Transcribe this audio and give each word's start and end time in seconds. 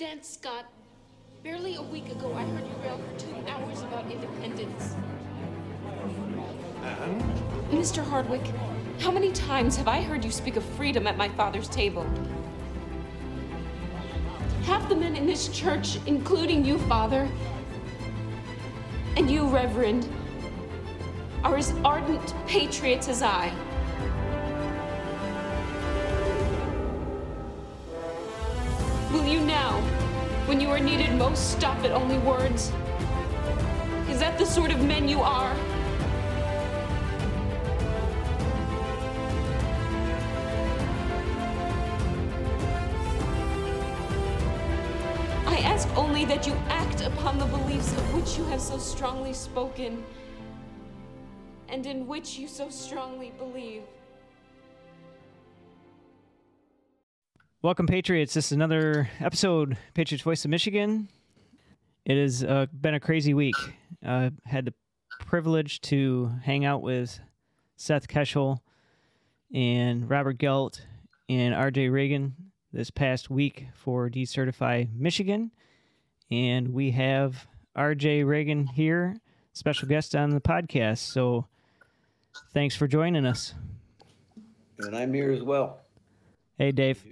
Dan 0.00 0.22
Scott, 0.22 0.64
barely 1.44 1.76
a 1.76 1.82
week 1.82 2.10
ago 2.10 2.32
I 2.32 2.44
heard 2.44 2.66
you 2.66 2.74
rail 2.82 2.96
for 2.96 3.20
two 3.20 3.34
hours 3.46 3.82
about 3.82 4.10
independence. 4.10 4.94
And? 6.82 7.20
Mr. 7.70 8.02
Hardwick, 8.02 8.40
how 8.98 9.10
many 9.10 9.30
times 9.32 9.76
have 9.76 9.88
I 9.88 10.00
heard 10.00 10.24
you 10.24 10.30
speak 10.30 10.56
of 10.56 10.64
freedom 10.64 11.06
at 11.06 11.18
my 11.18 11.28
father's 11.28 11.68
table? 11.68 12.06
Half 14.62 14.88
the 14.88 14.94
men 14.94 15.16
in 15.16 15.26
this 15.26 15.48
church, 15.48 15.98
including 16.06 16.64
you, 16.64 16.78
Father, 16.78 17.28
and 19.18 19.30
you, 19.30 19.46
Reverend, 19.48 20.08
are 21.44 21.58
as 21.58 21.74
ardent 21.84 22.32
patriots 22.46 23.06
as 23.06 23.22
I. 23.22 23.52
when 30.50 30.60
you 30.60 30.68
are 30.68 30.80
needed 30.80 31.12
most, 31.12 31.52
stop 31.52 31.78
at 31.84 31.92
only 31.92 32.18
words? 32.18 32.72
Is 34.08 34.18
that 34.18 34.36
the 34.36 34.44
sort 34.44 34.72
of 34.72 34.84
men 34.84 35.08
you 35.08 35.20
are? 35.20 35.54
I 45.46 45.58
ask 45.62 45.88
only 45.96 46.24
that 46.24 46.44
you 46.48 46.54
act 46.68 47.02
upon 47.02 47.38
the 47.38 47.44
beliefs 47.44 47.92
of 47.92 48.12
which 48.12 48.36
you 48.36 48.44
have 48.46 48.60
so 48.60 48.76
strongly 48.76 49.32
spoken 49.32 50.02
and 51.68 51.86
in 51.86 52.08
which 52.08 52.40
you 52.40 52.48
so 52.48 52.68
strongly 52.70 53.32
believe. 53.38 53.84
Welcome, 57.62 57.86
Patriots. 57.86 58.32
This 58.32 58.46
is 58.46 58.52
another 58.52 59.10
episode, 59.20 59.76
Patriots 59.92 60.24
Voice 60.24 60.46
of 60.46 60.50
Michigan. 60.50 61.10
It 62.06 62.16
has 62.16 62.42
uh, 62.42 62.64
been 62.72 62.94
a 62.94 63.00
crazy 63.00 63.34
week. 63.34 63.54
Uh, 64.02 64.30
had 64.46 64.64
the 64.64 64.72
privilege 65.26 65.82
to 65.82 66.32
hang 66.42 66.64
out 66.64 66.80
with 66.80 67.20
Seth 67.76 68.08
Keshel 68.08 68.60
and 69.52 70.08
Robert 70.08 70.38
Gelt 70.38 70.86
and 71.28 71.54
RJ 71.54 71.92
Regan 71.92 72.34
this 72.72 72.90
past 72.90 73.28
week 73.28 73.66
for 73.74 74.08
Decertify 74.08 74.88
Michigan. 74.94 75.50
And 76.30 76.72
we 76.72 76.92
have 76.92 77.46
RJ 77.76 78.26
Regan 78.26 78.68
here, 78.68 79.18
special 79.52 79.86
guest 79.86 80.16
on 80.16 80.30
the 80.30 80.40
podcast. 80.40 81.00
So 81.12 81.46
thanks 82.54 82.74
for 82.74 82.88
joining 82.88 83.26
us. 83.26 83.52
And 84.78 84.96
I'm 84.96 85.12
here 85.12 85.30
as 85.30 85.42
well. 85.42 85.80
Hey, 86.60 86.72
Dave. 86.72 87.02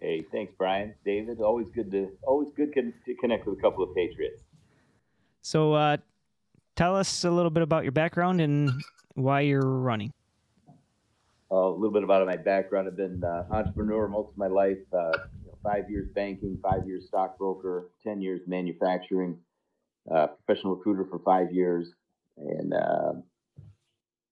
Hey, 0.00 0.24
thanks, 0.30 0.52
Brian. 0.56 0.94
David, 1.04 1.40
always 1.40 1.66
good 1.74 1.90
to 1.90 2.12
always 2.22 2.46
good 2.56 2.72
con- 2.72 2.94
to 3.06 3.14
connect 3.16 3.44
with 3.44 3.58
a 3.58 3.60
couple 3.60 3.82
of 3.82 3.92
Patriots. 3.92 4.44
So 5.42 5.72
uh, 5.72 5.96
tell 6.76 6.94
us 6.94 7.24
a 7.24 7.30
little 7.32 7.50
bit 7.50 7.64
about 7.64 7.82
your 7.82 7.90
background 7.90 8.40
and 8.40 8.70
why 9.14 9.40
you're 9.40 9.66
running. 9.66 10.12
Uh, 11.50 11.56
a 11.56 11.70
little 11.70 11.90
bit 11.90 12.04
about 12.04 12.24
my 12.24 12.36
background. 12.36 12.86
I've 12.86 12.96
been 12.96 13.24
uh, 13.24 13.46
entrepreneur 13.50 14.06
most 14.06 14.30
of 14.30 14.38
my 14.38 14.46
life. 14.46 14.78
Uh, 14.92 15.10
you 15.42 15.48
know, 15.48 15.58
five 15.60 15.90
years 15.90 16.06
banking, 16.14 16.56
five 16.62 16.86
years 16.86 17.06
stockbroker, 17.08 17.90
ten 18.00 18.22
years 18.22 18.42
manufacturing, 18.46 19.40
uh, 20.08 20.28
professional 20.28 20.76
recruiter 20.76 21.04
for 21.04 21.18
five 21.24 21.52
years, 21.52 21.90
and 22.36 22.72
uh, 22.72 23.14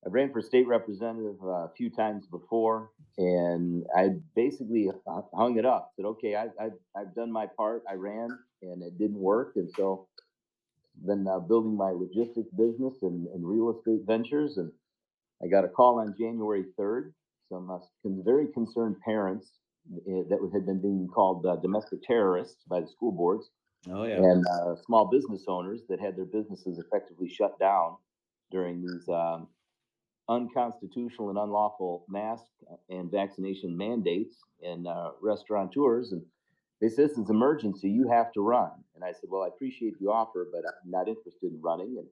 I 0.07 0.09
ran 0.09 0.33
for 0.33 0.41
state 0.41 0.69
representative 0.69 1.37
uh, 1.43 1.67
a 1.67 1.73
few 1.77 1.91
times 1.91 2.27
before, 2.29 2.93
and 3.19 3.85
I 3.97 4.11
basically 4.37 4.89
hung 5.35 5.59
it 5.59 5.67
up. 5.67 5.91
Said, 5.97 6.07
"Okay, 6.07 6.37
I, 6.37 6.45
I, 6.61 6.71
I've 6.97 7.15
done 7.15 7.33
my 7.33 7.47
part. 7.57 7.83
I 7.91 7.95
ran, 7.95 8.29
and 8.62 8.83
it 8.83 8.99
didn't 8.99 9.19
work, 9.19 9.55
and 9.57 9.69
so 9.77 10.07
been 11.05 11.27
uh, 11.27 11.41
building 11.41 11.77
my 11.77 11.91
logistics 11.91 12.51
business 12.57 12.95
and, 13.03 13.27
and 13.29 13.47
real 13.47 13.77
estate 13.77 14.03
ventures. 14.06 14.56
And 14.56 14.72
I 15.43 15.49
got 15.49 15.65
a 15.65 15.69
call 15.69 15.99
on 15.99 16.15
January 16.19 16.65
3rd. 16.78 17.12
Some 17.50 17.71
uh, 17.71 17.78
very 18.05 18.47
concerned 18.53 18.97
parents 19.05 19.53
uh, 19.94 20.23
that 20.28 20.38
had 20.53 20.67
been 20.67 20.81
being 20.81 21.09
called 21.12 21.44
uh, 21.47 21.56
domestic 21.56 22.03
terrorists 22.03 22.65
by 22.69 22.81
the 22.81 22.88
school 22.88 23.12
boards 23.12 23.50
Oh 23.88 24.05
yeah. 24.05 24.17
and 24.17 24.44
uh, 24.49 24.75
small 24.84 25.09
business 25.09 25.44
owners 25.47 25.83
that 25.88 26.00
had 26.00 26.17
their 26.17 26.25
businesses 26.25 26.78
effectively 26.78 27.28
shut 27.28 27.59
down 27.61 27.97
during 28.50 28.81
these 28.81 29.09
um, 29.09 29.47
unconstitutional 30.28 31.31
and 31.31 31.38
unlawful 31.38 32.04
mask 32.09 32.47
and 32.88 33.10
vaccination 33.10 33.76
mandates 33.76 34.37
and 34.62 34.87
uh, 34.87 35.10
restaurateurs. 35.20 36.12
And 36.12 36.22
they 36.81 36.88
said, 36.88 37.10
"This 37.10 37.19
is 37.19 37.31
emergency. 37.31 37.88
You 37.91 38.09
have 38.09 38.32
to 38.32 38.41
run." 38.41 38.70
And 38.94 39.04
I 39.04 39.12
said, 39.12 39.31
"Well, 39.31 39.42
I 39.42 39.48
appreciate 39.48 39.98
the 40.00 40.06
offer, 40.06 40.48
but 40.53 40.62
I'm 40.66 40.91
not 40.91 41.09
interested 41.09 41.53
in 41.53 41.60
running, 41.62 41.97
and 41.98 42.06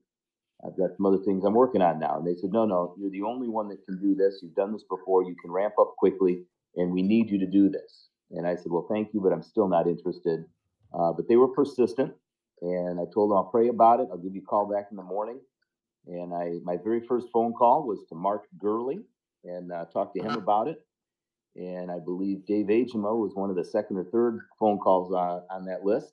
I've 0.65 0.77
got 0.79 0.97
some 0.97 1.07
other 1.07 1.23
things 1.25 1.45
I'm 1.45 1.55
working 1.55 1.83
on 1.83 1.99
now." 1.99 2.19
And 2.19 2.27
they 2.27 2.35
said, 2.35 2.53
"No, 2.53 2.65
no, 2.65 2.95
you're 2.99 3.11
the 3.11 3.23
only 3.23 3.49
one 3.49 3.69
that 3.69 3.85
can 3.85 4.01
do 4.01 4.15
this. 4.15 4.41
You've 4.43 4.55
done 4.55 4.73
this 4.73 4.85
before. 4.85 5.25
You 5.25 5.37
can 5.41 5.51
ramp 5.51 5.75
up 5.81 5.95
quickly, 5.99 6.45
and 6.77 6.93
we 6.93 7.03
need 7.03 7.31
you 7.31 7.39
to 7.39 7.47
do 7.47 7.69
this." 7.69 8.09
And 8.31 8.47
I 8.47 8.57
said, 8.57 8.71
"Well, 8.71 8.87
thank 8.89 9.13
you, 9.13 9.21
but 9.21 9.33
I'm 9.33 9.43
still 9.43 9.69
not 9.69 9.87
interested." 9.87 10.45
Uh, 10.93 11.13
but 11.13 11.27
they 11.29 11.37
were 11.37 11.49
persistent, 11.49 12.15
and 12.63 13.01
I 13.01 13.05
told 13.13 13.31
them 13.31 13.39
I'll 13.39 13.51
pray 13.51 13.69
about 13.69 14.01
it. 14.01 14.09
I'll 14.13 14.19
give 14.19 14.35
you 14.35 14.43
a 14.43 14.45
call 14.45 14.67
back 14.71 14.89
in 14.91 14.97
the 14.97 15.03
morning. 15.03 15.41
And 16.07 16.35
I, 16.35 16.61
my 16.65 16.77
very 16.83 17.01
first 17.07 17.29
phone 17.33 17.53
call 17.55 17.87
was 17.87 18.01
to 18.09 18.15
Mark 18.15 18.45
Gurley 18.59 19.01
and 19.45 19.73
uh, 19.73 19.87
talked 19.87 20.17
to 20.17 20.23
him 20.23 20.37
about 20.37 20.69
it. 20.69 20.85
And 21.57 21.91
I 21.91 21.99
believe 22.01 22.47
Dave 22.47 22.67
Agema 22.67 23.17
was 23.19 23.33
one 23.35 23.51
of 23.51 23.57
the 23.57 23.65
second 23.65 23.99
or 23.99 24.05
third 24.05 24.41
phone 24.59 24.79
calls 24.79 25.13
on, 25.13 25.43
on 25.51 25.67
that 25.67 25.85
list. 25.85 26.13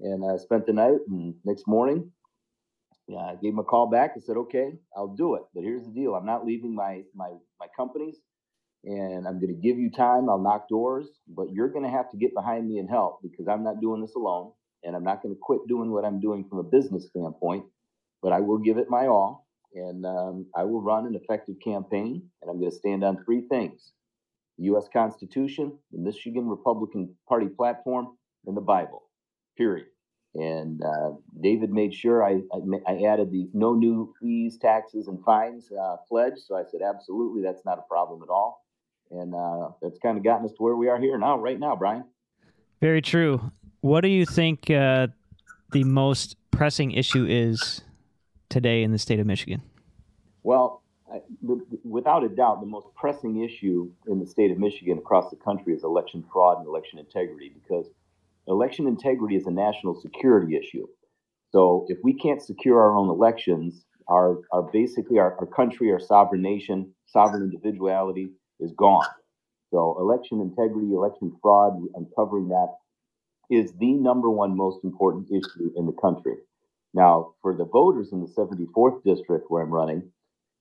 And 0.00 0.24
I 0.24 0.36
spent 0.38 0.66
the 0.66 0.72
night, 0.72 1.00
and 1.08 1.34
next 1.44 1.68
morning, 1.68 2.10
yeah, 3.08 3.18
I 3.18 3.36
gave 3.42 3.52
him 3.52 3.60
a 3.60 3.64
call 3.64 3.88
back 3.90 4.12
and 4.14 4.24
said, 4.24 4.36
"Okay, 4.36 4.72
I'll 4.96 5.14
do 5.14 5.36
it. 5.36 5.42
But 5.54 5.64
here's 5.64 5.84
the 5.84 5.92
deal: 5.92 6.14
I'm 6.14 6.26
not 6.26 6.46
leaving 6.46 6.74
my 6.74 7.02
my 7.14 7.32
my 7.60 7.66
companies, 7.76 8.16
and 8.84 9.26
I'm 9.28 9.40
going 9.40 9.54
to 9.54 9.60
give 9.62 9.78
you 9.78 9.90
time. 9.90 10.30
I'll 10.30 10.42
knock 10.42 10.68
doors, 10.68 11.08
but 11.28 11.48
you're 11.52 11.68
going 11.70 11.84
to 11.84 11.90
have 11.90 12.10
to 12.12 12.16
get 12.18 12.34
behind 12.34 12.68
me 12.68 12.78
and 12.78 12.90
help 12.90 13.20
because 13.22 13.48
I'm 13.48 13.64
not 13.64 13.80
doing 13.80 14.00
this 14.02 14.14
alone, 14.16 14.52
and 14.84 14.96
I'm 14.96 15.04
not 15.04 15.22
going 15.22 15.34
to 15.34 15.40
quit 15.42 15.60
doing 15.68 15.92
what 15.92 16.04
I'm 16.04 16.20
doing 16.20 16.46
from 16.48 16.58
a 16.60 16.64
business 16.64 17.08
standpoint. 17.08 17.64
But 18.24 18.32
I 18.32 18.40
will 18.40 18.56
give 18.56 18.78
it 18.78 18.88
my 18.88 19.06
all, 19.06 19.46
and 19.74 20.06
um, 20.06 20.46
I 20.56 20.64
will 20.64 20.80
run 20.80 21.06
an 21.06 21.14
effective 21.14 21.56
campaign, 21.62 22.22
and 22.40 22.50
I'm 22.50 22.58
going 22.58 22.70
to 22.70 22.76
stand 22.76 23.04
on 23.04 23.22
three 23.22 23.42
things: 23.50 23.92
the 24.56 24.64
U.S. 24.64 24.88
Constitution, 24.90 25.76
the 25.92 25.98
Michigan 25.98 26.48
Republican 26.48 27.14
Party 27.28 27.48
platform, 27.48 28.16
and 28.46 28.56
the 28.56 28.62
Bible. 28.62 29.02
Period. 29.58 29.88
And 30.34 30.82
uh, 30.82 31.10
David 31.38 31.70
made 31.70 31.92
sure 31.92 32.24
I, 32.24 32.40
I, 32.50 32.92
I 32.92 33.02
added 33.12 33.30
the 33.30 33.46
no 33.52 33.74
new 33.74 34.14
fees, 34.18 34.56
taxes, 34.56 35.06
and 35.06 35.22
fines 35.22 35.70
uh, 35.70 35.96
pledge. 36.08 36.38
So 36.38 36.56
I 36.56 36.62
said, 36.68 36.80
absolutely, 36.82 37.42
that's 37.42 37.64
not 37.66 37.78
a 37.78 37.82
problem 37.82 38.22
at 38.22 38.30
all. 38.30 38.64
And 39.10 39.34
uh, 39.34 39.68
that's 39.82 39.98
kind 39.98 40.16
of 40.16 40.24
gotten 40.24 40.46
us 40.46 40.52
to 40.52 40.62
where 40.62 40.74
we 40.74 40.88
are 40.88 40.98
here 40.98 41.18
now, 41.18 41.38
right 41.38 41.60
now, 41.60 41.76
Brian. 41.76 42.04
Very 42.80 43.02
true. 43.02 43.52
What 43.82 44.00
do 44.00 44.08
you 44.08 44.24
think 44.24 44.70
uh, 44.70 45.08
the 45.72 45.84
most 45.84 46.36
pressing 46.50 46.90
issue 46.90 47.26
is 47.28 47.82
today 48.48 48.82
in 48.82 48.92
the 48.92 48.98
state 48.98 49.20
of 49.20 49.26
Michigan? 49.26 49.62
Well, 50.42 50.82
I, 51.12 51.20
without 51.84 52.24
a 52.24 52.28
doubt, 52.28 52.60
the 52.60 52.66
most 52.66 52.86
pressing 52.94 53.42
issue 53.42 53.90
in 54.06 54.20
the 54.20 54.26
state 54.26 54.50
of 54.50 54.58
Michigan 54.58 54.98
across 54.98 55.30
the 55.30 55.36
country 55.36 55.74
is 55.74 55.84
election 55.84 56.24
fraud 56.32 56.58
and 56.58 56.66
election 56.66 56.98
integrity 56.98 57.52
because 57.54 57.86
election 58.48 58.86
integrity 58.86 59.36
is 59.36 59.46
a 59.46 59.50
national 59.50 60.00
security 60.00 60.56
issue. 60.56 60.86
So 61.50 61.86
if 61.88 61.98
we 62.02 62.14
can't 62.14 62.42
secure 62.42 62.80
our 62.80 62.96
own 62.96 63.08
elections, 63.08 63.84
our, 64.08 64.40
our 64.52 64.62
basically 64.72 65.18
our, 65.18 65.36
our 65.38 65.46
country, 65.46 65.92
our 65.92 66.00
sovereign 66.00 66.42
nation, 66.42 66.92
sovereign 67.06 67.42
individuality 67.42 68.30
is 68.60 68.72
gone. 68.72 69.06
So 69.70 69.96
election 69.98 70.40
integrity, 70.40 70.92
election 70.92 71.32
fraud, 71.40 71.80
uncovering 71.94 72.48
that 72.48 72.74
is 73.50 73.72
the 73.78 73.92
number 73.92 74.30
one 74.30 74.56
most 74.56 74.84
important 74.84 75.28
issue 75.30 75.70
in 75.76 75.86
the 75.86 75.92
country. 75.92 76.34
Now, 76.94 77.34
for 77.42 77.56
the 77.56 77.66
voters 77.66 78.12
in 78.12 78.22
the 78.22 78.28
74th 78.28 79.02
district 79.04 79.46
where 79.50 79.64
I'm 79.64 79.72
running, 79.72 80.10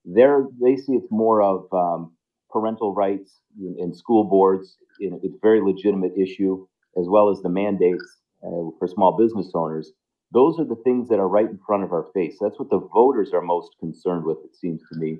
they're, 0.06 0.47
they 0.62 0.75
see 0.77 0.94
it's 0.94 1.12
more 1.12 1.41
of 1.41 1.68
um, 1.74 2.13
parental 2.51 2.94
rights 2.94 3.41
in, 3.59 3.75
in 3.80 3.94
school 3.94 4.24
boards. 4.25 4.77
It- 5.00 5.13
It's 5.24 5.35
a 5.35 5.39
very 5.41 5.62
legitimate 5.62 6.13
issue, 6.18 6.68
as 7.00 7.07
well 7.09 7.30
as 7.30 7.41
the 7.41 7.50
mandates 7.50 8.21
uh, 8.45 8.71
for 8.80 8.88
small 8.88 9.18
business 9.18 9.51
owners. 9.56 9.91
Those 10.33 10.59
are 10.59 10.65
the 10.65 10.81
things 10.83 11.09
that 11.09 11.19
are 11.19 11.30
right 11.30 11.50
in 11.50 11.59
front 11.68 11.83
of 11.83 11.94
our 11.94 12.07
face. 12.13 12.38
That's 12.41 12.59
what 12.59 12.69
the 12.69 12.80
voters 12.94 13.33
are 13.33 13.41
most 13.41 13.71
concerned 13.80 14.25
with, 14.25 14.39
it 14.45 14.56
seems 14.56 14.81
to 14.91 15.00
me. 15.00 15.19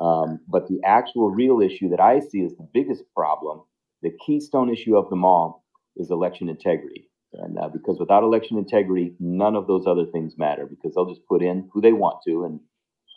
Um, 0.00 0.40
but 0.48 0.68
the 0.68 0.80
actual 0.84 1.30
real 1.30 1.60
issue 1.62 1.90
that 1.90 2.00
I 2.00 2.20
see 2.20 2.42
as 2.44 2.54
the 2.56 2.68
biggest 2.74 3.04
problem, 3.16 3.62
the 4.02 4.12
keystone 4.26 4.70
issue 4.70 4.96
of 4.96 5.10
them 5.10 5.24
all, 5.24 5.64
is 5.96 6.10
election 6.10 6.48
integrity. 6.50 7.10
And 7.34 7.58
uh, 7.58 7.68
because 7.68 7.98
without 7.98 8.22
election 8.22 8.58
integrity, 8.58 9.14
none 9.18 9.56
of 9.56 9.66
those 9.66 9.86
other 9.86 10.06
things 10.06 10.34
matter 10.36 10.66
because 10.66 10.94
they'll 10.94 11.08
just 11.08 11.26
put 11.26 11.42
in 11.42 11.68
who 11.72 11.80
they 11.80 11.92
want 11.92 12.18
to, 12.26 12.44
and 12.44 12.60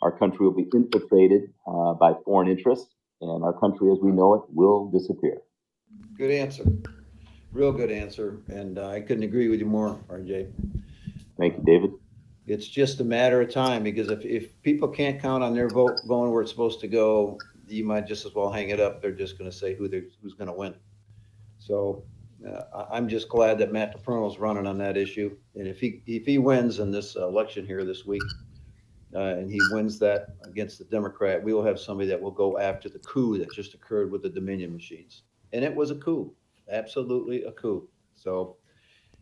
our 0.02 0.16
country 0.16 0.46
will 0.46 0.54
be 0.54 0.68
infiltrated 0.74 1.52
uh, 1.66 1.92
by 1.94 2.14
foreign 2.24 2.48
interests, 2.48 2.94
and 3.20 3.44
our 3.44 3.52
country 3.52 3.90
as 3.90 3.98
we 4.02 4.10
know 4.12 4.34
it 4.34 4.42
will 4.48 4.90
disappear. 4.90 5.38
Good 6.16 6.30
answer. 6.30 6.64
Real 7.52 7.72
good 7.72 7.90
answer, 7.90 8.38
and 8.48 8.78
uh, 8.78 8.88
I 8.88 9.00
couldn't 9.00 9.24
agree 9.24 9.48
with 9.48 9.60
you 9.60 9.66
more, 9.66 9.98
RJ. 10.08 10.50
Thank 11.38 11.56
you, 11.58 11.62
David. 11.64 11.90
It's 12.46 12.68
just 12.68 13.00
a 13.00 13.04
matter 13.04 13.40
of 13.40 13.50
time 13.50 13.82
because 13.82 14.10
if, 14.10 14.24
if 14.24 14.62
people 14.62 14.88
can't 14.88 15.20
count 15.20 15.42
on 15.42 15.54
their 15.54 15.68
vote 15.68 16.00
going 16.06 16.30
where 16.30 16.42
it's 16.42 16.50
supposed 16.50 16.80
to 16.80 16.88
go, 16.88 17.38
you 17.66 17.84
might 17.84 18.06
just 18.06 18.24
as 18.24 18.34
well 18.34 18.50
hang 18.50 18.70
it 18.70 18.78
up. 18.78 19.02
They're 19.02 19.10
just 19.10 19.36
going 19.38 19.50
to 19.50 19.56
say 19.56 19.74
who 19.74 19.88
they're, 19.88 20.04
who's 20.22 20.34
going 20.34 20.48
to 20.48 20.52
win. 20.52 20.74
So 21.58 22.04
uh, 22.46 22.86
I'm 22.90 23.08
just 23.08 23.28
glad 23.28 23.58
that 23.58 23.72
Matt 23.72 23.94
is 23.96 24.38
running 24.38 24.66
on 24.66 24.78
that 24.78 24.96
issue. 24.96 25.36
And 25.54 25.66
if 25.66 25.80
he 25.80 26.02
if 26.06 26.26
he 26.26 26.38
wins 26.38 26.78
in 26.78 26.90
this 26.90 27.16
election 27.16 27.66
here 27.66 27.84
this 27.84 28.06
week, 28.06 28.22
uh, 29.14 29.20
and 29.20 29.50
he 29.50 29.58
wins 29.70 29.98
that 29.98 30.28
against 30.44 30.78
the 30.78 30.84
Democrat, 30.84 31.42
we 31.42 31.52
will 31.52 31.64
have 31.64 31.80
somebody 31.80 32.08
that 32.08 32.20
will 32.20 32.30
go 32.30 32.58
after 32.58 32.88
the 32.88 32.98
coup 33.00 33.38
that 33.38 33.52
just 33.52 33.74
occurred 33.74 34.10
with 34.10 34.22
the 34.22 34.28
Dominion 34.28 34.72
machines. 34.72 35.22
And 35.52 35.64
it 35.64 35.74
was 35.74 35.90
a 35.90 35.96
coup, 35.96 36.34
absolutely 36.70 37.44
a 37.44 37.52
coup. 37.52 37.88
So, 38.14 38.56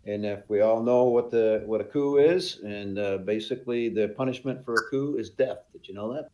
and 0.04 0.24
if 0.24 0.48
we 0.48 0.60
all 0.60 0.82
know 0.82 1.04
what 1.04 1.30
the 1.30 1.62
what 1.66 1.80
a 1.80 1.84
coup 1.84 2.18
is, 2.18 2.60
and 2.60 2.98
uh, 2.98 3.18
basically 3.18 3.88
the 3.88 4.08
punishment 4.08 4.64
for 4.64 4.74
a 4.74 4.90
coup 4.90 5.16
is 5.16 5.30
death. 5.30 5.58
Did 5.72 5.88
you 5.88 5.94
know 5.94 6.12
that? 6.12 6.30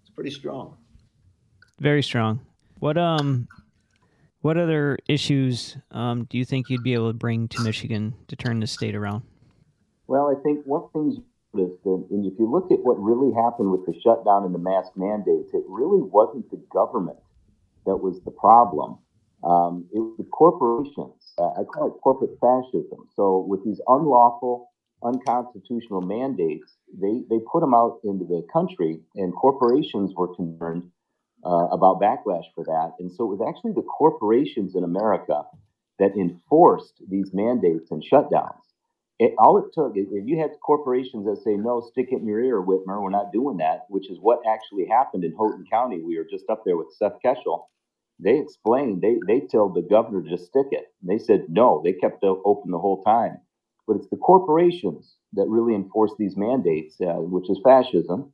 It's 0.00 0.10
pretty 0.10 0.30
strong. 0.30 0.76
Very 1.80 2.02
strong. 2.02 2.40
What 2.78 2.98
um, 2.98 3.46
what 4.42 4.58
other 4.58 4.98
issues 5.08 5.76
um, 5.92 6.24
do 6.24 6.36
you 6.36 6.44
think 6.44 6.68
you'd 6.68 6.82
be 6.82 6.94
able 6.94 7.08
to 7.08 7.16
bring 7.16 7.48
to 7.48 7.62
Michigan 7.62 8.14
to 8.28 8.36
turn 8.36 8.60
the 8.60 8.66
state 8.66 8.94
around? 8.94 9.22
Well, 10.08 10.28
I 10.36 10.40
think 10.42 10.66
one 10.66 10.88
thing 10.92 11.10
is 11.10 11.18
that, 11.54 12.06
and 12.10 12.26
if 12.26 12.38
you 12.38 12.50
look 12.50 12.70
at 12.70 12.80
what 12.80 13.00
really 13.00 13.32
happened 13.34 13.70
with 13.70 13.86
the 13.86 13.94
shutdown 14.02 14.44
and 14.44 14.54
the 14.54 14.58
mask 14.58 14.92
mandates, 14.96 15.54
it 15.54 15.62
really 15.68 16.02
wasn't 16.02 16.50
the 16.50 16.60
government 16.72 17.18
that 17.86 17.96
was 17.96 18.20
the 18.24 18.30
problem. 18.30 18.98
Um, 19.44 19.86
it 19.92 19.98
was 19.98 20.14
the 20.18 20.24
corporations. 20.24 21.34
Uh, 21.38 21.50
I 21.60 21.64
call 21.64 21.88
it 21.88 22.00
corporate 22.02 22.38
fascism. 22.40 23.08
So 23.14 23.44
with 23.48 23.64
these 23.64 23.80
unlawful, 23.86 24.70
unconstitutional 25.02 26.02
mandates, 26.02 26.74
they, 26.92 27.22
they 27.28 27.38
put 27.50 27.60
them 27.60 27.74
out 27.74 27.98
into 28.04 28.24
the 28.24 28.46
country, 28.52 29.00
and 29.16 29.34
corporations 29.34 30.14
were 30.16 30.34
concerned 30.34 30.90
uh, 31.44 31.68
about 31.72 32.00
backlash 32.00 32.44
for 32.54 32.64
that. 32.64 32.92
And 32.98 33.10
so 33.12 33.24
it 33.24 33.38
was 33.38 33.46
actually 33.46 33.72
the 33.72 33.82
corporations 33.82 34.74
in 34.76 34.84
America 34.84 35.44
that 35.98 36.16
enforced 36.16 37.02
these 37.08 37.30
mandates 37.32 37.90
and 37.90 38.02
shutdowns. 38.02 38.60
It, 39.18 39.34
all 39.38 39.58
it 39.58 39.66
took, 39.72 39.92
if 39.96 40.08
you 40.26 40.38
had 40.38 40.50
corporations 40.64 41.26
that 41.26 41.42
say, 41.44 41.54
no, 41.54 41.80
stick 41.80 42.08
it 42.10 42.20
in 42.20 42.26
your 42.26 42.42
ear, 42.42 42.60
Whitmer, 42.60 43.00
we're 43.00 43.10
not 43.10 43.32
doing 43.32 43.58
that, 43.58 43.86
which 43.88 44.10
is 44.10 44.18
what 44.20 44.40
actually 44.48 44.86
happened 44.86 45.24
in 45.24 45.34
Houghton 45.36 45.64
County. 45.70 46.00
We 46.02 46.18
were 46.18 46.26
just 46.28 46.50
up 46.50 46.62
there 46.64 46.76
with 46.76 46.92
Seth 46.92 47.18
Keshel. 47.24 47.66
They 48.18 48.38
explained, 48.38 49.02
they, 49.02 49.16
they 49.26 49.46
told 49.46 49.74
the 49.74 49.82
governor 49.82 50.22
to 50.28 50.38
stick 50.38 50.66
it. 50.72 50.86
And 51.00 51.10
they 51.10 51.22
said, 51.22 51.46
no, 51.48 51.82
they 51.84 51.92
kept 51.92 52.24
it 52.24 52.36
open 52.44 52.70
the 52.70 52.78
whole 52.78 53.02
time. 53.04 53.38
But 53.86 53.96
it's 53.96 54.08
the 54.10 54.16
corporations 54.16 55.16
that 55.34 55.46
really 55.48 55.74
enforce 55.74 56.12
these 56.18 56.36
mandates, 56.36 57.00
uh, 57.00 57.14
which 57.20 57.50
is 57.50 57.60
fascism. 57.64 58.32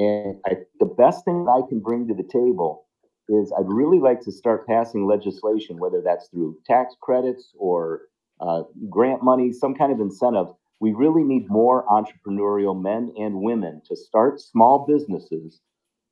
And 0.00 0.40
I, 0.46 0.56
the 0.78 0.86
best 0.86 1.26
thing 1.26 1.46
I 1.46 1.60
can 1.68 1.80
bring 1.80 2.08
to 2.08 2.14
the 2.14 2.22
table 2.22 2.86
is 3.28 3.52
I'd 3.52 3.68
really 3.68 3.98
like 3.98 4.22
to 4.22 4.32
start 4.32 4.66
passing 4.66 5.06
legislation, 5.06 5.78
whether 5.78 6.00
that's 6.02 6.28
through 6.28 6.56
tax 6.66 6.94
credits 7.02 7.52
or 7.58 8.02
uh, 8.40 8.62
grant 8.88 9.22
money, 9.22 9.52
some 9.52 9.74
kind 9.74 9.92
of 9.92 10.00
incentive. 10.00 10.46
We 10.80 10.92
really 10.92 11.22
need 11.22 11.50
more 11.50 11.84
entrepreneurial 11.86 12.80
men 12.80 13.12
and 13.18 13.42
women 13.42 13.82
to 13.88 13.94
start 13.94 14.40
small 14.40 14.86
businesses 14.88 15.60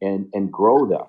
and, 0.02 0.26
and 0.34 0.52
grow 0.52 0.86
them. 0.86 1.06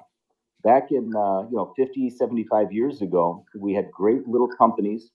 Back 0.64 0.92
in, 0.92 1.14
uh, 1.14 1.50
you 1.50 1.58
know, 1.58 1.74
50, 1.76 2.10
75 2.10 2.72
years 2.72 3.02
ago, 3.02 3.44
we 3.58 3.74
had 3.74 3.92
great 3.92 4.26
little 4.26 4.48
companies 4.58 5.12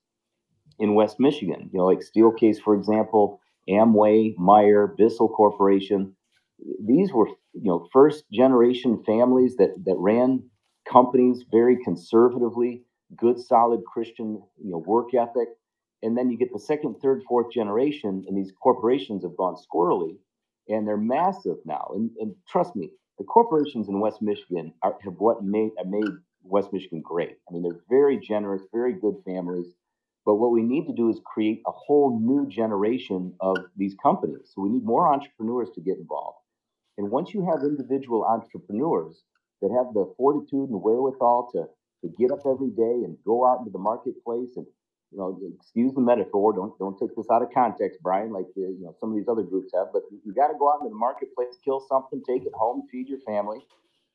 in 0.78 0.94
West 0.94 1.18
Michigan, 1.18 1.70
you 1.72 1.78
know, 1.78 1.86
like 1.86 2.00
Steelcase, 2.00 2.60
for 2.62 2.74
example, 2.74 3.40
Amway, 3.70 4.36
Meijer, 4.36 4.94
Bissell 4.98 5.30
Corporation. 5.30 6.14
These 6.84 7.10
were, 7.12 7.28
you 7.54 7.70
know, 7.70 7.88
first 7.92 8.24
generation 8.32 9.02
families 9.04 9.56
that, 9.56 9.74
that 9.84 9.96
ran 9.98 10.42
companies 10.90 11.44
very 11.50 11.82
conservatively, 11.82 12.82
good, 13.16 13.38
solid 13.38 13.80
Christian, 13.84 14.42
you 14.62 14.70
know, 14.70 14.78
work 14.78 15.14
ethic 15.14 15.48
and 16.04 16.18
then 16.18 16.30
you 16.30 16.36
get 16.36 16.52
the 16.52 16.58
second, 16.58 16.96
third, 17.00 17.22
fourth 17.26 17.50
generation, 17.50 18.26
and 18.28 18.36
these 18.36 18.52
corporations 18.62 19.24
have 19.24 19.38
gone 19.38 19.56
squirrely, 19.56 20.18
and 20.68 20.86
they're 20.86 20.98
massive 20.98 21.56
now. 21.64 21.92
And, 21.94 22.10
and 22.20 22.34
trust 22.46 22.76
me, 22.76 22.90
the 23.16 23.24
corporations 23.24 23.88
in 23.88 24.00
West 24.00 24.20
Michigan 24.20 24.74
are, 24.82 24.98
have 25.02 25.14
what 25.14 25.42
made 25.42 25.70
have 25.78 25.86
made 25.86 26.10
West 26.42 26.74
Michigan 26.74 27.00
great. 27.02 27.38
I 27.48 27.52
mean, 27.52 27.62
they're 27.62 27.80
very 27.88 28.18
generous, 28.18 28.60
very 28.70 28.92
good 28.92 29.14
families. 29.24 29.68
But 30.26 30.34
what 30.36 30.52
we 30.52 30.62
need 30.62 30.86
to 30.88 30.92
do 30.94 31.08
is 31.08 31.20
create 31.24 31.62
a 31.66 31.72
whole 31.72 32.18
new 32.20 32.46
generation 32.48 33.34
of 33.40 33.56
these 33.76 33.94
companies. 34.02 34.52
So 34.54 34.60
we 34.60 34.68
need 34.68 34.84
more 34.84 35.10
entrepreneurs 35.10 35.70
to 35.74 35.80
get 35.80 35.96
involved. 35.96 36.38
And 36.98 37.10
once 37.10 37.34
you 37.34 37.44
have 37.46 37.62
individual 37.64 38.24
entrepreneurs 38.24 39.22
that 39.62 39.72
have 39.72 39.94
the 39.94 40.12
fortitude 40.16 40.70
and 40.70 40.82
wherewithal 40.82 41.50
to, 41.52 41.66
to 42.02 42.14
get 42.18 42.30
up 42.32 42.46
every 42.46 42.70
day 42.70 43.04
and 43.04 43.16
go 43.24 43.46
out 43.46 43.60
into 43.60 43.70
the 43.70 43.78
marketplace 43.78 44.56
and 44.56 44.66
you 45.12 45.18
know, 45.18 45.38
excuse 45.60 45.94
the 45.94 46.00
metaphor. 46.00 46.52
Don't 46.52 46.76
don't 46.78 46.98
take 46.98 47.16
this 47.16 47.26
out 47.32 47.42
of 47.42 47.48
context, 47.54 48.00
Brian. 48.02 48.32
Like 48.32 48.46
the, 48.56 48.62
you 48.62 48.84
know 48.84 48.94
some 49.00 49.10
of 49.10 49.16
these 49.16 49.28
other 49.28 49.42
groups 49.42 49.72
have, 49.74 49.88
but 49.92 50.02
you 50.24 50.34
got 50.34 50.48
to 50.48 50.58
go 50.58 50.70
out 50.72 50.80
into 50.80 50.90
the 50.90 50.96
marketplace, 50.98 51.56
kill 51.64 51.80
something, 51.88 52.22
take 52.26 52.44
it 52.46 52.52
home, 52.54 52.82
feed 52.90 53.08
your 53.08 53.20
family. 53.20 53.60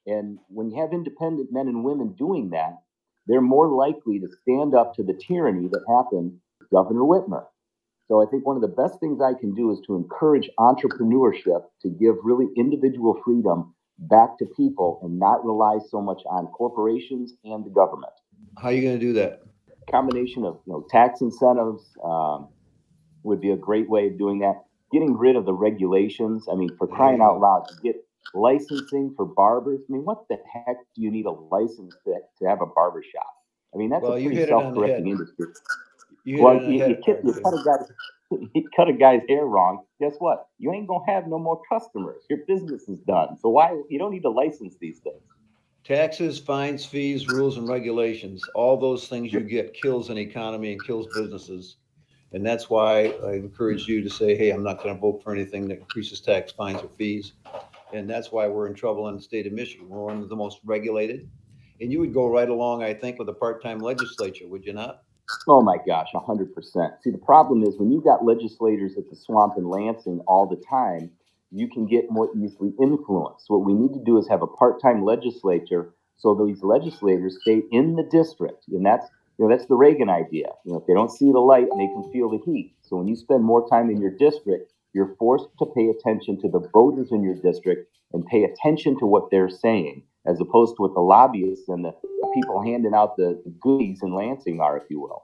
And 0.08 0.40
when 0.50 0.72
you 0.72 0.82
have 0.82 0.94
independent 0.94 1.52
men 1.52 1.68
and 1.68 1.84
women 1.84 2.14
doing 2.18 2.50
that, 2.52 2.80
they're 3.28 3.42
more 3.42 3.68
likely 3.68 4.20
to 4.20 4.28
stand 4.42 4.76
up 4.76 4.96
to 4.96 5.04
the 5.04 5.14
tyranny 5.14 5.70
that 5.70 5.86
happened 5.88 6.40
Governor 6.72 7.02
Whitmer. 7.02 7.46
So 8.10 8.22
I 8.22 8.26
think 8.30 8.46
one 8.46 8.56
of 8.56 8.62
the 8.62 8.68
best 8.68 9.00
things 9.00 9.22
I 9.22 9.40
can 9.40 9.54
do 9.54 9.72
is 9.72 9.80
to 9.86 9.96
encourage 9.96 10.50
entrepreneurship 10.60 11.62
to 11.84 11.90
give 11.90 12.16
really 12.24 12.48
individual 12.58 13.22
freedom 13.24 13.74
back 14.00 14.38
to 14.40 14.46
people 14.58 15.00
and 15.04 15.20
not 15.20 15.46
rely 15.46 15.78
so 15.90 16.02
much 16.02 16.22
on 16.26 16.48
corporations 16.48 17.34
and 17.46 17.64
the 17.64 17.70
government. 17.70 18.14
How 18.58 18.70
are 18.70 18.74
you 18.74 18.82
going 18.82 19.00
to 19.00 19.06
do 19.06 19.14
that? 19.14 19.44
combination 19.90 20.46
of 20.46 20.60
you 20.66 20.74
know 20.74 20.86
tax 20.90 21.22
incentives 21.22 21.84
um, 22.04 22.48
would 23.24 23.42
be 23.42 23.52
a 23.52 23.58
great 23.58 23.90
way 23.90 24.08
of 24.08 24.18
doing 24.18 24.40
that. 24.40 24.64
Getting 24.92 25.18
rid 25.18 25.36
of 25.36 25.46
the 25.46 25.54
regulations. 25.54 26.48
I 26.52 26.56
mean, 26.56 26.70
for 26.78 26.88
crying 26.88 27.22
out 27.22 27.40
loud, 27.40 27.68
to 27.70 27.76
get 27.84 27.96
licensing 28.34 29.14
for 29.16 29.26
barbers. 29.26 29.82
I 29.88 29.94
mean, 29.94 30.04
what 30.04 30.28
the 30.30 30.38
heck 30.52 30.78
do 30.96 31.02
you 31.02 31.12
need 31.12 31.26
a 31.26 31.32
license 31.32 31.96
to, 32.06 32.16
to 32.40 32.46
have 32.48 32.62
a 32.62 32.66
barber 32.66 33.04
shop? 33.04 33.28
I 33.74 33.78
mean, 33.78 33.90
that's 33.90 34.04
well, 34.04 34.14
a 34.14 34.24
pretty 34.24 34.48
self-correcting 34.48 35.08
industry. 35.08 35.46
You 36.30 36.44
well, 36.44 36.62
you, 36.62 36.86
you, 36.86 36.96
cut, 37.04 37.26
you, 37.26 37.34
cut 37.34 37.54
a 37.56 37.64
guy, 37.66 38.38
you 38.54 38.70
cut 38.76 38.88
a 38.88 38.94
guy's 38.94 39.24
hair 39.28 39.46
wrong. 39.46 39.84
Guess 40.00 40.18
what? 40.20 40.46
You 40.60 40.72
ain't 40.72 40.88
gonna 40.88 41.04
have 41.12 41.26
no 41.26 41.40
more 41.40 41.60
customers. 41.68 42.22
Your 42.30 42.46
business 42.48 42.88
is 42.88 43.00
done. 43.00 43.36
So 43.42 43.50
why 43.50 43.76
you 43.90 43.98
don't 43.98 44.12
need 44.12 44.22
to 44.22 44.30
license 44.30 44.76
these 44.80 45.00
things? 45.00 45.24
Taxes, 45.84 46.38
fines, 46.38 46.86
fees, 46.86 47.28
rules, 47.28 47.58
and 47.58 47.68
regulations, 47.68 48.44
all 48.54 48.78
those 48.78 49.08
things 49.08 49.34
you 49.34 49.40
get 49.40 49.74
kills 49.74 50.12
an 50.12 50.20
economy 50.20 50.72
and 50.72 50.86
kills 50.86 51.08
businesses. 51.16 51.78
And 52.32 52.46
that's 52.46 52.70
why 52.70 53.06
I 53.26 53.32
encourage 53.32 53.88
you 53.88 54.04
to 54.04 54.10
say, 54.12 54.38
hey, 54.38 54.52
I'm 54.52 54.62
not 54.62 54.84
going 54.84 54.94
to 54.94 55.02
vote 55.02 55.24
for 55.24 55.34
anything 55.34 55.68
that 55.70 55.80
increases 55.80 56.22
tax, 56.22 56.52
fines, 56.52 56.80
or 56.84 56.90
fees. 56.90 57.34
And 57.92 58.08
that's 58.08 58.32
why 58.32 58.46
we're 58.46 58.68
in 58.68 58.76
trouble 58.76 59.08
in 59.08 59.16
the 59.16 59.22
state 59.24 59.48
of 59.48 59.54
Michigan. 59.54 59.90
We're 59.90 60.04
one 60.04 60.22
of 60.22 60.30
the 60.30 60.36
most 60.36 60.60
regulated. 60.64 61.28
And 61.82 61.92
you 61.92 62.00
would 62.02 62.14
go 62.14 62.28
right 62.28 62.50
along, 62.50 62.84
I 62.84 62.94
think, 62.94 63.18
with 63.18 63.30
a 63.30 63.34
part-time 63.34 63.80
legislature, 63.80 64.48
would 64.48 64.64
you 64.64 64.74
not? 64.74 65.02
Oh 65.48 65.62
my 65.62 65.78
gosh, 65.86 66.10
100%. 66.14 67.02
See, 67.02 67.12
the 67.12 67.18
problem 67.18 67.64
is 67.64 67.78
when 67.78 67.92
you've 67.92 68.04
got 68.04 68.26
legislators 68.26 68.98
at 68.98 69.10
the 69.10 69.16
swamp 69.16 69.54
in 69.58 69.66
Lansing 69.66 70.22
all 70.28 70.48
the 70.48 70.62
time, 70.70 71.12
you 71.52 71.68
can 71.68 71.88
get 71.88 72.12
more 72.12 72.30
easily 72.36 72.74
influenced. 72.80 73.50
What 73.50 73.66
we 73.66 73.74
need 73.74 73.94
to 73.94 74.04
do 74.04 74.18
is 74.18 74.28
have 74.28 74.42
a 74.42 74.48
part-time 74.48 75.04
legislature 75.04 75.94
so 76.20 76.36
these 76.36 76.64
legislators 76.64 77.38
stay 77.42 77.62
in 77.72 77.96
the 77.96 78.04
district, 78.04 78.68
and 78.68 78.86
that's 78.86 79.08
you 79.38 79.46
know 79.46 79.56
that's 79.56 79.68
the 79.68 79.76
Reagan 79.76 80.10
idea. 80.10 80.48
You 80.66 80.74
know, 80.74 80.80
if 80.80 80.86
they 80.86 80.94
don't 80.94 81.12
see 81.12 81.32
the 81.32 81.40
light, 81.40 81.68
they 81.78 81.88
can 81.88 82.12
feel 82.12 82.30
the 82.30 82.42
heat. 82.46 82.76
So 82.82 82.98
when 82.98 83.08
you 83.08 83.16
spend 83.16 83.44
more 83.44 83.68
time 83.70 83.90
in 83.90 84.02
your 84.02 84.12
district, 84.12 84.74
you're 84.94 85.16
forced 85.18 85.48
to 85.60 85.66
pay 85.66 85.88
attention 85.88 86.40
to 86.42 86.50
the 86.50 86.68
voters 86.74 87.12
in 87.12 87.24
your 87.24 87.36
district 87.36 87.90
and 88.12 88.26
pay 88.26 88.44
attention 88.44 89.00
to 89.00 89.06
what 89.06 89.32
they're 89.32 89.50
saying, 89.50 90.04
as 90.26 90.40
opposed 90.40 90.76
to 90.76 90.84
what 90.84 90.94
the 90.94 91.00
lobbyists 91.00 91.70
and 91.70 91.86
the, 91.86 91.94
people 92.34 92.62
handing 92.62 92.94
out 92.94 93.18
the, 93.18 93.42
the, 93.44 93.50
goodies 93.60 94.04
in 94.04 94.14
Lansing 94.14 94.60
are, 94.60 94.78
if 94.78 94.84
you 94.90 95.00
will. 95.00 95.24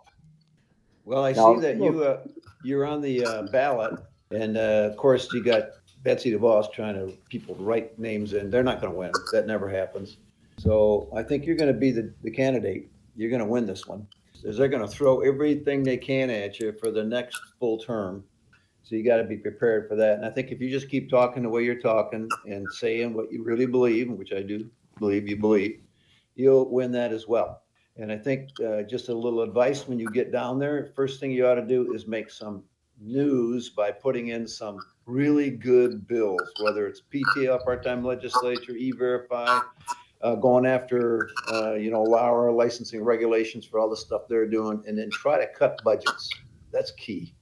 Well, 1.03 1.23
I 1.23 1.33
now, 1.33 1.53
see 1.53 1.61
that 1.61 1.77
you 1.77 2.03
uh, 2.03 2.21
you're 2.63 2.85
on 2.85 3.01
the 3.01 3.23
uh, 3.23 3.43
ballot, 3.51 3.99
and 4.31 4.57
uh, 4.57 4.89
of 4.89 4.97
course 4.97 5.31
you 5.33 5.43
got 5.43 5.69
Betsy 6.01 6.31
DeVos 6.31 6.71
trying 6.73 6.95
to 6.95 7.15
people 7.29 7.55
write 7.59 7.97
names 7.99 8.33
in. 8.33 8.49
They're 8.49 8.63
not 8.63 8.81
going 8.81 8.91
to 8.91 8.97
win. 8.97 9.11
That 9.31 9.45
never 9.45 9.69
happens. 9.69 10.17
So 10.57 11.07
I 11.15 11.21
think 11.21 11.45
you're 11.45 11.57
going 11.57 11.71
to 11.71 11.79
be 11.79 11.91
the, 11.91 12.11
the 12.23 12.31
candidate. 12.31 12.89
You're 13.15 13.29
going 13.29 13.41
to 13.41 13.47
win 13.47 13.67
this 13.67 13.85
one. 13.85 14.07
Is 14.43 14.57
they're 14.57 14.67
going 14.67 14.87
to 14.87 14.87
throw 14.87 15.21
everything 15.21 15.83
they 15.83 15.97
can 15.97 16.29
at 16.29 16.59
you 16.59 16.73
for 16.73 16.91
the 16.91 17.03
next 17.03 17.39
full 17.59 17.77
term. 17.77 18.23
So 18.83 18.95
you 18.95 19.03
got 19.03 19.17
to 19.17 19.23
be 19.23 19.37
prepared 19.37 19.87
for 19.87 19.95
that. 19.95 20.17
And 20.17 20.25
I 20.25 20.29
think 20.29 20.51
if 20.51 20.61
you 20.61 20.69
just 20.69 20.89
keep 20.89 21.09
talking 21.09 21.43
the 21.43 21.49
way 21.49 21.63
you're 21.63 21.79
talking 21.79 22.29
and 22.45 22.67
saying 22.71 23.13
what 23.13 23.31
you 23.31 23.43
really 23.43 23.65
believe, 23.65 24.09
which 24.11 24.31
I 24.33 24.41
do 24.41 24.69
believe 24.99 25.27
you 25.27 25.37
believe, 25.37 25.81
you'll 26.35 26.69
win 26.69 26.91
that 26.93 27.11
as 27.11 27.27
well. 27.27 27.61
And 27.97 28.11
I 28.11 28.17
think 28.17 28.49
uh, 28.59 28.83
just 28.83 29.09
a 29.09 29.13
little 29.13 29.41
advice 29.41 29.87
when 29.87 29.99
you 29.99 30.09
get 30.11 30.31
down 30.31 30.59
there, 30.59 30.91
first 30.95 31.19
thing 31.19 31.31
you 31.31 31.47
ought 31.47 31.55
to 31.55 31.65
do 31.65 31.93
is 31.93 32.07
make 32.07 32.29
some 32.29 32.63
news 32.99 33.69
by 33.69 33.91
putting 33.91 34.29
in 34.29 34.47
some 34.47 34.79
really 35.05 35.49
good 35.49 36.07
bills, 36.07 36.41
whether 36.61 36.87
it's 36.87 37.01
PTL, 37.13 37.63
part-time 37.63 38.03
legislature, 38.03 38.73
E-Verify, 38.73 39.59
uh, 40.21 40.35
going 40.35 40.65
after, 40.65 41.29
uh, 41.51 41.73
you 41.73 41.91
know, 41.91 42.15
our 42.15 42.51
licensing 42.51 43.03
regulations 43.03 43.65
for 43.65 43.79
all 43.79 43.89
the 43.89 43.97
stuff 43.97 44.23
they're 44.27 44.47
doing, 44.47 44.83
and 44.87 44.97
then 44.97 45.09
try 45.11 45.37
to 45.37 45.47
cut 45.53 45.79
budgets. 45.83 46.29
That's 46.71 46.91
key. 46.91 47.35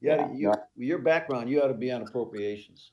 Yeah, 0.00 0.30
you, 0.32 0.52
your 0.76 0.98
background, 0.98 1.48
you 1.48 1.62
ought 1.62 1.68
to 1.68 1.74
be 1.74 1.90
on 1.90 2.02
appropriations. 2.02 2.92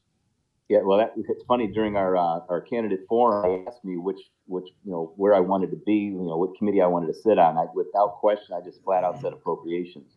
Yeah, 0.70 0.80
well, 0.84 0.98
that, 0.98 1.14
it's 1.18 1.44
funny. 1.46 1.68
During 1.68 1.98
our 1.98 2.16
uh, 2.16 2.40
our 2.50 2.62
candidate 2.62 3.02
forum, 3.08 3.44
they 3.44 3.70
asked 3.70 3.84
me 3.84 3.98
which 3.98 4.20
which 4.46 4.68
you 4.86 4.92
know 4.92 5.14
where 5.18 5.36
I 5.36 5.40
wanted 5.40 5.72
to 5.72 5.78
be, 5.86 5.94
you 5.94 6.24
know, 6.24 6.38
what 6.38 6.58
committee 6.58 6.82
I 6.82 6.88
wanted 6.88 7.08
to 7.08 7.14
sit 7.14 7.38
on. 7.38 7.58
I, 7.58 7.66
without 7.76 8.20
question, 8.20 8.56
I 8.56 8.62
just 8.64 8.82
flat 8.84 9.04
out 9.04 9.22
said 9.22 9.34
appropriations. 9.34 10.12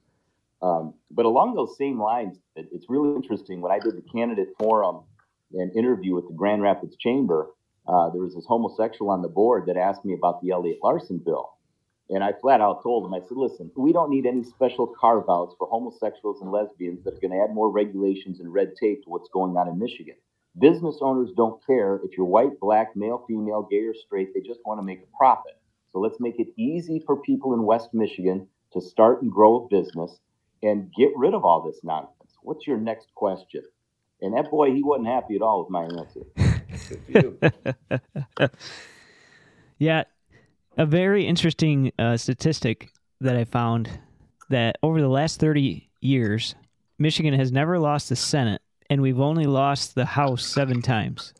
Um, 0.63 0.95
but 1.11 1.27
along 1.27 1.55
those 1.55 1.77
same 1.77 2.01
lines, 2.01 2.39
it, 2.55 2.69
it's 2.73 2.87
really 2.89 3.15
interesting. 3.15 3.61
When 3.61 3.73
I 3.73 3.79
did 3.79 3.97
the 3.97 4.05
candidate 4.11 4.49
forum 4.59 5.03
and 5.53 5.77
interview 5.77 6.15
with 6.15 6.29
the 6.29 6.35
Grand 6.35 6.63
Rapids 6.63 6.97
Chamber, 6.97 7.49
uh, 7.87 8.11
there 8.11 8.23
was 8.23 8.35
this 8.35 8.47
homosexual 8.47 9.11
on 9.11 9.23
the 9.23 9.29
board 9.29 9.67
that 9.67 9.77
asked 9.77 10.05
me 10.05 10.15
about 10.15 10.41
the 10.43 10.51
Elliott-Larsen 10.51 11.19
bill. 11.19 11.51
And 12.09 12.23
I 12.23 12.33
flat 12.41 12.61
out 12.61 12.83
told 12.83 13.05
him, 13.05 13.15
I 13.15 13.21
said, 13.21 13.37
listen, 13.37 13.71
we 13.77 13.93
don't 13.93 14.11
need 14.11 14.27
any 14.27 14.45
special 14.45 14.87
carve 14.87 15.25
outs 15.29 15.55
for 15.59 15.67
homosexuals 15.69 16.41
and 16.41 16.53
lesbians 16.53 17.03
that 17.05 17.15
are 17.15 17.21
going 17.21 17.33
to 17.33 17.45
add 17.45 17.53
more 17.53 17.71
regulations 17.71 18.39
and 18.41 18.53
red 18.53 18.75
tape 18.81 19.03
to 19.05 19.11
what's 19.11 19.29
going 19.33 19.57
on 19.57 19.69
in 19.69 19.79
Michigan. 19.79 20.15
Business 20.59 20.99
owners 21.01 21.31
don't 21.37 21.65
care 21.67 22.01
if 22.05 22.17
you're 22.17 22.27
white, 22.27 22.59
black, 22.61 22.97
male, 22.97 23.25
female, 23.29 23.67
gay, 23.71 23.85
or 23.85 23.95
straight. 23.95 24.33
They 24.33 24.41
just 24.41 24.61
want 24.65 24.81
to 24.81 24.85
make 24.85 25.01
a 25.01 25.17
profit. 25.17 25.59
So 25.93 25.99
let's 26.01 26.21
make 26.21 26.39
it 26.39 26.49
easy 26.57 27.03
for 27.05 27.17
people 27.17 27.55
in 27.55 27.63
West 27.63 27.91
Michigan 27.93 28.47
to 28.73 28.81
start 28.81 29.23
and 29.23 29.31
grow 29.31 29.65
a 29.65 29.69
business 29.69 30.19
and 30.63 30.91
get 30.97 31.11
rid 31.17 31.35
of 31.35 31.45
all 31.45 31.63
this 31.63 31.81
nonsense. 31.83 32.33
What's 32.43 32.67
your 32.67 32.79
next 32.79 33.09
question? 33.15 33.63
And 34.21 34.35
that 34.37 34.51
boy, 34.51 34.73
he 34.73 34.83
wasn't 34.83 35.09
happy 35.09 35.37
at 35.37 35.43
all 35.43 35.61
with 35.63 35.71
my 35.71 35.85
answer. 35.85 36.25
yeah, 39.79 40.05
a 40.79 40.87
very 40.87 41.27
interesting 41.27 41.93
uh, 41.99 42.17
statistic 42.17 42.91
that 43.21 43.37
I 43.37 43.45
found 43.45 43.91
that 44.49 44.77
over 44.83 45.01
the 45.01 45.09
last 45.09 45.41
30 45.41 45.89
years, 46.01 46.55
Michigan 46.99 47.35
has 47.35 47.53
never 47.53 47.79
lost 47.79 48.09
the 48.09 48.17
Senate, 48.17 48.63
and 48.91 49.03
we've 49.03 49.21
only 49.21 49.45
lost 49.45 49.95
the 49.95 50.05
House 50.05 50.45
seven 50.45 50.83
times. 50.83 51.35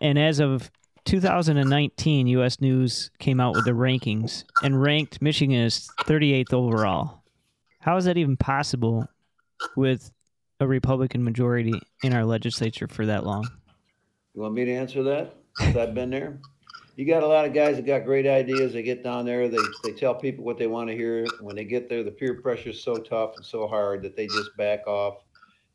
And 0.00 0.18
as 0.18 0.40
of 0.40 0.70
2019, 1.04 2.26
U.S. 2.26 2.60
News 2.60 3.10
came 3.18 3.40
out 3.40 3.54
with 3.54 3.64
the 3.64 3.72
rankings 3.72 4.44
and 4.62 4.80
ranked 4.80 5.20
Michigan 5.20 5.60
as 5.60 5.88
38th 6.00 6.52
overall. 6.52 7.22
How 7.80 7.96
is 7.96 8.04
that 8.04 8.18
even 8.18 8.36
possible 8.36 9.06
with 9.76 10.10
a 10.60 10.66
Republican 10.66 11.24
majority 11.24 11.80
in 12.02 12.12
our 12.12 12.24
legislature 12.24 12.86
for 12.86 13.06
that 13.06 13.24
long? 13.24 13.48
You 14.34 14.42
want 14.42 14.54
me 14.54 14.64
to 14.66 14.72
answer 14.72 15.02
that? 15.02 15.34
Because 15.56 15.76
I've 15.76 15.94
been 15.94 16.10
there. 16.10 16.38
You 16.96 17.06
got 17.06 17.22
a 17.22 17.26
lot 17.26 17.46
of 17.46 17.54
guys 17.54 17.76
that 17.76 17.86
got 17.86 18.04
great 18.04 18.26
ideas. 18.26 18.74
They 18.74 18.82
get 18.82 19.02
down 19.02 19.24
there, 19.24 19.48
they, 19.48 19.56
they 19.84 19.92
tell 19.92 20.14
people 20.14 20.44
what 20.44 20.58
they 20.58 20.66
want 20.66 20.90
to 20.90 20.94
hear. 20.94 21.26
When 21.40 21.56
they 21.56 21.64
get 21.64 21.88
there, 21.88 22.02
the 22.02 22.10
peer 22.10 22.34
pressure 22.42 22.70
is 22.70 22.82
so 22.82 22.96
tough 22.96 23.36
and 23.36 23.44
so 23.44 23.66
hard 23.66 24.02
that 24.02 24.16
they 24.16 24.26
just 24.26 24.54
back 24.58 24.86
off 24.86 25.24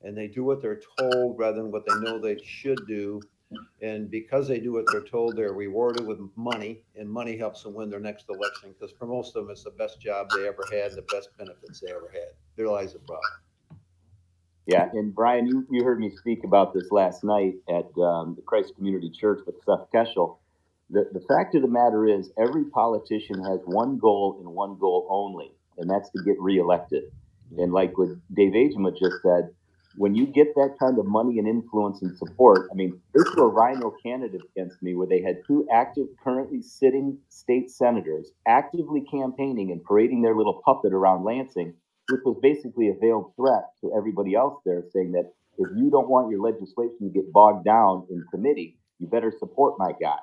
and 0.05 0.15
they 0.15 0.27
do 0.27 0.43
what 0.43 0.61
they're 0.61 0.79
told 0.99 1.37
rather 1.37 1.57
than 1.61 1.71
what 1.71 1.83
they 1.85 1.95
know 1.99 2.19
they 2.19 2.37
should 2.45 2.79
do. 2.87 3.19
And 3.81 4.09
because 4.09 4.47
they 4.47 4.59
do 4.59 4.73
what 4.73 4.85
they're 4.91 5.03
told, 5.03 5.35
they're 5.35 5.53
rewarded 5.53 6.05
with 6.05 6.19
money, 6.35 6.83
and 6.95 7.09
money 7.09 7.37
helps 7.37 7.63
them 7.63 7.73
win 7.73 7.89
their 7.89 7.99
next 7.99 8.25
election. 8.29 8.73
Because 8.73 8.95
for 8.97 9.05
most 9.05 9.35
of 9.35 9.43
them, 9.43 9.51
it's 9.51 9.63
the 9.63 9.71
best 9.71 9.99
job 9.99 10.27
they 10.35 10.47
ever 10.47 10.63
had, 10.71 10.91
and 10.91 10.97
the 10.97 11.07
best 11.13 11.29
benefits 11.37 11.79
they 11.79 11.91
ever 11.91 12.09
had. 12.13 12.29
There 12.55 12.67
lies 12.67 12.93
the 12.93 12.99
problem. 12.99 13.21
Yeah, 14.67 14.89
and 14.93 15.13
Brian, 15.13 15.45
you, 15.45 15.65
you 15.69 15.83
heard 15.83 15.99
me 15.99 16.11
speak 16.15 16.43
about 16.43 16.73
this 16.73 16.91
last 16.91 17.23
night 17.23 17.55
at 17.69 17.85
um, 18.01 18.33
the 18.35 18.41
Christ 18.45 18.73
Community 18.75 19.11
Church 19.11 19.41
with 19.45 19.55
Seth 19.63 19.87
Keshel. 19.93 20.37
The, 20.89 21.07
the 21.11 21.23
fact 21.27 21.55
of 21.55 21.61
the 21.61 21.67
matter 21.67 22.07
is, 22.07 22.31
every 22.37 22.65
politician 22.65 23.43
has 23.43 23.59
one 23.65 23.97
goal 23.99 24.37
and 24.39 24.49
one 24.53 24.77
goal 24.79 25.07
only, 25.09 25.51
and 25.77 25.89
that's 25.89 26.09
to 26.11 26.23
get 26.23 26.39
reelected. 26.39 27.03
And 27.57 27.71
like 27.73 27.97
what 27.97 28.09
Dave 28.33 28.53
Agema 28.53 28.91
just 28.97 29.21
said, 29.21 29.51
when 29.97 30.15
you 30.15 30.25
get 30.25 30.53
that 30.55 30.75
kind 30.79 30.99
of 30.99 31.05
money 31.05 31.39
and 31.39 31.47
influence 31.47 32.01
and 32.01 32.17
support, 32.17 32.67
I 32.71 32.75
mean, 32.75 32.99
they 33.13 33.21
threw 33.31 33.43
a 33.43 33.47
rhino 33.47 33.93
candidate 34.03 34.41
against 34.55 34.81
me 34.81 34.95
where 34.95 35.07
they 35.07 35.21
had 35.21 35.37
two 35.47 35.67
active, 35.71 36.07
currently 36.23 36.61
sitting 36.61 37.17
state 37.29 37.69
senators 37.69 38.31
actively 38.47 39.05
campaigning 39.09 39.71
and 39.71 39.83
parading 39.83 40.21
their 40.21 40.35
little 40.35 40.61
puppet 40.65 40.93
around 40.93 41.23
Lansing, 41.23 41.73
which 42.09 42.21
was 42.25 42.37
basically 42.41 42.89
a 42.89 42.93
veiled 42.93 43.33
threat 43.35 43.63
to 43.81 43.91
everybody 43.97 44.35
else 44.35 44.59
there, 44.65 44.83
saying 44.91 45.11
that 45.13 45.31
if 45.57 45.69
you 45.75 45.89
don't 45.89 46.09
want 46.09 46.29
your 46.29 46.41
legislation 46.41 46.97
to 47.01 47.09
get 47.09 47.31
bogged 47.31 47.65
down 47.65 48.05
in 48.09 48.23
committee, 48.31 48.77
you 48.99 49.07
better 49.07 49.31
support 49.39 49.75
my 49.77 49.91
guy. 50.01 50.19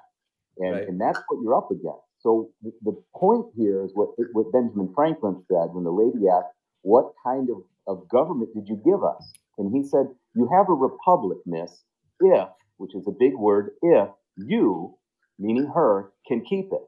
And, 0.58 0.72
right. 0.72 0.88
and 0.88 1.00
that's 1.00 1.20
what 1.28 1.42
you're 1.42 1.56
up 1.56 1.70
against. 1.70 2.04
So 2.20 2.50
the, 2.62 2.72
the 2.82 3.02
point 3.16 3.46
here 3.56 3.82
is 3.84 3.90
what, 3.94 4.10
what 4.32 4.52
Benjamin 4.52 4.92
Franklin 4.94 5.42
said 5.48 5.72
when 5.72 5.84
the 5.84 5.90
lady 5.90 6.28
asked, 6.28 6.54
What 6.82 7.12
kind 7.24 7.48
of, 7.48 7.62
of 7.86 8.08
government 8.08 8.50
did 8.54 8.68
you 8.68 8.80
give 8.84 9.02
us? 9.02 9.32
And 9.58 9.74
he 9.74 9.82
said, 9.82 10.06
You 10.34 10.48
have 10.52 10.68
a 10.68 10.74
republic, 10.74 11.38
miss, 11.46 11.84
if, 12.20 12.48
which 12.76 12.94
is 12.94 13.06
a 13.06 13.12
big 13.18 13.34
word, 13.34 13.70
if 13.82 14.08
you, 14.36 14.96
meaning 15.38 15.70
her, 15.74 16.12
can 16.26 16.44
keep 16.44 16.72
it. 16.72 16.82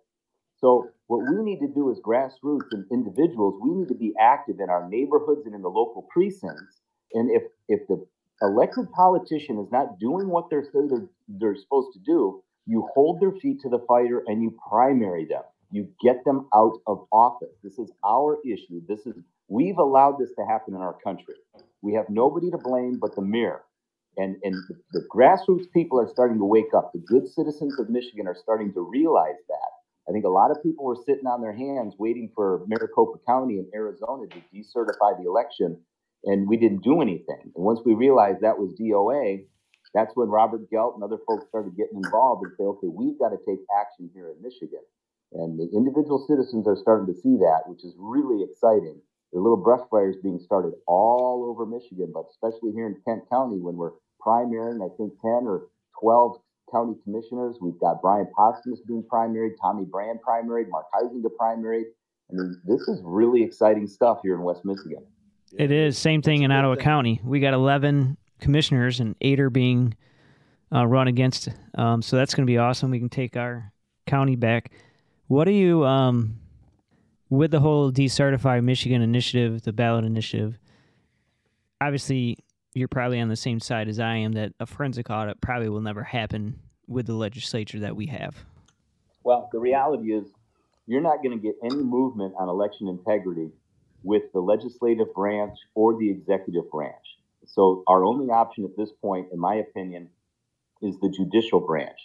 So, 0.58 0.88
what 1.06 1.20
we 1.30 1.42
need 1.42 1.60
to 1.60 1.68
do 1.68 1.90
as 1.90 1.98
grassroots 2.00 2.72
and 2.72 2.86
individuals, 2.90 3.60
we 3.62 3.74
need 3.74 3.88
to 3.88 3.94
be 3.94 4.14
active 4.18 4.56
in 4.60 4.70
our 4.70 4.88
neighborhoods 4.88 5.44
and 5.44 5.54
in 5.54 5.60
the 5.60 5.68
local 5.68 6.06
precincts. 6.10 6.80
And 7.12 7.30
if, 7.30 7.42
if 7.68 7.86
the 7.88 8.04
elected 8.40 8.90
politician 8.92 9.58
is 9.58 9.70
not 9.70 9.98
doing 9.98 10.28
what 10.28 10.48
they're, 10.48 10.64
they're, 10.72 11.08
they're 11.28 11.56
supposed 11.56 11.92
to 11.92 12.00
do, 12.00 12.42
you 12.66 12.88
hold 12.94 13.20
their 13.20 13.32
feet 13.32 13.60
to 13.60 13.68
the 13.68 13.84
fire 13.86 14.22
and 14.26 14.42
you 14.42 14.56
primary 14.70 15.26
them. 15.26 15.42
You 15.70 15.88
get 16.02 16.24
them 16.24 16.48
out 16.54 16.78
of 16.86 17.06
office. 17.12 17.54
This 17.62 17.78
is 17.78 17.90
our 18.04 18.38
issue. 18.44 18.80
This 18.88 19.06
is 19.06 19.14
we've 19.48 19.78
allowed 19.78 20.18
this 20.18 20.30
to 20.38 20.46
happen 20.46 20.74
in 20.74 20.80
our 20.80 20.96
country. 21.04 21.34
We 21.84 21.92
have 21.94 22.06
nobody 22.08 22.50
to 22.50 22.58
blame 22.58 22.98
but 23.00 23.14
the 23.14 23.22
mirror. 23.22 23.62
And, 24.16 24.36
and 24.42 24.54
the, 24.68 24.76
the 24.92 25.04
grassroots 25.14 25.70
people 25.74 26.00
are 26.00 26.08
starting 26.08 26.38
to 26.38 26.44
wake 26.44 26.72
up. 26.74 26.92
The 26.94 27.04
good 27.06 27.28
citizens 27.28 27.78
of 27.78 27.90
Michigan 27.90 28.26
are 28.26 28.36
starting 28.42 28.72
to 28.72 28.80
realize 28.80 29.36
that. 29.48 29.70
I 30.08 30.12
think 30.12 30.24
a 30.24 30.30
lot 30.30 30.50
of 30.50 30.62
people 30.62 30.86
were 30.86 30.98
sitting 31.04 31.26
on 31.26 31.42
their 31.42 31.54
hands 31.54 31.94
waiting 31.98 32.30
for 32.34 32.64
Maricopa 32.66 33.18
County 33.28 33.58
in 33.58 33.68
Arizona 33.74 34.26
to 34.28 34.38
decertify 34.54 35.18
the 35.18 35.28
election, 35.28 35.80
and 36.24 36.48
we 36.48 36.56
didn't 36.56 36.84
do 36.84 37.02
anything. 37.02 37.52
And 37.54 37.64
once 37.64 37.80
we 37.84 37.94
realized 37.94 38.40
that 38.40 38.58
was 38.58 38.72
DOA, 38.80 39.44
that's 39.94 40.12
when 40.14 40.28
Robert 40.28 40.70
Gelt 40.70 40.94
and 40.94 41.04
other 41.04 41.18
folks 41.26 41.46
started 41.48 41.76
getting 41.76 42.00
involved 42.04 42.44
and 42.46 42.52
say, 42.56 42.64
okay, 42.64 42.88
we've 42.88 43.18
got 43.18 43.30
to 43.30 43.38
take 43.46 43.60
action 43.78 44.10
here 44.14 44.32
in 44.32 44.42
Michigan. 44.42 44.82
And 45.32 45.58
the 45.58 45.68
individual 45.76 46.24
citizens 46.28 46.66
are 46.68 46.76
starting 46.76 47.12
to 47.12 47.20
see 47.20 47.36
that, 47.38 47.62
which 47.66 47.84
is 47.84 47.94
really 47.98 48.44
exciting. 48.44 49.00
There 49.34 49.40
are 49.40 49.42
little 49.42 49.56
brush 49.56 49.80
fires 49.90 50.14
being 50.22 50.38
started 50.38 50.74
all 50.86 51.44
over 51.50 51.66
Michigan, 51.66 52.12
but 52.14 52.26
especially 52.30 52.70
here 52.70 52.86
in 52.86 52.94
Kent 53.04 53.28
County 53.28 53.58
when 53.58 53.74
we're 53.74 53.90
primarying, 54.24 54.78
I 54.78 54.94
think 54.96 55.12
10 55.22 55.48
or 55.48 55.66
12 56.00 56.36
county 56.70 56.94
commissioners. 57.02 57.56
We've 57.60 57.78
got 57.80 58.00
Bryan 58.00 58.28
Posthumus 58.38 58.78
being 58.86 59.02
primaried, 59.02 59.54
Tommy 59.60 59.86
Brann 59.86 60.20
primaried, 60.24 60.68
Mark 60.68 60.86
Huizenga 60.94 61.30
primaried. 61.38 61.86
I 62.30 62.34
mean, 62.34 62.60
this 62.64 62.82
is 62.82 63.00
really 63.02 63.42
exciting 63.42 63.88
stuff 63.88 64.20
here 64.22 64.36
in 64.36 64.42
West 64.42 64.64
Michigan. 64.64 65.04
It 65.58 65.72
is. 65.72 65.98
Same 65.98 66.22
thing 66.22 66.42
in 66.42 66.52
Ottawa 66.52 66.76
thing. 66.76 66.84
County. 66.84 67.20
We 67.24 67.40
got 67.40 67.54
11 67.54 68.16
commissioners, 68.40 69.00
and 69.00 69.16
eight 69.20 69.40
are 69.40 69.50
being 69.50 69.96
uh, 70.72 70.86
run 70.86 71.08
against. 71.08 71.48
Um, 71.76 72.02
so 72.02 72.16
that's 72.16 72.36
going 72.36 72.46
to 72.46 72.50
be 72.50 72.58
awesome. 72.58 72.92
We 72.92 73.00
can 73.00 73.08
take 73.08 73.36
our 73.36 73.72
county 74.06 74.36
back. 74.36 74.70
What 75.26 75.46
do 75.46 75.52
you, 75.52 75.84
um, 75.84 76.38
with 77.36 77.50
the 77.50 77.60
whole 77.60 77.92
decertify 77.92 78.62
Michigan 78.62 79.02
initiative, 79.02 79.62
the 79.62 79.72
ballot 79.72 80.04
initiative, 80.04 80.58
obviously 81.80 82.38
you're 82.74 82.88
probably 82.88 83.20
on 83.20 83.28
the 83.28 83.36
same 83.36 83.60
side 83.60 83.88
as 83.88 84.00
I 84.00 84.16
am 84.16 84.32
that 84.32 84.52
a 84.60 84.66
forensic 84.66 85.10
audit 85.10 85.40
probably 85.40 85.68
will 85.68 85.80
never 85.80 86.02
happen 86.02 86.58
with 86.86 87.06
the 87.06 87.14
legislature 87.14 87.80
that 87.80 87.96
we 87.96 88.06
have. 88.06 88.44
Well, 89.22 89.48
the 89.52 89.58
reality 89.58 90.12
is 90.12 90.24
you're 90.86 91.00
not 91.00 91.22
going 91.22 91.38
to 91.38 91.42
get 91.42 91.54
any 91.64 91.82
movement 91.82 92.34
on 92.38 92.48
election 92.48 92.88
integrity 92.88 93.50
with 94.02 94.24
the 94.32 94.40
legislative 94.40 95.14
branch 95.14 95.56
or 95.74 95.96
the 95.98 96.10
executive 96.10 96.70
branch. 96.70 97.04
So, 97.46 97.84
our 97.86 98.04
only 98.04 98.30
option 98.30 98.64
at 98.64 98.76
this 98.76 98.90
point, 99.02 99.28
in 99.32 99.38
my 99.38 99.56
opinion, 99.56 100.08
is 100.82 100.98
the 101.00 101.10
judicial 101.10 101.60
branch. 101.60 101.98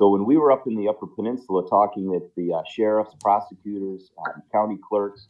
So 0.00 0.08
when 0.08 0.24
we 0.24 0.38
were 0.38 0.50
up 0.50 0.66
in 0.66 0.76
the 0.76 0.88
Upper 0.88 1.06
Peninsula 1.06 1.68
talking 1.68 2.06
with 2.06 2.22
the 2.34 2.54
uh, 2.54 2.62
sheriffs, 2.74 3.14
prosecutors, 3.20 4.10
um, 4.16 4.42
county 4.50 4.78
clerks, 4.88 5.28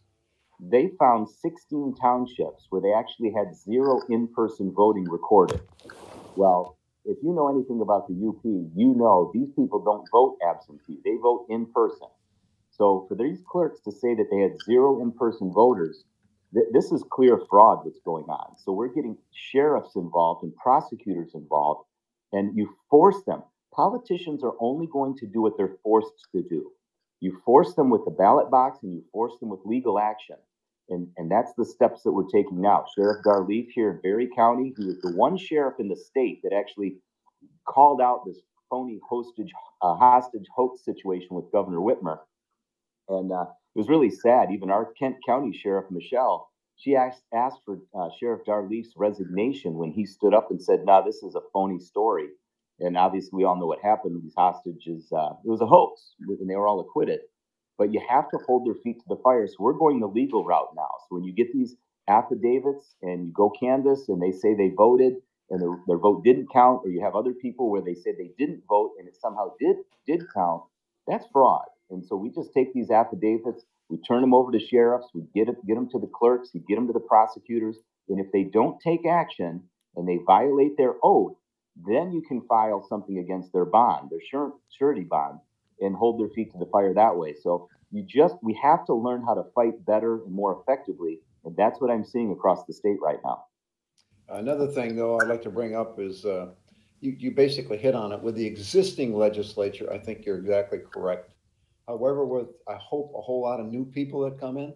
they 0.61 0.91
found 0.97 1.29
16 1.29 1.97
townships 2.00 2.67
where 2.71 2.81
they 2.81 2.93
actually 2.93 3.33
had 3.33 3.57
zero 3.57 4.00
in-person 4.09 4.73
voting 4.73 5.11
recorded. 5.11 5.61
Well, 6.37 6.79
if 7.05 7.19
you 7.21 7.35
know 7.35 7.49
anything 7.49 7.81
about 7.81 8.07
the 8.07 8.15
UP, 8.15 8.45
you 8.45 8.95
know 8.95 9.33
these 9.35 9.50
people 9.57 9.83
don't 9.83 10.07
vote 10.12 10.39
absentee; 10.49 11.00
they 11.05 11.17
vote 11.21 11.47
in 11.49 11.67
person. 11.67 12.07
So 12.71 13.07
for 13.09 13.17
these 13.17 13.43
clerks 13.50 13.81
to 13.81 13.91
say 13.91 14.15
that 14.15 14.29
they 14.31 14.39
had 14.39 14.53
zero 14.65 15.03
in-person 15.03 15.53
voters, 15.53 16.05
th- 16.55 16.67
this 16.73 16.93
is 16.93 17.03
clear 17.11 17.41
fraud 17.50 17.85
what's 17.85 17.99
going 18.05 18.27
on. 18.27 18.55
So 18.59 18.71
we're 18.71 18.95
getting 18.95 19.19
sheriffs 19.35 19.97
involved 19.97 20.45
and 20.45 20.55
prosecutors 20.55 21.33
involved, 21.35 21.89
and 22.33 22.57
you 22.57 22.73
force 22.89 23.25
them. 23.27 23.43
Politicians 23.81 24.45
are 24.45 24.53
only 24.61 24.87
going 24.87 25.17
to 25.17 25.27
do 25.27 25.41
what 25.41 25.57
they're 25.57 25.79
forced 25.83 26.13
to 26.35 26.43
do. 26.43 26.71
You 27.21 27.41
force 27.47 27.73
them 27.77 27.89
with 27.89 28.05
the 28.05 28.11
ballot 28.11 28.51
box 28.51 28.81
and 28.83 28.93
you 28.93 29.03
force 29.11 29.33
them 29.41 29.49
with 29.49 29.61
legal 29.65 29.99
action. 29.99 30.37
And, 30.91 31.09
and 31.17 31.31
that's 31.31 31.55
the 31.57 31.65
steps 31.65 32.03
that 32.03 32.13
we're 32.13 32.29
taking 32.29 32.61
now. 32.61 32.85
Sheriff 32.95 33.25
Dar 33.25 33.43
Leaf 33.43 33.71
here 33.75 33.91
in 33.93 34.01
Barry 34.03 34.29
County, 34.37 34.75
who 34.77 34.91
is 34.91 35.01
the 35.01 35.13
one 35.13 35.39
sheriff 35.39 35.77
in 35.79 35.89
the 35.89 35.97
state 35.97 36.41
that 36.43 36.53
actually 36.53 36.97
called 37.67 38.03
out 38.03 38.27
this 38.27 38.43
phony 38.69 39.01
hostage, 39.09 39.51
uh, 39.81 39.95
hostage 39.95 40.45
hoax 40.55 40.85
situation 40.85 41.29
with 41.31 41.51
Governor 41.51 41.79
Whitmer. 41.79 42.19
And 43.09 43.33
uh, 43.33 43.47
it 43.75 43.79
was 43.79 43.89
really 43.89 44.11
sad. 44.11 44.51
Even 44.53 44.71
our 44.71 44.93
Kent 44.93 45.17
County 45.27 45.57
Sheriff, 45.57 45.87
Michelle, 45.91 46.51
she 46.77 46.97
asked, 46.97 47.23
asked 47.33 47.61
for 47.65 47.79
uh, 47.99 48.11
Sheriff 48.19 48.43
Dar 48.45 48.69
Leaf's 48.69 48.93
resignation 48.95 49.73
when 49.79 49.91
he 49.91 50.05
stood 50.05 50.35
up 50.35 50.51
and 50.51 50.63
said, 50.63 50.85
nah, 50.85 51.01
this 51.01 51.23
is 51.23 51.35
a 51.35 51.41
phony 51.55 51.79
story. 51.79 52.27
And 52.81 52.97
obviously, 52.97 53.31
we 53.37 53.45
all 53.45 53.57
know 53.57 53.67
what 53.67 53.81
happened. 53.83 54.15
With 54.15 54.25
these 54.25 54.35
hostages, 54.37 55.13
uh, 55.13 55.35
it 55.45 55.49
was 55.49 55.61
a 55.61 55.67
hoax, 55.67 56.15
and 56.21 56.49
they 56.49 56.57
were 56.57 56.67
all 56.69 56.81
acquitted. 56.81 57.21
But 57.79 57.93
you 57.93 58.01
have 58.09 58.31
to 58.31 58.39
hold 58.47 58.67
their 58.67 58.75
feet 58.83 58.99
to 59.01 59.05
the 59.09 59.21
fire. 59.23 59.47
So 59.47 59.57
we're 59.59 59.73
going 59.75 60.01
the 60.01 60.07
legal 60.07 60.45
route 60.45 60.73
now. 60.77 60.89
So 61.09 61.17
when 61.17 61.25
you 61.25 61.33
get 61.33 61.53
these 61.53 61.77
affidavits 62.09 62.95
and 63.03 63.27
you 63.27 63.33
go 63.33 63.51
canvass 63.51 64.09
and 64.09 64.21
they 64.21 64.33
say 64.33 64.55
they 64.55 64.71
voted 64.77 65.15
and 65.51 65.61
their, 65.61 65.77
their 65.87 65.99
vote 65.99 66.25
didn't 66.25 66.53
count, 66.53 66.83
or 66.85 66.91
you 66.91 67.03
have 67.03 67.15
other 67.17 67.33
people 67.33 67.71
where 67.71 67.83
they 67.83 67.95
say 67.95 68.13
they 68.13 68.31
didn't 68.39 68.63
vote 68.69 68.93
and 68.99 69.09
it 69.09 69.17
somehow 69.21 69.53
did 69.59 69.77
did 70.07 70.23
count, 70.35 70.63
that's 71.07 71.27
fraud. 71.33 71.65
And 71.91 72.05
so 72.05 72.17
we 72.17 72.31
just 72.31 72.53
take 72.53 72.73
these 72.73 72.91
affidavits, 72.91 73.65
we 73.89 73.99
turn 73.99 74.21
them 74.21 74.35
over 74.35 74.53
to 74.53 74.61
sheriffs, 74.61 75.09
we 75.15 75.23
get 75.35 75.49
it, 75.49 75.57
get 75.67 75.75
them 75.75 75.89
to 75.91 75.99
the 75.99 76.07
clerks, 76.07 76.51
we 76.55 76.61
get 76.61 76.77
them 76.77 76.87
to 76.87 76.93
the 76.93 77.01
prosecutors, 77.01 77.79
and 78.09 78.21
if 78.21 78.31
they 78.33 78.45
don't 78.45 78.81
take 78.81 79.07
action 79.07 79.63
and 79.97 80.09
they 80.09 80.19
violate 80.27 80.77
their 80.77 80.95
oath, 81.03 81.35
then 81.77 82.12
you 82.12 82.23
can 82.23 82.43
file 82.43 82.85
something 82.89 83.19
against 83.19 83.53
their 83.53 83.65
bond, 83.65 84.11
their 84.11 84.21
surety 84.71 85.05
bond, 85.05 85.39
and 85.81 85.97
hold 85.97 86.21
their 86.21 86.29
feet 86.31 86.53
to 86.53 86.59
the 86.59 86.67
fire 86.67 86.93
that 86.95 87.17
way. 87.17 87.35
So 87.43 87.69
you 87.91 88.03
just 88.03 88.37
we 88.43 88.59
have 88.62 88.85
to 88.87 88.95
learn 88.95 89.23
how 89.23 89.35
to 89.35 89.45
fight 89.55 89.85
better 89.85 90.23
and 90.25 90.33
more 90.33 90.61
effectively, 90.61 91.21
and 91.45 91.57
that's 91.57 91.81
what 91.81 91.91
I'm 91.91 92.05
seeing 92.05 92.33
across 92.33 92.65
the 92.67 92.73
state 92.73 92.99
right 93.03 93.19
now. 93.25 93.45
Another 94.29 94.69
thing, 94.69 94.95
though, 94.95 95.19
I'd 95.19 95.29
like 95.29 95.43
to 95.43 95.50
bring 95.50 95.75
up 95.75 95.99
is 95.99 96.25
uh, 96.25 96.50
you, 97.00 97.17
you 97.19 97.31
basically 97.33 97.79
hit 97.79 97.95
on 97.95 98.12
it 98.12 98.21
with 98.23 98.37
the 98.37 98.47
existing 98.47 99.17
legislature. 99.17 99.93
I 99.93 99.99
think 99.99 100.25
you're 100.25 100.39
exactly 100.39 100.79
correct. 100.79 101.35
However, 101.89 102.25
with 102.25 102.49
I 102.69 102.77
hope 102.77 103.12
a 103.17 103.21
whole 103.21 103.43
lot 103.43 103.59
of 103.59 103.67
new 103.67 103.85
people 103.85 104.21
that 104.21 104.39
come 104.39 104.57
in, 104.57 104.75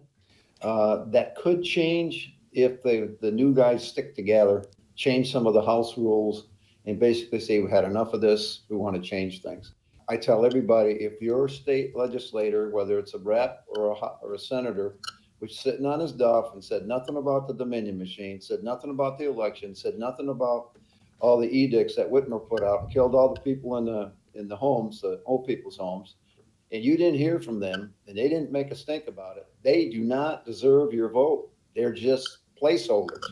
uh, 0.61 1.05
that 1.07 1.35
could 1.35 1.63
change 1.63 2.35
if 2.51 2.83
the 2.83 3.17
the 3.21 3.31
new 3.31 3.53
guys 3.53 3.87
stick 3.87 4.15
together, 4.15 4.65
change 4.95 5.31
some 5.31 5.47
of 5.47 5.53
the 5.53 5.61
house 5.61 5.97
rules, 5.97 6.47
and 6.85 6.99
basically 6.99 7.39
say 7.39 7.59
we 7.59 7.69
had 7.69 7.83
enough 7.83 8.13
of 8.13 8.21
this. 8.21 8.61
We 8.69 8.77
want 8.77 8.95
to 8.95 9.01
change 9.01 9.41
things. 9.41 9.73
I 10.07 10.17
tell 10.17 10.45
everybody 10.45 10.91
if 10.91 11.21
your 11.21 11.47
state 11.47 11.95
legislator, 11.95 12.69
whether 12.69 12.99
it's 12.99 13.15
a 13.15 13.19
rep 13.19 13.65
or 13.67 13.91
a 13.91 13.95
or 14.21 14.35
a 14.35 14.39
senator, 14.39 14.97
was 15.39 15.57
sitting 15.57 15.85
on 15.85 15.99
his 15.99 16.11
duff 16.11 16.53
and 16.53 16.63
said 16.63 16.87
nothing 16.87 17.17
about 17.17 17.47
the 17.47 17.53
Dominion 17.53 17.97
machine, 17.97 18.39
said 18.39 18.63
nothing 18.63 18.91
about 18.91 19.17
the 19.17 19.27
election, 19.27 19.73
said 19.73 19.97
nothing 19.97 20.29
about 20.29 20.77
all 21.19 21.39
the 21.39 21.49
edicts 21.49 21.95
that 21.95 22.09
Whitmer 22.09 22.47
put 22.47 22.63
out, 22.63 22.91
killed 22.91 23.15
all 23.15 23.33
the 23.33 23.41
people 23.41 23.77
in 23.77 23.85
the 23.85 24.11
in 24.35 24.47
the 24.47 24.55
homes, 24.55 25.01
the 25.01 25.21
old 25.25 25.47
people's 25.47 25.77
homes, 25.77 26.15
and 26.71 26.83
you 26.83 26.97
didn't 26.97 27.17
hear 27.17 27.39
from 27.39 27.59
them, 27.59 27.93
and 28.07 28.17
they 28.17 28.27
didn't 28.27 28.51
make 28.51 28.69
a 28.69 28.75
stink 28.75 29.07
about 29.07 29.37
it. 29.37 29.47
They 29.63 29.89
do 29.89 30.01
not 30.01 30.45
deserve 30.45 30.93
your 30.93 31.09
vote. 31.09 31.49
They're 31.75 31.93
just 31.93 32.39
placeholders. 32.61 33.23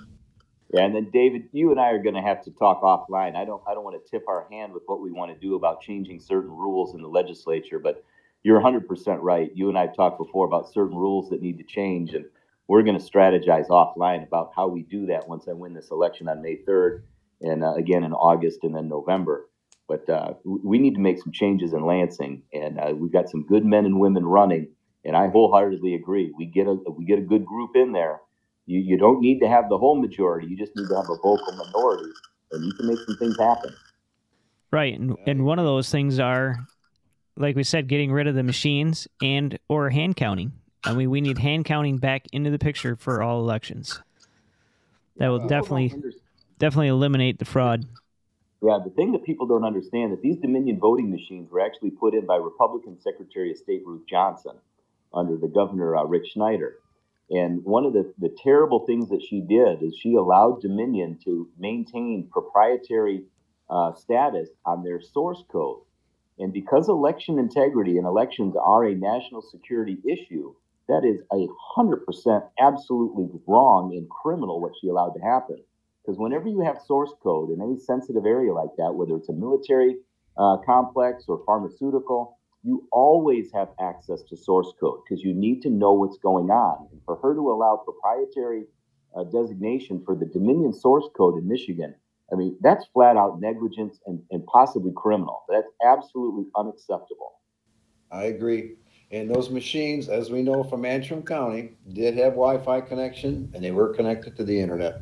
Yeah, 0.73 0.85
and 0.85 0.95
then 0.95 1.11
David, 1.13 1.49
you 1.51 1.71
and 1.71 1.79
I 1.79 1.91
are 1.91 2.01
going 2.03 2.15
to 2.15 2.21
have 2.21 2.43
to 2.45 2.51
talk 2.51 2.81
offline. 2.83 3.35
I 3.35 3.45
don't, 3.45 3.61
I 3.67 3.75
don't 3.75 3.83
want 3.85 4.03
to 4.03 4.11
tip 4.11 4.25
our 4.27 4.47
hand 4.51 4.73
with 4.73 4.83
what 4.87 5.01
we 5.01 5.11
want 5.11 5.33
to 5.33 5.39
do 5.39 5.55
about 5.55 5.81
changing 5.81 6.19
certain 6.19 6.51
rules 6.51 6.95
in 6.95 7.03
the 7.03 7.09
legislature, 7.09 7.79
but 7.79 8.03
you're 8.43 8.61
100% 8.61 9.19
right. 9.21 9.51
You 9.55 9.69
and 9.69 9.77
I 9.77 9.83
have 9.87 9.95
talked 9.95 10.19
before 10.19 10.47
about 10.47 10.73
certain 10.73 10.97
rules 10.97 11.29
that 11.29 11.43
need 11.43 11.59
to 11.59 11.65
change, 11.65 12.15
and 12.15 12.25
we're 12.67 12.83
going 12.83 12.99
to 12.99 13.05
strategize 13.05 13.69
offline 13.69 14.27
about 14.27 14.51
how 14.55 14.67
we 14.67 14.83
do 14.83 15.07
that 15.07 15.27
once 15.27 15.47
I 15.49 15.53
win 15.53 15.73
this 15.75 15.91
election 15.91 16.29
on 16.29 16.41
May 16.41 16.57
3rd, 16.67 17.03
and 17.41 17.63
uh, 17.63 17.73
again 17.75 18.03
in 18.03 18.13
August 18.13 18.59
and 18.63 18.75
then 18.75 18.89
November. 18.89 19.49
But 19.87 20.09
uh, 20.09 20.35
we 20.45 20.79
need 20.79 20.95
to 20.95 21.01
make 21.01 21.19
some 21.19 21.33
changes 21.33 21.73
in 21.73 21.85
Lansing, 21.85 22.43
and 22.53 22.79
uh, 22.79 22.93
we've 22.95 23.13
got 23.13 23.29
some 23.29 23.45
good 23.47 23.65
men 23.65 23.85
and 23.85 23.99
women 23.99 24.25
running. 24.25 24.69
And 25.05 25.17
I 25.17 25.29
wholeheartedly 25.29 25.95
agree. 25.95 26.33
We 26.37 26.45
get 26.47 26.67
a 26.67 26.73
we 26.73 27.05
get 27.05 27.19
a 27.19 27.23
good 27.23 27.45
group 27.45 27.75
in 27.75 27.91
there 27.91 28.21
you, 28.65 28.79
you 28.79 28.97
don't 28.97 29.19
need 29.19 29.39
to 29.39 29.47
have 29.47 29.69
the 29.69 29.77
whole 29.77 29.99
majority. 29.99 30.47
You 30.47 30.57
just 30.57 30.75
need 30.75 30.87
to 30.87 30.95
have 30.95 31.05
a 31.05 31.15
vocal 31.15 31.51
minority, 31.51 32.09
and 32.51 32.65
you 32.65 32.73
can 32.73 32.87
make 32.87 32.99
some 32.99 33.17
things 33.17 33.37
happen. 33.37 33.75
Right, 34.71 34.97
and 34.97 35.15
and 35.27 35.45
one 35.45 35.59
of 35.59 35.65
those 35.65 35.89
things 35.89 36.19
are, 36.19 36.57
like 37.37 37.55
we 37.55 37.63
said, 37.63 37.87
getting 37.87 38.11
rid 38.11 38.27
of 38.27 38.35
the 38.35 38.43
machines 38.43 39.07
and 39.21 39.57
or 39.67 39.89
hand 39.89 40.15
counting. 40.15 40.53
I 40.83 40.93
mean, 40.93 41.09
we 41.09 41.21
need 41.21 41.37
hand 41.37 41.65
counting 41.65 41.97
back 41.97 42.25
into 42.31 42.49
the 42.49 42.59
picture 42.59 42.95
for 42.95 43.21
all 43.21 43.39
elections. 43.39 44.01
That 45.17 45.27
will 45.27 45.47
definitely 45.47 45.93
definitely 46.57 46.87
eliminate 46.87 47.39
the 47.39 47.45
fraud. 47.45 47.85
Yeah, 48.61 48.79
the 48.83 48.91
thing 48.91 49.11
that 49.11 49.25
people 49.25 49.45
don't 49.45 49.65
understand 49.65 50.13
that 50.13 50.21
these 50.21 50.37
Dominion 50.37 50.79
voting 50.79 51.11
machines 51.11 51.51
were 51.51 51.59
actually 51.59 51.91
put 51.91 52.13
in 52.13 52.25
by 52.25 52.37
Republican 52.37 52.97
Secretary 53.01 53.51
of 53.51 53.57
State 53.57 53.83
Ruth 53.85 54.03
Johnson 54.09 54.55
under 55.13 55.35
the 55.35 55.49
governor 55.49 55.97
uh, 55.97 56.05
Rick 56.05 56.23
Snyder. 56.31 56.77
And 57.29 57.63
one 57.63 57.85
of 57.85 57.93
the, 57.93 58.13
the 58.19 58.35
terrible 58.43 58.85
things 58.85 59.09
that 59.09 59.23
she 59.27 59.41
did 59.41 59.81
is 59.81 59.95
she 59.97 60.15
allowed 60.15 60.61
Dominion 60.61 61.19
to 61.23 61.49
maintain 61.57 62.29
proprietary 62.31 63.23
uh, 63.69 63.93
status 63.93 64.49
on 64.65 64.83
their 64.83 65.01
source 65.01 65.43
code. 65.51 65.81
And 66.39 66.51
because 66.51 66.89
election 66.89 67.39
integrity 67.39 67.97
and 67.97 68.05
elections 68.05 68.55
are 68.61 68.85
a 68.85 68.95
national 68.95 69.41
security 69.41 69.97
issue, 70.05 70.53
that 70.89 71.05
is 71.05 71.21
a 71.31 71.47
hundred 71.75 72.05
percent 72.05 72.43
absolutely 72.59 73.29
wrong 73.47 73.95
and 73.95 74.09
criminal 74.09 74.59
what 74.59 74.73
she 74.79 74.89
allowed 74.89 75.13
to 75.13 75.21
happen. 75.21 75.63
Because 76.01 76.19
whenever 76.19 76.49
you 76.49 76.59
have 76.59 76.81
source 76.85 77.11
code 77.23 77.51
in 77.51 77.61
any 77.61 77.77
sensitive 77.77 78.25
area 78.25 78.53
like 78.53 78.75
that, 78.77 78.93
whether 78.93 79.15
it's 79.15 79.29
a 79.29 79.33
military 79.33 79.97
uh, 80.37 80.57
complex 80.65 81.23
or 81.27 81.41
pharmaceutical, 81.45 82.37
you 82.63 82.87
always 82.91 83.51
have 83.53 83.69
access 83.79 84.23
to 84.23 84.37
source 84.37 84.73
code 84.79 85.01
because 85.03 85.23
you 85.23 85.33
need 85.33 85.61
to 85.61 85.69
know 85.69 85.93
what's 85.93 86.17
going 86.17 86.49
on. 86.49 86.87
And 86.91 87.01
for 87.05 87.17
her 87.17 87.33
to 87.33 87.51
allow 87.51 87.83
proprietary 87.83 88.63
uh, 89.15 89.25
designation 89.25 90.01
for 90.05 90.15
the 90.15 90.25
Dominion 90.25 90.73
source 90.73 91.05
code 91.15 91.37
in 91.37 91.47
Michigan, 91.47 91.93
I 92.31 92.35
mean, 92.35 92.57
that's 92.61 92.85
flat 92.93 93.17
out 93.17 93.41
negligence 93.41 93.99
and, 94.07 94.21
and 94.31 94.45
possibly 94.45 94.93
criminal. 94.95 95.43
That's 95.49 95.67
absolutely 95.85 96.45
unacceptable. 96.57 97.41
I 98.11 98.23
agree. 98.23 98.75
And 99.11 99.29
those 99.29 99.49
machines, 99.49 100.07
as 100.07 100.31
we 100.31 100.41
know 100.41 100.63
from 100.63 100.85
Antrim 100.85 101.21
County, 101.21 101.73
did 101.91 102.15
have 102.15 102.33
Wi 102.33 102.57
Fi 102.59 102.81
connection 102.81 103.51
and 103.53 103.63
they 103.63 103.71
were 103.71 103.93
connected 103.93 104.35
to 104.37 104.43
the 104.43 104.59
internet, 104.59 105.01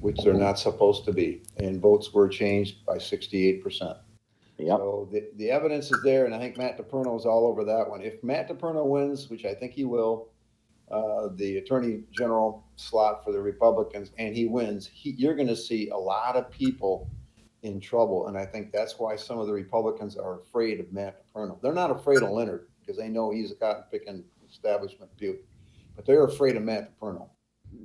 which 0.00 0.18
they're 0.22 0.34
not 0.34 0.58
supposed 0.58 1.04
to 1.04 1.12
be. 1.12 1.42
And 1.58 1.80
votes 1.80 2.12
were 2.12 2.28
changed 2.28 2.84
by 2.84 2.98
68%. 2.98 3.98
Yep. 4.66 4.78
So 4.78 5.08
the, 5.10 5.28
the 5.36 5.50
evidence 5.50 5.90
is 5.90 6.00
there, 6.02 6.24
and 6.24 6.34
I 6.34 6.38
think 6.38 6.56
Matt 6.56 6.78
DePerno 6.78 7.18
is 7.18 7.26
all 7.26 7.46
over 7.46 7.64
that 7.64 7.88
one. 7.88 8.00
If 8.00 8.22
Matt 8.22 8.48
DePerno 8.48 8.86
wins, 8.86 9.28
which 9.28 9.44
I 9.44 9.54
think 9.54 9.72
he 9.72 9.84
will, 9.84 10.28
uh, 10.90 11.28
the 11.34 11.58
attorney 11.58 12.02
general 12.10 12.64
slot 12.76 13.24
for 13.24 13.32
the 13.32 13.40
Republicans, 13.40 14.12
and 14.18 14.36
he 14.36 14.46
wins, 14.46 14.88
he, 14.92 15.14
you're 15.18 15.34
going 15.34 15.48
to 15.48 15.56
see 15.56 15.88
a 15.88 15.96
lot 15.96 16.36
of 16.36 16.50
people 16.50 17.10
in 17.62 17.80
trouble. 17.80 18.28
And 18.28 18.36
I 18.36 18.44
think 18.44 18.72
that's 18.72 18.98
why 18.98 19.16
some 19.16 19.38
of 19.38 19.46
the 19.46 19.52
Republicans 19.52 20.16
are 20.16 20.40
afraid 20.40 20.80
of 20.80 20.92
Matt 20.92 21.24
DePerno. 21.34 21.60
They're 21.62 21.72
not 21.72 21.90
afraid 21.90 22.22
of 22.22 22.30
Leonard 22.30 22.68
because 22.80 22.96
they 22.96 23.08
know 23.08 23.30
he's 23.30 23.52
a 23.52 23.54
cotton 23.54 23.84
picking 23.90 24.24
establishment 24.50 25.10
beauty, 25.16 25.40
but 25.96 26.04
they're 26.04 26.24
afraid 26.24 26.56
of 26.56 26.62
Matt 26.62 26.98
DePerno. 27.00 27.28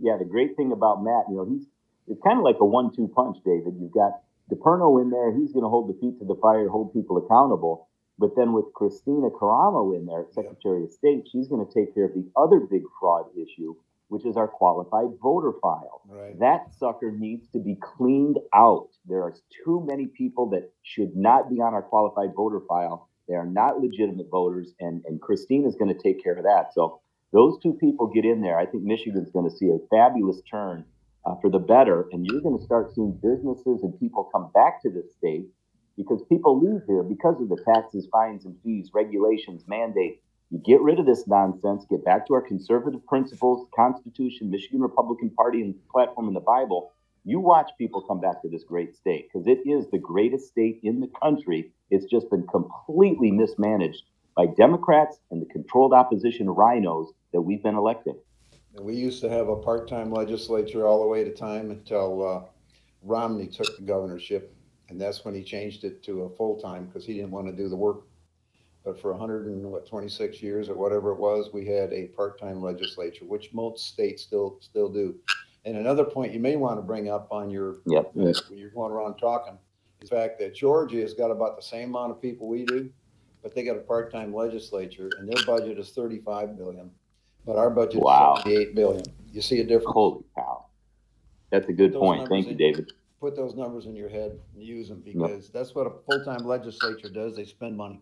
Yeah, 0.01 0.17
the 0.17 0.25
great 0.25 0.55
thing 0.57 0.73
about 0.73 1.03
Matt, 1.03 1.23
you 1.29 1.37
know, 1.37 1.45
he's 1.45 1.65
it's 2.09 2.21
kind 2.23 2.37
of 2.37 2.43
like 2.43 2.55
a 2.61 2.65
one-two 2.65 3.09
punch, 3.09 3.37
David. 3.45 3.75
You've 3.79 3.91
got 3.91 4.21
DePerno 4.51 5.01
in 5.01 5.09
there, 5.09 5.35
he's 5.35 5.51
going 5.51 5.63
to 5.63 5.69
hold 5.69 5.89
the 5.89 5.99
feet 5.99 6.19
to 6.19 6.25
the 6.25 6.39
fire, 6.41 6.69
hold 6.69 6.93
people 6.93 7.17
accountable. 7.17 7.89
But 8.19 8.35
then 8.35 8.53
with 8.53 8.65
Kristina 8.73 9.29
Karamo 9.29 9.95
in 9.95 10.05
there, 10.05 10.25
Secretary 10.31 10.83
of 10.83 10.91
State, 10.91 11.27
she's 11.31 11.47
going 11.47 11.65
to 11.65 11.71
take 11.71 11.93
care 11.93 12.05
of 12.05 12.13
the 12.13 12.27
other 12.35 12.59
big 12.59 12.81
fraud 12.99 13.25
issue, 13.35 13.75
which 14.07 14.25
is 14.25 14.37
our 14.37 14.47
qualified 14.47 15.19
voter 15.21 15.53
file. 15.61 16.01
Right. 16.07 16.39
That 16.39 16.73
sucker 16.79 17.11
needs 17.11 17.47
to 17.49 17.59
be 17.59 17.75
cleaned 17.75 18.37
out. 18.55 18.89
There 19.05 19.21
are 19.21 19.35
too 19.63 19.85
many 19.87 20.07
people 20.07 20.49
that 20.51 20.71
should 20.81 21.15
not 21.15 21.49
be 21.49 21.61
on 21.61 21.73
our 21.73 21.83
qualified 21.83 22.33
voter 22.35 22.61
file. 22.67 23.09
They 23.27 23.35
are 23.35 23.45
not 23.45 23.81
legitimate 23.81 24.29
voters, 24.31 24.73
and, 24.79 25.03
and 25.05 25.21
Christine 25.21 25.65
is 25.65 25.75
going 25.75 25.93
to 25.93 26.01
take 26.01 26.23
care 26.23 26.37
of 26.37 26.43
that. 26.45 26.73
So 26.73 27.01
those 27.33 27.59
two 27.61 27.73
people 27.73 28.07
get 28.07 28.25
in 28.25 28.41
there. 28.41 28.57
I 28.57 28.65
think 28.65 28.83
Michigan's 28.83 29.29
going 29.29 29.49
to 29.49 29.55
see 29.55 29.69
a 29.69 29.77
fabulous 29.89 30.41
turn 30.49 30.85
uh, 31.27 31.35
for 31.41 31.49
the 31.49 31.59
better. 31.59 32.07
And 32.11 32.25
you're 32.25 32.41
going 32.41 32.57
to 32.57 32.63
start 32.63 32.93
seeing 32.95 33.19
businesses 33.21 33.83
and 33.83 33.99
people 33.99 34.29
come 34.33 34.49
back 34.53 34.81
to 34.83 34.89
this 34.89 35.11
state 35.17 35.47
because 35.97 36.23
people 36.29 36.59
leave 36.59 36.83
here 36.87 37.03
because 37.03 37.41
of 37.41 37.49
the 37.49 37.61
taxes, 37.65 38.07
fines, 38.11 38.45
and 38.45 38.55
fees, 38.63 38.91
regulations, 38.93 39.65
mandates, 39.67 40.21
You 40.51 40.59
get 40.59 40.81
rid 40.81 40.99
of 40.99 41.05
this 41.05 41.27
nonsense, 41.27 41.85
get 41.89 42.05
back 42.05 42.27
to 42.27 42.35
our 42.35 42.41
conservative 42.41 43.05
principles, 43.07 43.67
Constitution, 43.75 44.49
Michigan 44.49 44.81
Republican 44.81 45.31
Party, 45.31 45.61
and 45.61 45.75
platform 45.91 46.29
in 46.29 46.33
the 46.33 46.39
Bible. 46.39 46.93
You 47.25 47.41
watch 47.41 47.71
people 47.77 48.01
come 48.01 48.21
back 48.21 48.41
to 48.43 48.49
this 48.49 48.63
great 48.63 48.95
state 48.95 49.27
because 49.27 49.47
it 49.47 49.59
is 49.69 49.89
the 49.91 49.97
greatest 49.99 50.47
state 50.47 50.79
in 50.83 51.01
the 51.01 51.11
country. 51.21 51.73
It's 51.89 52.05
just 52.05 52.29
been 52.29 52.47
completely 52.47 53.31
mismanaged 53.31 54.03
by 54.37 54.45
Democrats 54.45 55.19
and 55.31 55.41
the 55.41 55.47
controlled 55.47 55.93
opposition 55.93 56.49
rhinos 56.49 57.11
that 57.33 57.41
we've 57.41 57.63
been 57.63 57.75
electing. 57.75 58.17
We 58.79 58.93
used 58.95 59.21
to 59.21 59.29
have 59.29 59.47
a 59.47 59.55
part-time 59.55 60.11
legislature 60.11 60.85
all 60.85 61.01
the 61.01 61.07
way 61.07 61.23
to 61.23 61.33
time 61.33 61.71
until 61.71 62.27
uh, 62.27 62.41
Romney 63.03 63.47
took 63.47 63.75
the 63.77 63.83
governorship, 63.83 64.55
and 64.89 64.99
that's 64.99 65.25
when 65.25 65.33
he 65.33 65.43
changed 65.43 65.83
it 65.83 66.03
to 66.03 66.23
a 66.23 66.29
full-time 66.29 66.85
because 66.85 67.05
he 67.05 67.13
didn't 67.15 67.31
want 67.31 67.47
to 67.47 67.53
do 67.53 67.69
the 67.69 67.75
work. 67.75 68.01
But 68.83 68.99
for 68.99 69.11
100 69.11 69.47
and 69.47 69.63
what 69.65 69.85
26 69.85 70.41
years 70.41 70.69
or 70.69 70.75
whatever 70.75 71.11
it 71.11 71.19
was, 71.19 71.49
we 71.53 71.65
had 71.65 71.91
a 71.91 72.07
part-time 72.07 72.61
legislature, 72.61 73.25
which 73.25 73.53
most 73.53 73.87
states 73.87 74.23
still 74.23 74.57
still 74.61 74.89
do. 74.89 75.15
And 75.65 75.75
another 75.75 76.05
point 76.05 76.33
you 76.33 76.39
may 76.39 76.55
want 76.55 76.77
to 76.77 76.81
bring 76.81 77.09
up 77.09 77.27
on 77.31 77.49
your 77.49 77.77
Yep. 77.85 78.11
when 78.15 78.33
you're 78.57 78.69
going 78.69 78.91
around 78.91 79.17
talking 79.17 79.57
is 80.01 80.09
the 80.09 80.15
fact 80.15 80.39
that 80.39 80.55
Georgia 80.55 81.01
has 81.01 81.13
got 81.13 81.31
about 81.31 81.57
the 81.57 81.61
same 81.61 81.89
amount 81.89 82.11
of 82.11 82.21
people 82.21 82.47
we 82.47 82.63
do, 82.63 82.89
but 83.43 83.53
they 83.53 83.63
got 83.63 83.75
a 83.75 83.81
part-time 83.81 84.33
legislature 84.33 85.09
and 85.19 85.27
their 85.27 85.45
budget 85.45 85.77
is 85.77 85.91
35 85.91 86.57
billion, 86.57 86.89
but 87.47 87.55
our 87.55 87.69
budget 87.71 88.01
Wow. 88.01 88.35
is 88.37 88.43
78 88.43 88.75
billion. 88.75 89.03
You 89.31 89.41
see 89.41 89.59
a 89.61 89.63
difference? 89.63 89.93
Holy 89.93 90.23
cow. 90.35 90.65
That's 91.49 91.67
a 91.69 91.73
good 91.73 91.93
point. 91.93 92.27
Thank 92.29 92.45
you, 92.45 92.51
in- 92.51 92.57
David. 92.57 92.91
Put 93.19 93.35
those 93.35 93.55
numbers 93.55 93.87
in 93.87 93.95
your 93.95 94.09
head 94.09 94.37
and 94.53 94.61
use 94.63 94.89
them 94.89 95.01
because 95.03 95.49
that's 95.49 95.73
what 95.73 95.87
a 95.87 95.91
full-time 96.05 96.45
legislature 96.45 97.09
does. 97.09 97.35
They 97.35 97.45
spend 97.45 97.75
money. 97.75 97.99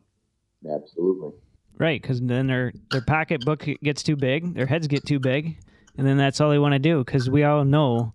Absolutely. 0.69 1.31
Right, 1.77 2.01
because 2.01 2.19
then 2.21 2.47
their 2.47 2.73
their 2.91 3.01
pocketbook 3.01 3.65
gets 3.84 4.01
too 4.03 4.15
big, 4.17 4.53
their 4.55 4.65
heads 4.65 4.88
get 4.88 5.05
too 5.05 5.19
big, 5.19 5.58
and 5.97 6.05
then 6.08 6.17
that's 6.17 6.41
all 6.41 6.49
they 6.49 6.60
want 6.60 6.73
to 6.73 6.79
do. 6.79 7.03
Because 7.03 7.29
we 7.29 7.43
all 7.43 7.63
know 7.63 8.13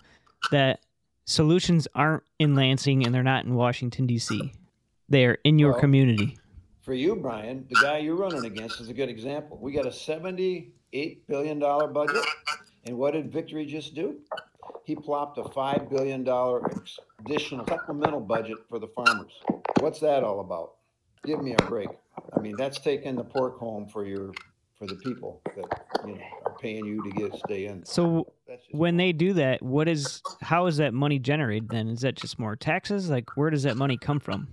that 0.50 0.80
solutions 1.26 1.86
aren't 1.94 2.22
in 2.38 2.54
Lansing 2.54 3.04
and 3.06 3.14
they're 3.14 3.22
not 3.22 3.44
in 3.44 3.54
Washington 3.54 4.06
D.C. 4.06 4.52
They 5.08 5.24
are 5.26 5.38
in 5.44 5.58
your 5.58 5.72
Well- 5.72 5.80
community. 5.80 6.36
For 6.82 6.94
you, 6.94 7.14
Brian, 7.14 7.66
the 7.68 7.78
guy 7.82 7.98
you're 7.98 8.16
running 8.16 8.44
against 8.46 8.80
is 8.80 8.88
a 8.88 8.94
good 8.94 9.10
example. 9.10 9.58
We 9.60 9.72
got 9.72 9.86
a 9.86 9.92
seventy-eight 9.92 11.26
billion 11.26 11.58
dollar 11.58 11.86
budget, 11.88 12.24
and 12.86 12.96
what 12.96 13.12
did 13.12 13.30
Victory 13.30 13.66
just 13.66 13.94
do? 13.94 14.16
He 14.84 14.96
plopped 14.96 15.38
a 15.38 15.44
five 15.44 15.90
billion 15.90 16.24
dollar 16.24 16.62
additional 17.24 17.66
supplemental 17.66 18.20
budget 18.20 18.58
for 18.68 18.78
the 18.78 18.88
farmers. 18.88 19.32
What's 19.80 20.00
that 20.00 20.24
all 20.24 20.40
about? 20.40 20.76
Give 21.24 21.42
me 21.42 21.52
a 21.52 21.62
break. 21.64 21.90
I 22.34 22.40
mean, 22.40 22.56
that's 22.56 22.80
taking 22.80 23.14
the 23.14 23.24
pork 23.24 23.58
home 23.58 23.86
for 23.86 24.06
your, 24.06 24.32
for 24.78 24.86
the 24.86 24.96
people 24.96 25.42
that, 25.54 25.82
you 26.06 26.14
know, 26.14 26.20
are 26.46 26.56
paying 26.58 26.84
you 26.86 27.02
to 27.02 27.10
get, 27.10 27.38
stay 27.44 27.66
in. 27.66 27.84
So 27.84 28.32
when 28.70 28.96
they 28.96 29.12
do 29.12 29.34
that, 29.34 29.62
what 29.62 29.86
is 29.86 30.22
how 30.40 30.66
is 30.66 30.78
that 30.78 30.94
money 30.94 31.18
generated? 31.18 31.68
Then 31.68 31.88
is 31.88 32.00
that 32.00 32.14
just 32.14 32.38
more 32.38 32.56
taxes? 32.56 33.10
Like 33.10 33.36
where 33.36 33.50
does 33.50 33.64
that 33.64 33.76
money 33.76 33.98
come 33.98 34.18
from? 34.18 34.48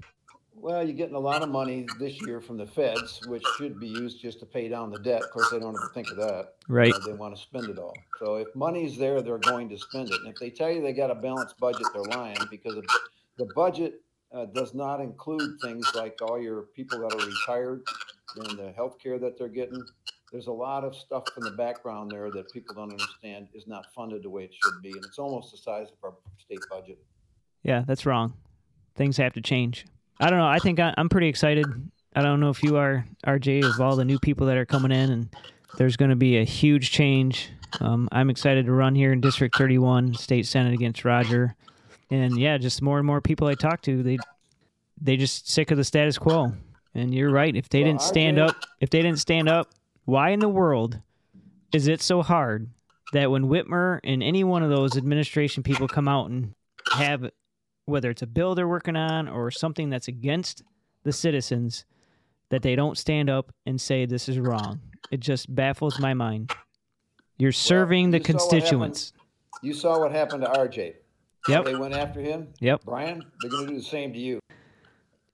Well, 0.67 0.83
you're 0.83 0.97
getting 0.97 1.15
a 1.15 1.19
lot 1.19 1.43
of 1.43 1.47
money 1.47 1.85
this 1.97 2.21
year 2.23 2.41
from 2.41 2.57
the 2.57 2.65
feds, 2.65 3.25
which 3.25 3.43
should 3.57 3.79
be 3.79 3.87
used 3.87 4.19
just 4.19 4.41
to 4.41 4.45
pay 4.45 4.67
down 4.67 4.91
the 4.91 4.99
debt. 4.99 5.23
Of 5.23 5.31
course, 5.31 5.49
they 5.49 5.59
don't 5.59 5.73
ever 5.73 5.89
think 5.93 6.11
of 6.11 6.17
that. 6.17 6.55
Right. 6.67 6.93
They 7.05 7.13
want 7.13 7.33
to 7.37 7.41
spend 7.41 7.69
it 7.69 7.79
all. 7.79 7.93
So 8.19 8.35
if 8.35 8.53
money's 8.53 8.97
there, 8.97 9.21
they're 9.21 9.37
going 9.37 9.69
to 9.69 9.77
spend 9.77 10.09
it. 10.09 10.19
And 10.19 10.27
if 10.27 10.35
they 10.41 10.49
tell 10.49 10.69
you 10.69 10.81
they 10.81 10.91
got 10.91 11.09
a 11.09 11.15
balanced 11.15 11.57
budget, 11.57 11.87
they're 11.93 12.03
lying 12.03 12.35
because 12.51 12.81
the 13.37 13.47
budget 13.55 14.01
uh, 14.33 14.47
does 14.47 14.73
not 14.73 14.99
include 14.99 15.57
things 15.61 15.89
like 15.95 16.21
all 16.21 16.37
your 16.37 16.63
people 16.63 16.99
that 16.99 17.15
are 17.15 17.25
retired 17.25 17.83
and 18.35 18.59
the 18.59 18.73
health 18.73 18.97
care 19.01 19.17
that 19.19 19.37
they're 19.37 19.47
getting. 19.47 19.81
There's 20.33 20.47
a 20.47 20.51
lot 20.51 20.83
of 20.83 20.97
stuff 20.97 21.23
in 21.37 21.45
the 21.45 21.51
background 21.51 22.11
there 22.11 22.29
that 22.29 22.51
people 22.51 22.75
don't 22.75 22.91
understand 22.91 23.47
is 23.53 23.67
not 23.67 23.85
funded 23.95 24.21
the 24.21 24.29
way 24.29 24.43
it 24.43 24.53
should 24.53 24.81
be. 24.83 24.89
And 24.89 25.05
it's 25.05 25.17
almost 25.17 25.51
the 25.51 25.57
size 25.59 25.87
of 25.87 25.97
our 26.03 26.17
state 26.37 26.59
budget. 26.69 26.99
Yeah, 27.63 27.85
that's 27.87 28.05
wrong. 28.05 28.33
Things 28.95 29.15
have 29.15 29.31
to 29.31 29.41
change. 29.41 29.85
I 30.19 30.29
don't 30.29 30.39
know. 30.39 30.47
I 30.47 30.59
think 30.59 30.79
I, 30.79 30.93
I'm 30.97 31.09
pretty 31.09 31.27
excited. 31.27 31.65
I 32.15 32.21
don't 32.21 32.39
know 32.39 32.49
if 32.49 32.63
you 32.63 32.77
are, 32.77 33.05
RJ, 33.25 33.63
of 33.63 33.79
all 33.79 33.95
the 33.95 34.05
new 34.05 34.17
people 34.19 34.47
that 34.47 34.57
are 34.57 34.65
coming 34.65 34.91
in, 34.91 35.11
and 35.11 35.29
there's 35.77 35.97
going 35.97 36.09
to 36.09 36.15
be 36.15 36.37
a 36.37 36.43
huge 36.43 36.91
change. 36.91 37.51
Um, 37.79 38.09
I'm 38.11 38.29
excited 38.29 38.65
to 38.65 38.71
run 38.71 38.95
here 38.95 39.11
in 39.13 39.21
District 39.21 39.55
31, 39.55 40.15
State 40.15 40.45
Senate 40.47 40.73
against 40.73 41.05
Roger, 41.05 41.55
and 42.09 42.39
yeah, 42.39 42.57
just 42.57 42.81
more 42.81 42.97
and 42.97 43.05
more 43.05 43.21
people 43.21 43.47
I 43.47 43.55
talk 43.55 43.81
to, 43.83 44.01
they 44.01 44.17
they 44.99 45.17
just 45.17 45.49
sick 45.49 45.69
of 45.69 45.77
the 45.77 45.83
status 45.83 46.17
quo. 46.17 46.53
And 46.95 47.13
you're 47.13 47.29
right. 47.29 47.55
If 47.55 47.69
they 47.69 47.83
Well, 47.83 47.91
didn't 47.91 48.01
stand 48.01 48.37
RJ 48.37 48.47
up, 48.49 48.55
if 48.79 48.89
they 48.89 49.01
didn't 49.03 49.19
stand 49.19 49.47
up, 49.47 49.69
why 50.05 50.29
in 50.31 50.39
the 50.39 50.49
world 50.49 50.99
is 51.71 51.87
it 51.87 52.01
so 52.01 52.23
hard 52.23 52.69
that 53.13 53.29
when 53.29 53.43
Whitmer 53.43 53.99
and 54.03 54.23
any 54.23 54.43
one 54.43 54.63
of 54.63 54.69
those 54.71 54.97
administration 54.97 55.61
people 55.61 55.87
come 55.87 56.07
out 56.07 56.29
and 56.31 56.55
have 56.93 57.29
whether 57.87 58.09
it's 58.09 58.21
a 58.21 58.27
bill 58.27 58.53
they're 58.53 58.67
working 58.67 58.95
on 58.97 59.27
or 59.27 59.49
something 59.49 59.89
that's 59.89 60.07
against 60.09 60.61
the 61.03 61.11
citizens 61.13 61.85
that 62.49 62.61
they 62.61 62.75
don't 62.75 62.97
stand 62.97 63.29
up 63.29 63.51
and 63.65 63.79
say 63.79 64.05
this 64.05 64.27
is 64.29 64.37
wrong. 64.37 64.79
It 65.09 65.21
just 65.21 65.53
baffles 65.53 65.99
my 65.99 66.13
mind. 66.13 66.51
You're 67.37 67.51
serving 67.53 68.11
the 68.11 68.17
you 68.19 68.23
saw 68.23 68.33
what 68.33 68.39
happened- 68.41 68.59
constituents. 68.61 69.13
You 69.63 69.73
saw 69.73 69.99
what 69.99 70.11
happened 70.11 70.43
to 70.43 70.49
RJ. 70.49 70.95
Yep. 71.47 71.65
They 71.65 71.75
went 71.75 71.93
after 71.93 72.19
him. 72.21 72.49
Yep. 72.59 72.81
Brian, 72.85 73.23
they're 73.41 73.49
going 73.49 73.67
to 73.67 73.71
do 73.73 73.79
the 73.79 73.85
same 73.85 74.11
to 74.13 74.19
you. 74.19 74.39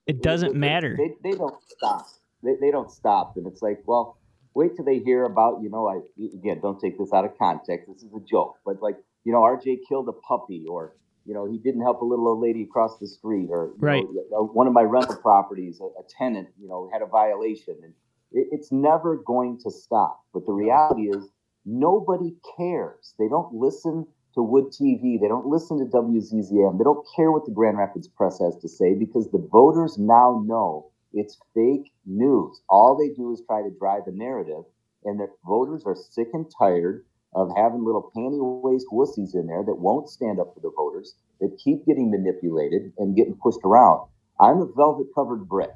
It 0.05 0.21
doesn't 0.21 0.49
They- 0.49 0.53
they- 0.53 0.59
matter. 0.59 0.95
They, 0.97 1.31
they 1.31 1.37
don't 1.37 1.55
stop. 1.67 2.05
They, 2.43 2.55
they 2.61 2.71
don't 2.71 2.91
stop. 2.91 3.35
And 3.35 3.47
it's 3.47 3.61
like, 3.63 3.81
well, 3.85 4.17
wait 4.53 4.75
till 4.75 4.85
they 4.85 4.99
hear 4.99 5.23
about, 5.25 5.61
you 5.63 5.69
know, 5.69 5.87
I 5.87 6.01
again, 6.35 6.59
don't 6.61 6.79
take 6.79 6.99
this 6.99 7.11
out 7.13 7.25
of 7.25 7.35
context. 7.39 7.87
This 7.91 8.03
is 8.03 8.13
a 8.13 8.19
joke. 8.19 8.57
But 8.63 8.81
like, 8.81 8.97
you 9.23 9.31
know, 9.31 9.41
RJ 9.41 9.79
killed 9.89 10.07
a 10.07 10.13
puppy 10.13 10.65
or, 10.69 10.93
you 11.25 11.33
know, 11.33 11.45
he 11.49 11.57
didn't 11.57 11.81
help 11.81 12.01
a 12.01 12.05
little 12.05 12.27
old 12.27 12.41
lady 12.41 12.63
across 12.63 12.97
the 12.99 13.07
street 13.07 13.47
or, 13.49 13.73
you 13.75 13.81
Right. 13.81 14.03
know, 14.31 14.39
uh, 14.39 14.43
one 14.43 14.67
of 14.67 14.73
my 14.73 14.83
rental 14.83 15.15
properties, 15.17 15.79
a, 15.81 15.85
a 15.85 16.03
tenant, 16.17 16.49
you 16.59 16.67
know, 16.67 16.89
had 16.91 17.01
a 17.01 17.05
violation. 17.07 17.75
And 17.83 17.93
it, 18.31 18.47
it's 18.51 18.71
never 18.71 19.17
going 19.17 19.59
to 19.63 19.71
stop. 19.71 20.21
But 20.33 20.45
the 20.45 20.53
reality 20.53 21.03
is, 21.03 21.29
nobody 21.65 22.35
cares. 22.57 23.15
They 23.19 23.27
don't 23.29 23.53
listen 23.53 24.05
to 24.35 24.43
Wood 24.43 24.65
TV. 24.71 25.19
They 25.19 25.27
don't 25.27 25.47
listen 25.47 25.79
to 25.79 25.85
WZZM. 25.85 26.77
They 26.77 26.83
don't 26.83 27.05
care 27.15 27.31
what 27.31 27.45
the 27.45 27.51
Grand 27.53 27.77
Rapids 27.77 28.07
Press 28.07 28.39
has 28.39 28.57
to 28.57 28.67
say 28.67 28.93
because 28.95 29.29
the 29.31 29.47
voters 29.51 29.97
now 29.97 30.43
know 30.45 30.91
it's 31.13 31.37
fake 31.53 31.91
news. 32.05 32.61
All 32.69 32.97
they 32.97 33.13
do 33.13 33.31
is 33.31 33.41
try 33.47 33.61
to 33.61 33.69
drive 33.79 34.03
a 34.07 34.11
narrative, 34.11 34.63
and 35.05 35.19
the 35.19 35.27
voters 35.45 35.83
are 35.85 35.95
sick 35.95 36.29
and 36.33 36.51
tired 36.59 37.05
of 37.35 37.49
having 37.57 37.83
little 37.83 38.11
panty-waist 38.15 38.87
wussies 38.91 39.33
in 39.35 39.47
there 39.47 39.63
that 39.63 39.75
won't 39.75 40.09
stand 40.09 40.39
up 40.39 40.53
for 40.53 40.59
the 40.61 40.71
voters, 40.75 41.15
that 41.39 41.57
keep 41.63 41.85
getting 41.85 42.11
manipulated 42.11 42.93
and 42.97 43.15
getting 43.15 43.37
pushed 43.41 43.59
around. 43.65 44.07
I'm 44.39 44.61
a 44.61 44.67
velvet-covered 44.75 45.47
brick. 45.47 45.71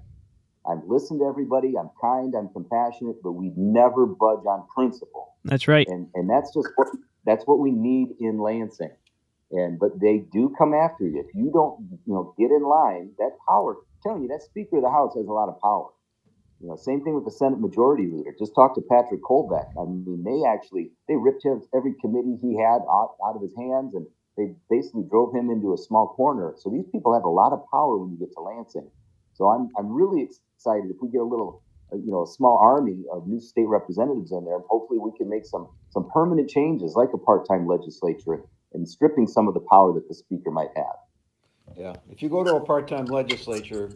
I 0.65 0.75
listen 0.85 1.19
to 1.19 1.25
everybody. 1.25 1.73
I'm 1.79 1.89
kind. 2.01 2.33
I'm 2.35 2.49
compassionate, 2.49 3.23
but 3.23 3.31
we 3.33 3.53
never 3.55 4.05
budge 4.05 4.45
on 4.45 4.67
principle 4.75 5.33
That's 5.45 5.67
right. 5.67 5.87
and 5.87 6.07
and 6.13 6.29
that's 6.29 6.53
just 6.53 6.67
what 6.75 6.87
that's 7.25 7.45
what 7.45 7.59
we 7.59 7.71
need 7.71 8.09
in 8.19 8.39
Lansing. 8.39 8.91
And 9.51 9.79
but 9.79 9.99
they 10.01 10.25
do 10.31 10.53
come 10.57 10.73
after 10.73 11.05
you 11.05 11.19
if 11.19 11.33
you 11.33 11.51
don't 11.53 11.99
you 12.05 12.13
know 12.13 12.33
get 12.37 12.51
in 12.51 12.63
line. 12.63 13.11
That 13.17 13.31
power, 13.47 13.75
I'm 13.75 14.01
telling 14.03 14.23
you, 14.23 14.27
that 14.29 14.41
Speaker 14.41 14.77
of 14.77 14.83
the 14.83 14.89
House 14.89 15.13
has 15.15 15.25
a 15.25 15.31
lot 15.31 15.47
of 15.47 15.59
power. 15.61 15.87
You 16.59 16.69
know, 16.69 16.75
same 16.75 17.03
thing 17.03 17.13
with 17.13 17.25
the 17.25 17.31
Senate 17.31 17.59
Majority 17.59 18.09
Leader. 18.11 18.33
Just 18.37 18.55
talk 18.55 18.73
to 18.75 18.81
Patrick 18.81 19.21
Colbeck. 19.21 19.69
I 19.77 19.85
mean, 19.85 20.23
they 20.25 20.41
actually 20.47 20.89
they 21.07 21.15
ripped 21.15 21.45
him 21.45 21.61
every 21.75 21.93
committee 22.01 22.37
he 22.41 22.57
had 22.57 22.81
out, 22.89 23.15
out 23.23 23.35
of 23.35 23.41
his 23.41 23.53
hands, 23.55 23.93
and 23.93 24.07
they 24.37 24.55
basically 24.69 25.03
drove 25.09 25.35
him 25.35 25.49
into 25.49 25.73
a 25.73 25.77
small 25.77 26.07
corner. 26.15 26.53
So 26.57 26.69
these 26.69 26.87
people 26.91 27.13
have 27.13 27.25
a 27.25 27.29
lot 27.29 27.53
of 27.53 27.61
power 27.71 27.97
when 27.97 28.11
you 28.11 28.17
get 28.17 28.33
to 28.33 28.41
Lansing. 28.41 28.89
So 29.33 29.49
I'm 29.49 29.69
I'm 29.77 29.93
really 29.93 30.23
excited 30.23 30.89
if 30.89 30.97
we 30.99 31.09
get 31.09 31.21
a 31.21 31.29
little 31.29 31.61
uh, 31.93 31.97
you 31.97 32.11
know 32.11 32.23
a 32.23 32.27
small 32.27 32.57
army 32.57 33.03
of 33.11 33.27
new 33.27 33.39
state 33.39 33.67
representatives 33.67 34.31
in 34.31 34.43
there. 34.45 34.57
Hopefully, 34.67 34.97
we 34.99 35.11
can 35.15 35.29
make 35.29 35.45
some 35.45 35.69
some 35.89 36.09
permanent 36.11 36.49
changes, 36.49 36.95
like 36.95 37.09
a 37.13 37.19
part-time 37.19 37.67
legislature, 37.67 38.41
and 38.73 38.89
stripping 38.89 39.27
some 39.27 39.47
of 39.47 39.53
the 39.53 39.63
power 39.71 39.93
that 39.93 40.07
the 40.07 40.15
speaker 40.15 40.49
might 40.49 40.73
have. 40.75 41.77
Yeah, 41.77 41.93
if 42.09 42.23
you 42.23 42.29
go 42.29 42.43
to 42.43 42.55
a 42.55 42.61
part-time 42.61 43.05
legislature, 43.05 43.91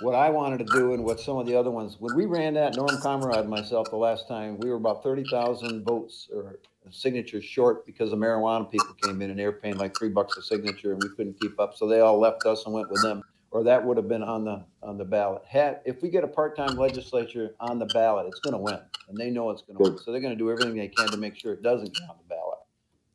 what 0.00 0.14
I 0.14 0.30
wanted 0.30 0.58
to 0.66 0.72
do 0.72 0.94
and 0.94 1.04
what 1.04 1.20
some 1.20 1.36
of 1.36 1.46
the 1.46 1.54
other 1.56 1.70
ones, 1.70 1.96
when 1.98 2.14
we 2.14 2.26
ran 2.26 2.54
that, 2.54 2.76
Norm 2.76 2.96
Comrade 3.02 3.40
and 3.40 3.50
myself, 3.50 3.90
the 3.90 3.96
last 3.96 4.28
time, 4.28 4.58
we 4.58 4.70
were 4.70 4.76
about 4.76 5.02
thirty 5.02 5.24
thousand 5.30 5.84
votes 5.84 6.28
or 6.34 6.58
signatures 6.90 7.44
short 7.44 7.84
because 7.86 8.10
the 8.10 8.16
marijuana 8.16 8.70
people 8.70 8.94
came 9.02 9.20
in 9.22 9.30
and 9.30 9.38
they 9.38 9.44
were 9.44 9.52
paying 9.52 9.76
like 9.76 9.96
three 9.96 10.08
bucks 10.08 10.36
a 10.36 10.42
signature 10.42 10.92
and 10.92 11.02
we 11.02 11.08
couldn't 11.16 11.38
keep 11.40 11.58
up, 11.60 11.76
so 11.76 11.86
they 11.86 12.00
all 12.00 12.18
left 12.18 12.44
us 12.46 12.64
and 12.64 12.74
went 12.74 12.90
with 12.90 13.02
them. 13.02 13.22
Or 13.52 13.64
that 13.64 13.84
would 13.84 13.96
have 13.96 14.06
been 14.06 14.22
on 14.22 14.44
the, 14.44 14.64
on 14.80 14.96
the 14.96 15.04
ballot. 15.04 15.42
Had, 15.44 15.80
if 15.84 16.02
we 16.02 16.08
get 16.08 16.22
a 16.22 16.28
part-time 16.28 16.76
legislature 16.76 17.56
on 17.58 17.80
the 17.80 17.86
ballot, 17.86 18.26
it's 18.28 18.38
gonna 18.38 18.58
win, 18.58 18.78
and 19.08 19.18
they 19.18 19.28
know 19.28 19.50
it's 19.50 19.62
gonna 19.62 19.80
win, 19.80 19.98
so 19.98 20.12
they're 20.12 20.20
gonna 20.20 20.36
do 20.36 20.52
everything 20.52 20.76
they 20.76 20.86
can 20.86 21.08
to 21.08 21.16
make 21.16 21.36
sure 21.36 21.52
it 21.52 21.62
doesn't 21.62 21.92
get 21.92 22.08
on 22.08 22.14
the 22.16 22.28
ballot. 22.28 22.58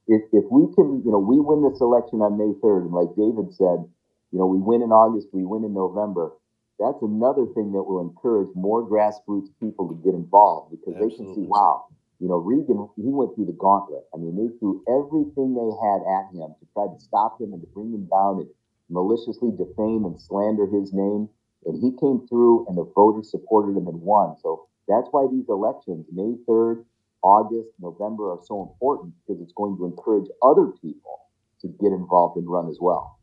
If 0.08 0.24
if 0.34 0.44
we 0.52 0.68
can, 0.76 1.02
you 1.06 1.12
know, 1.12 1.20
we 1.20 1.40
win 1.40 1.64
this 1.64 1.80
election 1.80 2.22
on 2.22 2.38
May 2.38 2.52
third, 2.62 2.84
and 2.84 2.92
like 2.94 3.16
David 3.16 3.54
said, 3.56 3.88
you 4.32 4.40
know, 4.40 4.46
we 4.46 4.60
win 4.60 4.82
in 4.82 4.92
August, 4.92 5.30
we 5.32 5.46
win 5.46 5.64
in 5.64 5.74
November. 5.74 6.32
That's 6.80 7.02
another 7.02 7.48
thing 7.56 7.72
that 7.72 7.84
will 7.84 8.02
encourage 8.02 8.50
more 8.56 8.84
grassroots 8.84 9.48
people 9.60 9.88
to 9.88 9.96
get 10.04 10.14
involved 10.14 10.72
because 10.72 10.96
Absolutely. 10.96 11.10
they 11.10 11.16
can 11.16 11.36
see, 11.36 11.48
wow, 11.48 11.86
you 12.20 12.28
know, 12.28 12.38
Regan, 12.38 12.90
he 12.96 13.12
went 13.12 13.36
through 13.36 13.48
the 13.48 13.60
gauntlet. 13.60 14.04
I 14.14 14.18
mean, 14.18 14.36
they 14.36 14.52
threw 14.60 14.84
everything 14.88 15.56
they 15.56 15.72
had 15.84 16.04
at 16.04 16.32
him 16.32 16.56
to 16.60 16.66
try 16.74 16.88
to 16.88 17.00
stop 17.00 17.40
him 17.40 17.52
and 17.52 17.62
to 17.62 17.68
bring 17.72 17.92
him 17.92 18.08
down 18.08 18.40
and 18.44 18.50
maliciously 18.90 19.52
defame 19.52 20.04
and 20.04 20.20
slander 20.20 20.68
his 20.68 20.92
name. 20.94 21.28
And 21.66 21.76
he 21.82 21.92
came 22.00 22.28
through 22.28 22.68
and 22.68 22.78
the 22.78 22.88
voters 22.96 23.32
supported 23.32 23.76
him 23.76 23.88
and 23.88 24.00
won. 24.00 24.36
So 24.42 24.68
that's 24.88 25.08
why 25.12 25.28
these 25.32 25.50
elections, 25.50 26.06
May 26.12 26.36
3rd, 26.48 26.86
August, 27.24 27.70
November, 27.80 28.32
are 28.32 28.44
so 28.44 28.62
important 28.62 29.14
because 29.26 29.42
it's 29.42 29.54
going 29.56 29.76
to 29.78 29.86
encourage 29.86 30.30
other 30.44 30.72
people 30.80 31.20
to 31.62 31.68
get 31.82 31.92
involved 31.92 32.38
and 32.38 32.48
run 32.48 32.70
as 32.70 32.78
well. 32.80 33.20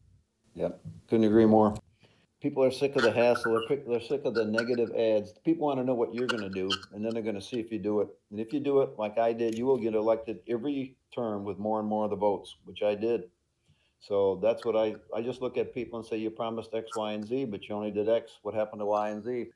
Yep, 0.55 0.81
couldn't 1.09 1.25
agree 1.25 1.47
more. 1.47 1.75
People 2.43 2.65
are 2.65 2.73
sick 2.73 2.97
of 2.97 3.03
the 3.03 3.13
hassle. 3.13 3.65
They're, 3.69 3.79
they're 3.87 4.01
sick 4.01 4.25
of 4.25 4.35
the 4.35 4.45
negative 4.45 4.91
ads. 4.97 5.33
People 5.45 5.69
want 5.69 5.79
to 5.79 5.85
know 5.85 5.95
what 5.95 6.13
you're 6.13 6.27
going 6.27 6.43
to 6.43 6.51
do, 6.51 6.69
and 6.93 7.05
then 7.05 7.15
they're 7.15 7.23
going 7.23 7.37
to 7.37 7.41
see 7.41 7.61
if 7.61 7.71
you 7.71 7.79
do 7.79 8.01
it. 8.01 8.09
And 8.33 8.41
if 8.41 8.53
you 8.53 8.59
do 8.59 8.83
it 8.83 8.99
like 8.99 9.17
I 9.17 9.33
did, 9.33 9.57
you 9.57 9.65
will 9.65 9.79
get 9.79 9.95
elected 9.95 10.41
every 10.49 10.97
term 11.15 11.45
with 11.45 11.59
more 11.59 11.79
and 11.79 11.89
more 11.89 12.05
of 12.05 12.11
the 12.11 12.17
votes, 12.17 12.57
which 12.65 12.83
I 12.83 12.97
did. 12.97 13.31
So 14.01 14.41
that's 14.43 14.65
what 14.65 14.75
I, 14.75 14.97
I 15.15 15.23
just 15.23 15.41
look 15.41 15.57
at 15.57 15.73
people 15.73 16.01
and 16.01 16.09
say, 16.09 16.17
you 16.17 16.31
promised 16.31 16.75
X, 16.75 16.97
Y, 16.97 17.13
and 17.13 17.25
Z, 17.25 17.45
but 17.45 17.69
you 17.69 17.77
only 17.77 17.93
did 17.93 18.09
X. 18.09 18.33
What 18.43 18.55
happened 18.55 18.81
to 18.81 18.87
Y 18.87 19.11
and 19.11 19.23
Z? 19.23 19.51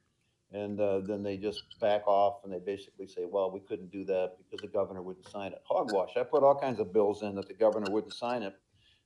And 0.52 0.80
uh, 0.80 1.00
then 1.00 1.24
they 1.24 1.36
just 1.36 1.64
back 1.80 2.06
off 2.06 2.44
and 2.44 2.52
they 2.52 2.60
basically 2.60 3.08
say, 3.08 3.24
well, 3.28 3.50
we 3.50 3.58
couldn't 3.58 3.90
do 3.90 4.04
that 4.04 4.36
because 4.38 4.60
the 4.60 4.68
governor 4.68 5.02
wouldn't 5.02 5.28
sign 5.28 5.50
it. 5.50 5.60
Hogwash. 5.68 6.10
I 6.16 6.22
put 6.22 6.44
all 6.44 6.54
kinds 6.54 6.78
of 6.78 6.92
bills 6.92 7.22
in 7.22 7.34
that 7.34 7.48
the 7.48 7.54
governor 7.54 7.90
wouldn't 7.90 8.14
sign 8.14 8.44
it, 8.44 8.56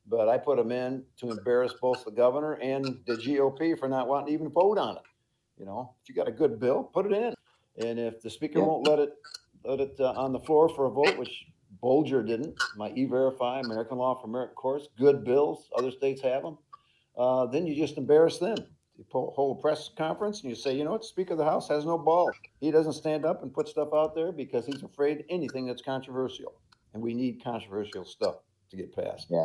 but 0.07 0.29
I 0.29 0.39
put 0.39 0.57
them 0.57 0.73
in 0.73 1.05
to 1.19 1.31
embarrass 1.31 1.73
both 1.81 2.05
the 2.05 2.11
governor 2.11 2.55
and 2.55 2.85
the 3.07 3.15
GOP 3.15 3.79
for 3.79 3.89
not 3.89 4.09
wanting 4.09 4.29
to 4.29 4.33
even 4.33 4.49
vote 4.49 4.79
on 4.79 4.97
it. 4.97 5.03
You 5.59 5.67
know, 5.67 5.95
if 6.03 6.09
you 6.09 6.15
got 6.15 6.29
a 6.29 6.33
good 6.33 6.59
bill, 6.59 6.83
put 6.83 7.07
it 7.07 7.13
in. 7.13 7.35
And 7.87 7.99
if 7.99 8.21
the 8.23 8.31
speaker 8.31 8.59
yeah. 8.59 8.65
won't 8.65 8.89
let 8.89 8.99
it 8.99 9.13
let 9.65 9.81
it 9.81 9.97
uh, 10.01 10.13
on 10.13 10.33
the 10.33 10.41
floor 10.41 10.69
for 10.71 10.87
a 10.87 10.91
vote, 10.91 11.19
which 11.19 11.45
Bolger 11.83 12.27
didn't. 12.27 12.59
My 12.77 12.91
E-Verify, 12.95 13.61
American 13.61 13.99
Law 13.99 14.15
for 14.21 14.27
American 14.27 14.55
Courts, 14.55 14.89
good 14.99 15.25
bills. 15.25 15.69
Other 15.77 15.91
states 15.91 16.21
have 16.23 16.43
them. 16.43 16.59
Uh, 17.17 17.47
then 17.47 17.67
you 17.67 17.75
just 17.75 17.97
embarrass 17.97 18.39
them. 18.39 18.57
You 18.97 19.05
pull, 19.11 19.33
hold 19.35 19.59
a 19.59 19.61
press 19.61 19.91
conference 19.97 20.43
and 20.43 20.51
you 20.51 20.57
say, 20.57 20.75
you 20.75 20.85
know 20.85 20.93
what, 20.93 21.05
Speaker 21.05 21.33
of 21.33 21.39
the 21.39 21.45
House 21.45 21.69
has 21.69 21.87
no 21.87 21.97
balls. 21.97 22.35
He 22.61 22.71
doesn't 22.71 22.93
stand 22.93 23.25
up 23.25 23.43
and 23.43 23.53
put 23.53 23.69
stuff 23.69 23.89
out 23.95 24.15
there 24.15 24.31
because 24.33 24.67
he's 24.67 24.83
afraid 24.83 25.25
anything 25.31 25.67
that's 25.67 25.83
controversial. 25.83 26.53
And 26.93 27.03
we 27.03 27.15
need 27.15 27.43
controversial 27.43 28.05
stuff 28.05 28.37
to 28.71 28.77
get 28.77 28.95
passed. 28.95 29.29
Yeah. 29.31 29.45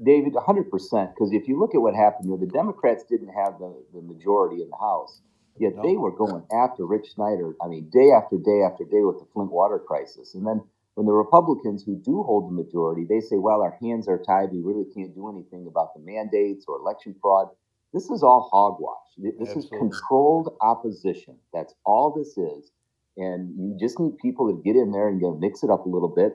David, 0.00 0.34
100%. 0.34 0.70
Because 0.70 1.32
if 1.32 1.48
you 1.48 1.58
look 1.58 1.74
at 1.74 1.80
what 1.80 1.94
happened, 1.94 2.26
you 2.26 2.30
know, 2.32 2.36
the 2.36 2.46
Democrats 2.46 3.04
didn't 3.04 3.34
have 3.34 3.58
the, 3.58 3.74
the 3.94 4.02
majority 4.02 4.62
in 4.62 4.70
the 4.70 4.76
House, 4.76 5.20
yet 5.58 5.76
no. 5.76 5.82
they 5.82 5.96
were 5.96 6.14
going 6.14 6.44
after 6.52 6.86
Rich 6.86 7.14
Snyder, 7.14 7.54
I 7.62 7.68
mean, 7.68 7.90
day 7.92 8.10
after 8.10 8.36
day 8.38 8.62
after 8.62 8.84
day 8.84 9.02
with 9.02 9.18
the 9.18 9.26
Flint 9.32 9.50
water 9.50 9.78
crisis. 9.78 10.34
And 10.34 10.46
then 10.46 10.62
when 10.94 11.06
the 11.06 11.12
Republicans 11.12 11.82
who 11.84 11.96
do 11.96 12.22
hold 12.22 12.50
the 12.50 12.62
majority, 12.62 13.04
they 13.08 13.20
say, 13.20 13.36
well, 13.36 13.62
our 13.62 13.76
hands 13.82 14.08
are 14.08 14.18
tied. 14.18 14.52
We 14.52 14.60
really 14.60 14.86
can't 14.94 15.14
do 15.14 15.28
anything 15.28 15.66
about 15.66 15.94
the 15.94 16.00
mandates 16.00 16.66
or 16.68 16.78
election 16.78 17.14
fraud. 17.20 17.48
This 17.92 18.10
is 18.10 18.22
all 18.22 18.48
hogwash. 18.50 18.96
This 19.18 19.48
Absolutely. 19.50 19.62
is 19.62 19.68
controlled 19.78 20.56
opposition. 20.62 21.36
That's 21.52 21.74
all 21.84 22.14
this 22.16 22.38
is. 22.38 22.70
And 23.16 23.54
you 23.58 23.76
just 23.78 24.00
need 24.00 24.16
people 24.16 24.48
to 24.48 24.62
get 24.62 24.76
in 24.76 24.92
there 24.92 25.08
and 25.08 25.20
you 25.20 25.26
know, 25.26 25.36
mix 25.36 25.62
it 25.62 25.70
up 25.70 25.84
a 25.84 25.88
little 25.88 26.08
bit 26.08 26.32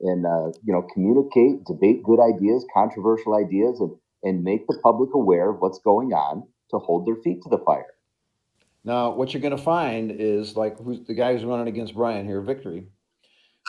and, 0.00 0.26
uh, 0.26 0.48
you 0.64 0.72
know, 0.72 0.86
communicate, 0.92 1.64
debate 1.64 2.02
good 2.02 2.20
ideas, 2.20 2.66
controversial 2.74 3.34
ideas, 3.34 3.80
and, 3.80 3.92
and 4.22 4.42
make 4.42 4.66
the 4.66 4.78
public 4.82 5.10
aware 5.14 5.50
of 5.50 5.60
what's 5.60 5.78
going 5.80 6.12
on 6.12 6.42
to 6.70 6.78
hold 6.78 7.06
their 7.06 7.16
feet 7.16 7.42
to 7.42 7.48
the 7.48 7.58
fire. 7.58 7.86
Now, 8.84 9.10
what 9.10 9.32
you're 9.32 9.40
going 9.40 9.56
to 9.56 9.62
find 9.62 10.10
is 10.10 10.56
like 10.56 10.78
who's 10.78 11.00
the 11.06 11.14
guy 11.14 11.32
who's 11.32 11.44
running 11.44 11.68
against 11.68 11.94
Brian 11.94 12.26
here, 12.26 12.40
Victory 12.42 12.88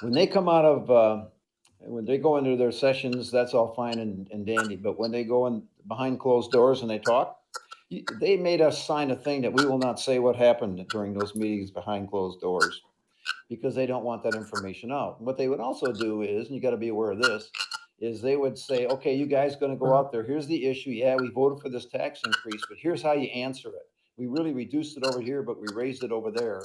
when 0.02 0.14
they 0.14 0.28
come 0.28 0.50
out 0.50 0.66
of 0.66 0.92
uh, 0.92 1.26
when 1.80 2.06
they 2.06 2.18
go 2.18 2.38
into 2.38 2.56
their 2.58 2.72
sessions, 2.72 3.32
that's 3.32 3.54
all 3.54 3.74
fine 3.74 4.00
and, 4.00 4.28
and 4.32 4.46
dandy. 4.46 4.76
But 4.76 4.98
when 4.98 5.12
they 5.12 5.24
go 5.24 5.48
in 5.48 5.64
behind 5.88 6.20
closed 6.20 6.52
doors 6.52 6.82
and 6.82 6.90
they 6.90 7.00
talk, 7.00 7.40
they 8.20 8.38
made 8.38 8.62
us 8.62 8.84
sign 8.84 9.12
a 9.12 9.16
thing 9.16 9.42
that 9.44 9.54
we 9.54 9.66
will 9.66 9.78
not 9.78 10.00
say 10.00 10.20
what 10.20 10.36
happened 10.36 10.86
during 10.90 11.14
those 11.14 11.36
meetings 11.36 11.72
behind 11.72 12.10
closed 12.10 12.42
doors 12.42 12.82
because 13.50 13.76
they 13.76 13.86
don't 13.86 14.04
want 14.04 14.24
that 14.24 14.36
information 14.36 14.92
out. 14.92 15.22
What 15.22 15.38
they 15.38 15.48
would 15.48 15.60
also 15.60 15.92
do 15.92 16.22
is, 16.22 16.48
and 16.48 16.56
you 16.56 16.62
got 16.62 16.72
to 16.72 16.78
be 16.78 16.90
aware 16.90 17.12
of 17.12 17.22
this, 17.22 17.50
is 18.00 18.22
they 18.22 18.36
would 18.36 18.58
say, 18.58 18.88
okay, 18.88 19.16
you 19.16 19.26
guys 19.26 19.56
going 19.56 19.72
to 19.72 19.78
go 19.78 19.86
mm-hmm. 19.86 19.96
out 19.96 20.12
there. 20.12 20.24
Here's 20.24 20.48
the 20.48 20.66
issue. 20.66 20.92
Yeah, 20.92 21.16
we 21.16 21.30
voted 21.30 21.62
for 21.62 21.70
this 21.70 21.86
tax 21.86 22.22
increase, 22.26 22.62
but 22.68 22.78
here's 22.80 23.02
how 23.02 23.14
you 23.14 23.28
answer 23.28 23.70
it. 23.70 23.90
We 24.18 24.28
really 24.28 24.54
reduced 24.54 24.98
it 24.98 25.06
over 25.06 25.22
here, 25.22 25.44
but 25.44 25.60
we 25.60 25.68
raised 25.74 26.04
it 26.04 26.12
over 26.12 26.32
there. 26.32 26.64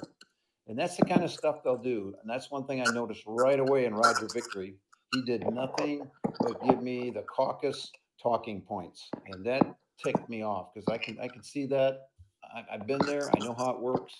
And 0.68 0.78
that's 0.78 0.96
the 0.96 1.04
kind 1.04 1.24
of 1.24 1.30
stuff 1.30 1.62
they'll 1.64 1.76
do. 1.76 2.14
And 2.20 2.30
that's 2.30 2.50
one 2.50 2.64
thing 2.66 2.80
I 2.80 2.90
noticed 2.92 3.22
right 3.26 3.58
away 3.58 3.86
in 3.86 3.94
Roger 3.94 4.28
Victory. 4.32 4.76
He 5.12 5.22
did 5.22 5.44
nothing 5.50 6.08
but 6.38 6.62
give 6.64 6.80
me 6.80 7.10
the 7.10 7.22
caucus 7.22 7.90
talking 8.22 8.60
points. 8.60 9.10
And 9.26 9.44
that 9.44 9.66
ticked 10.02 10.28
me 10.28 10.42
off 10.44 10.68
because 10.72 10.86
I 10.88 10.98
can 10.98 11.18
I 11.20 11.26
can 11.26 11.42
see 11.42 11.66
that. 11.66 12.08
I, 12.44 12.74
I've 12.74 12.86
been 12.86 13.00
there. 13.04 13.28
I 13.28 13.44
know 13.44 13.54
how 13.58 13.70
it 13.70 13.80
works. 13.80 14.14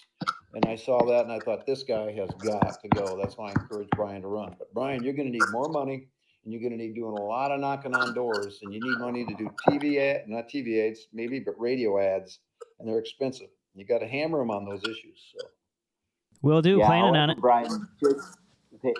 And 0.55 0.65
I 0.67 0.77
saw 0.77 1.05
that 1.07 1.25
and 1.25 1.33
I 1.33 1.39
thought 1.39 1.65
this 1.65 1.83
guy 1.85 2.13
has 2.13 2.31
got 2.43 2.81
to 2.83 2.89
go. 2.89 3.17
That's 3.21 3.37
why 3.37 3.49
I 3.49 3.51
encouraged 3.51 3.91
Brian 3.97 4.23
to 4.23 4.29
run. 4.29 4.57
But 4.59 4.73
Brian, 4.75 5.03
you're 5.05 5.15
going 5.15 5.31
to 5.31 5.33
need 5.33 5.49
more 5.53 5.69
money 5.69 6.09
and 6.45 6.53
you're 6.53 6.61
going 6.61 6.73
to 6.73 6.79
need 6.79 6.95
doing 6.95 7.17
a 7.17 7.23
lot 7.23 7.53
of 7.53 7.61
knocking 7.61 7.95
on 7.95 8.15
doors 8.15 8.59
and 8.63 8.73
you 8.73 8.81
need 8.81 8.99
money 8.99 9.25
to 9.27 9.35
do 9.35 9.51
TV 9.69 9.99
ads, 9.99 10.25
not 10.27 10.49
TV 10.49 10.89
ads, 10.89 11.07
maybe, 11.13 11.39
but 11.39 11.55
radio 11.59 12.01
ads, 12.01 12.41
and 12.79 12.89
they're 12.89 12.99
expensive. 12.99 13.49
You 13.75 13.85
got 13.85 13.99
to 13.99 14.09
hammer 14.09 14.39
them 14.39 14.51
on 14.51 14.65
those 14.65 14.83
issues. 14.83 15.33
So. 15.37 15.47
Will 16.43 16.63
do. 16.63 16.79
Yeah, 16.79 16.87
Planning 16.87 17.17
on 17.17 17.31
it. 17.31 17.39
Brian, 17.39 17.89
just, 18.03 18.39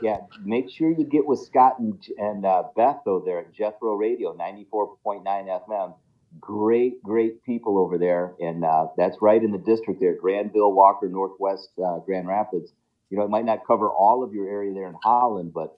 yeah, 0.03 0.19
make 0.45 0.71
sure 0.71 0.91
you 0.91 1.05
get 1.05 1.27
with 1.27 1.41
Scott 1.41 1.79
and, 1.79 2.01
and 2.19 2.45
uh, 2.45 2.65
Beth 2.77 2.99
though 3.05 3.23
there 3.25 3.41
at 3.41 3.53
Jethro 3.53 3.95
Radio, 3.95 4.37
94.9 4.37 5.25
FM. 5.25 5.95
Great, 6.39 7.03
great 7.03 7.43
people 7.45 7.79
over 7.79 7.99
there. 7.99 8.35
And 8.41 8.65
uh, 8.65 8.89
that's 8.97 9.17
right 9.21 9.43
in 9.43 9.51
the 9.51 9.59
district 9.59 10.01
there, 10.01 10.15
Grandville, 10.15 10.73
Walker, 10.73 11.09
Northwest, 11.09 11.71
uh, 11.85 11.99
Grand 12.01 12.29
Rapids. 12.29 12.73
You 13.11 13.19
know, 13.19 13.25
it 13.25 13.31
might 13.31 13.45
not 13.45 13.67
cover 13.67 13.89
all 13.89 14.23
of 14.23 14.33
your 14.33 14.49
area 14.49 14.73
there 14.73 14.87
in 14.87 14.95
Holland, 15.03 15.53
but 15.53 15.77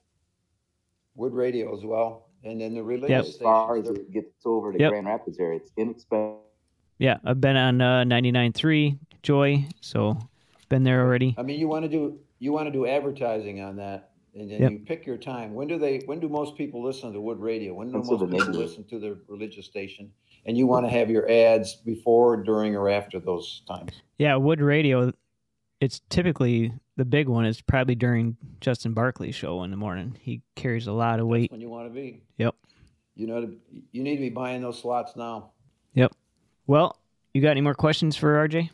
Wood 1.15 1.33
Radio 1.33 1.75
as 1.75 1.83
well. 1.83 2.27
And 2.43 2.59
then 2.61 2.75
the 2.75 2.83
relay 2.83 3.09
yep. 3.09 3.25
as 3.25 3.37
far 3.37 3.77
as 3.77 3.87
it 3.87 4.11
gets 4.11 4.45
over 4.45 4.73
to 4.73 4.79
yep. 4.79 4.91
Grand 4.91 5.07
Rapids 5.07 5.39
area, 5.39 5.59
it's 5.59 5.71
inexpensive. 5.77 6.39
Yeah, 6.99 7.17
I've 7.25 7.41
been 7.41 7.57
on 7.57 7.81
uh, 7.81 8.03
99.3 8.03 8.99
Joy, 9.23 9.65
so 9.81 10.17
been 10.69 10.83
there 10.83 11.01
already. 11.01 11.35
I 11.37 11.43
mean, 11.43 11.59
you 11.59 11.67
want 11.67 11.83
to 11.83 11.89
do 11.89 12.19
you 12.39 12.51
want 12.51 12.67
to 12.67 12.71
do 12.71 12.85
advertising 12.85 13.61
on 13.61 13.75
that, 13.77 14.11
and 14.35 14.49
then 14.49 14.61
yep. 14.61 14.71
you 14.71 14.79
pick 14.79 15.05
your 15.05 15.17
time. 15.17 15.53
When 15.53 15.67
do 15.67 15.77
they? 15.77 15.99
When 16.05 16.19
do 16.19 16.27
most 16.27 16.57
people 16.57 16.83
listen 16.83 17.13
to 17.13 17.21
Wood 17.21 17.39
Radio? 17.39 17.73
When 17.73 17.91
do 17.91 17.99
most 17.99 18.09
people 18.09 18.27
listen 18.27 18.83
to 18.85 18.99
the 18.99 19.17
religious 19.27 19.65
station? 19.65 20.11
And 20.45 20.57
you 20.57 20.67
want 20.67 20.85
to 20.85 20.89
have 20.89 21.09
your 21.09 21.29
ads 21.29 21.75
before, 21.75 22.37
during, 22.37 22.75
or 22.75 22.89
after 22.89 23.19
those 23.19 23.61
times. 23.67 23.91
Yeah, 24.17 24.35
Wood 24.35 24.59
Radio. 24.59 25.13
It's 25.79 26.01
typically 26.09 26.73
the 26.97 27.05
big 27.05 27.27
one 27.27 27.45
is 27.45 27.61
probably 27.61 27.95
during 27.95 28.37
Justin 28.61 28.93
Barclay's 28.93 29.35
show 29.35 29.63
in 29.63 29.71
the 29.71 29.77
morning. 29.77 30.17
He 30.19 30.41
carries 30.55 30.87
a 30.87 30.91
lot 30.91 31.19
of 31.19 31.27
weight. 31.27 31.43
That's 31.43 31.51
when 31.51 31.61
you 31.61 31.69
want 31.69 31.87
to 31.87 31.93
be. 31.93 32.21
Yep. 32.37 32.55
You 33.15 33.27
know, 33.27 33.51
you 33.91 34.03
need 34.03 34.15
to 34.15 34.21
be 34.21 34.29
buying 34.29 34.61
those 34.61 34.79
slots 34.79 35.15
now. 35.15 35.51
Yep. 35.93 36.13
Well, 36.67 36.97
you 37.33 37.41
got 37.41 37.51
any 37.51 37.61
more 37.61 37.73
questions 37.73 38.15
for 38.15 38.47
RJ? 38.47 38.69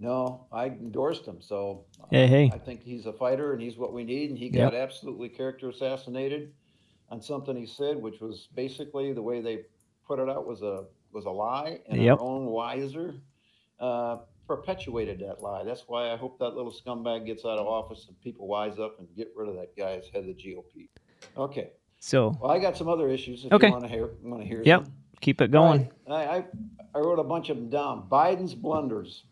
No, 0.00 0.46
I 0.52 0.66
endorsed 0.66 1.26
him. 1.26 1.40
So 1.40 1.84
hey, 2.10 2.26
hey. 2.26 2.50
I 2.52 2.58
think 2.58 2.82
he's 2.82 3.06
a 3.06 3.12
fighter 3.12 3.52
and 3.52 3.62
he's 3.62 3.76
what 3.76 3.92
we 3.92 4.04
need. 4.04 4.30
And 4.30 4.38
he 4.38 4.48
got 4.48 4.72
yep. 4.72 4.82
absolutely 4.82 5.28
character 5.28 5.70
assassinated 5.70 6.52
on 7.10 7.22
something 7.22 7.56
he 7.56 7.66
said, 7.66 7.96
which 7.96 8.20
was 8.20 8.48
basically 8.54 9.12
the 9.12 9.22
way 9.22 9.40
they 9.40 9.62
put 10.06 10.18
it 10.18 10.28
out 10.28 10.46
was 10.46 10.62
a 10.62 10.84
was 11.12 11.24
a 11.26 11.30
lie, 11.30 11.80
and 11.88 12.02
yep. 12.02 12.18
our 12.18 12.24
own 12.24 12.46
Weiser 12.46 13.18
uh, 13.80 14.18
perpetuated 14.46 15.20
that 15.20 15.42
lie. 15.42 15.64
That's 15.64 15.84
why 15.86 16.10
I 16.10 16.16
hope 16.16 16.38
that 16.38 16.50
little 16.50 16.72
scumbag 16.72 17.26
gets 17.26 17.44
out 17.44 17.58
of 17.58 17.66
office 17.66 18.06
and 18.08 18.20
people 18.20 18.46
wise 18.46 18.78
up 18.78 18.98
and 18.98 19.08
get 19.16 19.32
rid 19.36 19.48
of 19.48 19.54
that 19.56 19.76
guy 19.76 19.92
as 19.92 20.08
head 20.08 20.20
of 20.20 20.26
the 20.26 20.34
GOP. 20.34 20.88
Okay. 21.36 21.70
So 22.00 22.36
well, 22.40 22.50
I 22.50 22.58
got 22.58 22.76
some 22.76 22.88
other 22.88 23.08
issues. 23.08 23.44
If 23.44 23.52
okay. 23.52 23.68
you 23.68 23.72
want 23.72 23.84
to 23.84 23.90
hear, 23.90 24.10
want 24.22 24.42
to 24.42 24.48
hear. 24.48 24.62
Yep. 24.64 24.84
Them. 24.84 24.92
Keep 25.20 25.40
it 25.40 25.50
going. 25.50 25.90
I, 26.06 26.12
I 26.12 26.44
I 26.94 26.98
wrote 26.98 27.18
a 27.18 27.24
bunch 27.24 27.48
of 27.48 27.56
them 27.56 27.70
down. 27.70 28.06
Biden's 28.10 28.54
blunders. 28.54 29.24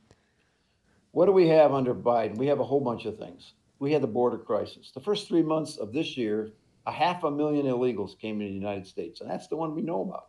What 1.11 1.27
do 1.27 1.33
we 1.33 1.49
have 1.49 1.75
under 1.75 1.95
Biden? 1.95 2.37
We 2.37 2.47
have 2.47 2.61
a 2.61 2.65
whole 2.65 2.81
bunch 2.81 3.05
of 3.05 3.19
things. 3.19 3.53
We 3.79 3.93
had 3.93 4.03
the 4.03 4.07
border 4.07 4.39
crisis. 4.39 4.91
The 4.93 5.01
first 5.01 5.29
three 5.29 5.43
months 5.43 5.77
of 5.77 5.93
this 5.93 6.17
year, 6.17 6.53
a 6.87 6.93
half 6.93 7.25
a 7.25 7.31
million 7.31 7.67
illegals 7.67 8.19
came 8.19 8.41
into 8.41 8.53
the 8.53 8.59
United 8.59 8.87
States, 8.87 9.21
and 9.21 9.31
that's 9.31 9.49
the 9.49 9.57
one 9.57 9.75
we 9.75 9.83
know 9.83 10.03
about. 10.03 10.29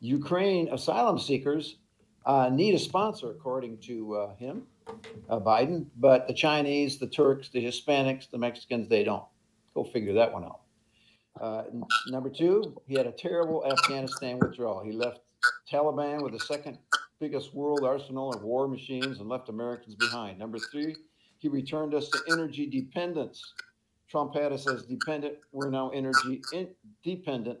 Ukraine 0.00 0.68
asylum 0.68 1.18
seekers 1.18 1.76
uh, 2.26 2.48
need 2.50 2.74
a 2.74 2.78
sponsor, 2.78 3.30
according 3.30 3.78
to 3.78 4.14
uh, 4.14 4.36
him, 4.36 4.62
uh, 5.28 5.40
Biden, 5.40 5.86
but 5.96 6.26
the 6.28 6.34
Chinese, 6.34 6.98
the 6.98 7.06
Turks, 7.06 7.48
the 7.48 7.64
Hispanics, 7.64 8.30
the 8.30 8.38
Mexicans, 8.38 8.88
they 8.88 9.04
don't. 9.04 9.24
Go 9.74 9.84
figure 9.84 10.14
that 10.14 10.32
one 10.32 10.44
out. 10.44 10.60
Uh, 11.40 11.62
number 12.08 12.28
two, 12.28 12.76
he 12.86 12.94
had 12.94 13.06
a 13.06 13.12
terrible 13.12 13.64
Afghanistan 13.64 14.38
withdrawal. 14.40 14.82
He 14.82 14.92
left 14.92 15.20
Taliban 15.70 16.22
with 16.22 16.32
the 16.32 16.40
second 16.40 16.78
biggest 17.20 17.54
world 17.54 17.84
arsenal 17.84 18.32
of 18.32 18.42
war 18.42 18.68
machines 18.68 19.20
and 19.20 19.28
left 19.28 19.48
Americans 19.48 19.94
behind. 19.94 20.38
Number 20.38 20.58
three, 20.72 20.96
he 21.38 21.48
returned 21.48 21.94
us 21.94 22.08
to 22.08 22.18
energy 22.32 22.66
dependence. 22.66 23.54
Trump 24.08 24.34
had 24.34 24.52
us 24.52 24.68
as 24.68 24.84
dependent. 24.84 25.34
We're 25.52 25.70
now 25.70 25.90
energy 25.90 26.42
dependent 27.04 27.58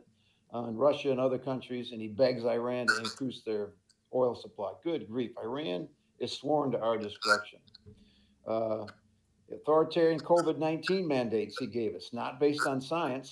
on 0.52 0.76
Russia 0.76 1.10
and 1.10 1.20
other 1.20 1.38
countries, 1.38 1.92
and 1.92 2.00
he 2.00 2.08
begs 2.08 2.44
Iran 2.44 2.86
to 2.86 2.98
increase 2.98 3.42
their 3.44 3.70
oil 4.14 4.34
supply. 4.34 4.72
Good 4.82 5.08
grief. 5.08 5.32
Iran 5.42 5.88
is 6.18 6.32
sworn 6.32 6.70
to 6.72 6.80
our 6.80 6.96
destruction. 6.96 7.60
Uh, 8.46 8.86
authoritarian 9.52 10.20
COVID 10.20 10.58
19 10.58 11.06
mandates 11.06 11.56
he 11.58 11.66
gave 11.66 11.94
us, 11.94 12.10
not 12.12 12.40
based 12.40 12.66
on 12.66 12.80
science. 12.80 13.30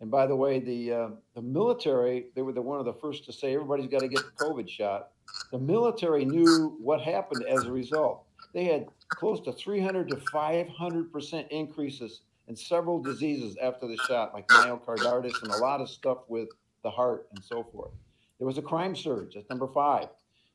And 0.00 0.10
by 0.10 0.26
the 0.26 0.36
way, 0.36 0.58
the, 0.58 0.92
uh, 0.92 1.08
the 1.34 1.42
military, 1.42 2.26
they 2.34 2.42
were 2.42 2.52
the, 2.52 2.60
one 2.60 2.78
of 2.78 2.84
the 2.84 2.94
first 2.94 3.24
to 3.26 3.32
say 3.32 3.54
everybody's 3.54 3.88
got 3.88 4.00
to 4.00 4.08
get 4.08 4.22
the 4.24 4.44
COVID 4.44 4.68
shot. 4.68 5.10
The 5.52 5.58
military 5.58 6.24
knew 6.24 6.76
what 6.80 7.00
happened 7.00 7.44
as 7.48 7.64
a 7.64 7.72
result. 7.72 8.24
They 8.52 8.64
had 8.64 8.86
close 9.08 9.40
to 9.42 9.52
300 9.52 10.08
to 10.10 10.16
500% 10.16 11.48
increases 11.48 12.20
in 12.48 12.56
several 12.56 13.00
diseases 13.00 13.56
after 13.62 13.86
the 13.86 13.96
shot, 14.08 14.34
like 14.34 14.46
myocarditis 14.48 15.42
and 15.42 15.52
a 15.52 15.56
lot 15.58 15.80
of 15.80 15.88
stuff 15.88 16.18
with 16.28 16.48
the 16.82 16.90
heart 16.90 17.26
and 17.34 17.42
so 17.42 17.64
forth. 17.72 17.92
There 18.38 18.46
was 18.46 18.58
a 18.58 18.62
crime 18.62 18.94
surge. 18.94 19.34
That's 19.34 19.48
number 19.48 19.68
five. 19.68 20.08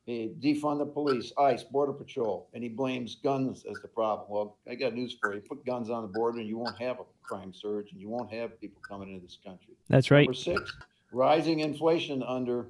He 0.05 0.33
defund 0.41 0.79
the 0.79 0.85
police, 0.85 1.31
ICE, 1.37 1.63
Border 1.65 1.93
Patrol, 1.93 2.49
and 2.53 2.63
he 2.63 2.69
blames 2.69 3.17
guns 3.23 3.63
as 3.69 3.77
the 3.81 3.87
problem. 3.87 4.27
Well, 4.29 4.57
I 4.67 4.73
got 4.73 4.95
news 4.95 5.15
for 5.21 5.35
you. 5.35 5.41
Put 5.41 5.63
guns 5.65 5.91
on 5.91 6.01
the 6.01 6.07
border, 6.07 6.39
and 6.39 6.47
you 6.47 6.57
won't 6.57 6.79
have 6.79 6.99
a 6.99 7.03
crime 7.21 7.53
surge, 7.53 7.91
and 7.91 8.01
you 8.01 8.09
won't 8.09 8.31
have 8.33 8.59
people 8.59 8.81
coming 8.87 9.09
into 9.09 9.21
this 9.23 9.37
country. 9.45 9.75
That's 9.87 10.09
right. 10.09 10.25
Number 10.25 10.33
six, 10.33 10.73
rising 11.11 11.59
inflation 11.59 12.23
under 12.23 12.69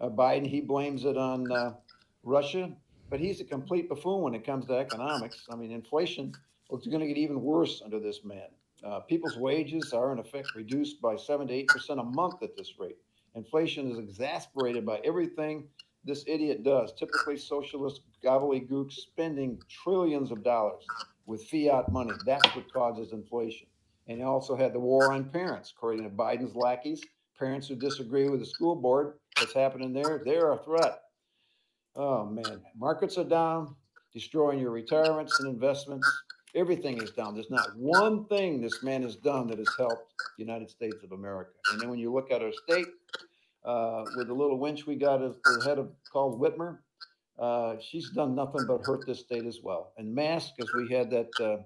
uh, 0.00 0.08
Biden. 0.08 0.46
He 0.46 0.60
blames 0.60 1.04
it 1.04 1.16
on 1.16 1.50
uh, 1.50 1.74
Russia, 2.22 2.70
but 3.10 3.18
he's 3.18 3.40
a 3.40 3.44
complete 3.44 3.88
buffoon 3.88 4.22
when 4.22 4.34
it 4.34 4.46
comes 4.46 4.66
to 4.66 4.74
economics. 4.74 5.44
I 5.50 5.56
mean, 5.56 5.72
inflation 5.72 6.34
is 6.72 6.86
going 6.86 7.00
to 7.00 7.06
get 7.08 7.16
even 7.16 7.42
worse 7.42 7.82
under 7.84 7.98
this 7.98 8.24
man. 8.24 8.48
Uh, 8.84 9.00
people's 9.00 9.36
wages 9.36 9.92
are 9.92 10.12
in 10.12 10.18
effect 10.18 10.54
reduced 10.54 11.00
by 11.00 11.16
seven 11.16 11.48
to 11.48 11.54
eight 11.54 11.68
percent 11.68 12.00
a 12.00 12.04
month 12.04 12.42
at 12.42 12.56
this 12.56 12.74
rate. 12.78 12.98
Inflation 13.34 13.90
is 13.90 13.98
exasperated 13.98 14.84
by 14.84 15.00
everything 15.04 15.68
this 16.04 16.24
idiot 16.26 16.62
does. 16.62 16.92
Typically, 16.92 17.36
socialist 17.36 18.02
gobbledygook 18.24 18.92
spending 18.92 19.60
trillions 19.68 20.30
of 20.30 20.44
dollars 20.44 20.84
with 21.26 21.44
fiat 21.48 21.90
money. 21.90 22.12
That's 22.24 22.54
what 22.54 22.72
causes 22.72 23.12
inflation. 23.12 23.66
And 24.06 24.18
he 24.18 24.24
also 24.24 24.56
had 24.56 24.72
the 24.72 24.80
war 24.80 25.12
on 25.12 25.24
parents, 25.24 25.72
according 25.76 26.04
to 26.04 26.10
Biden's 26.10 26.54
lackeys. 26.54 27.02
Parents 27.38 27.66
who 27.68 27.74
disagree 27.74 28.28
with 28.28 28.40
the 28.40 28.46
school 28.46 28.76
board, 28.76 29.14
what's 29.38 29.52
happening 29.52 29.92
there, 29.92 30.22
they're 30.24 30.52
a 30.52 30.62
threat. 30.62 31.00
Oh 31.96 32.24
man, 32.24 32.62
markets 32.76 33.18
are 33.18 33.24
down, 33.24 33.74
destroying 34.12 34.58
your 34.58 34.70
retirements 34.70 35.40
and 35.40 35.48
investments. 35.48 36.08
Everything 36.54 37.02
is 37.02 37.10
down. 37.10 37.34
There's 37.34 37.50
not 37.50 37.76
one 37.76 38.24
thing 38.26 38.60
this 38.60 38.82
man 38.82 39.02
has 39.02 39.16
done 39.16 39.46
that 39.48 39.58
has 39.58 39.68
helped 39.76 40.12
the 40.38 40.44
United 40.44 40.70
States 40.70 40.96
of 41.04 41.12
America. 41.12 41.50
And 41.72 41.80
then 41.80 41.90
when 41.90 41.98
you 41.98 42.12
look 42.12 42.30
at 42.30 42.42
our 42.42 42.52
state, 42.66 42.86
uh, 43.64 44.04
with 44.16 44.28
the 44.28 44.34
little 44.34 44.58
winch 44.58 44.86
we 44.86 44.94
got 44.94 45.22
as 45.22 45.32
the 45.44 45.64
head 45.66 45.78
of 45.78 45.90
called 46.10 46.40
Whitmer, 46.40 46.78
uh, 47.38 47.76
she's 47.80 48.10
done 48.10 48.34
nothing 48.34 48.64
but 48.66 48.80
hurt 48.84 49.04
this 49.06 49.20
state 49.20 49.44
as 49.44 49.60
well. 49.62 49.92
And 49.98 50.14
mask, 50.14 50.52
as 50.60 50.68
we 50.72 50.88
had 50.90 51.10
that 51.10 51.28
uh, 51.40 51.62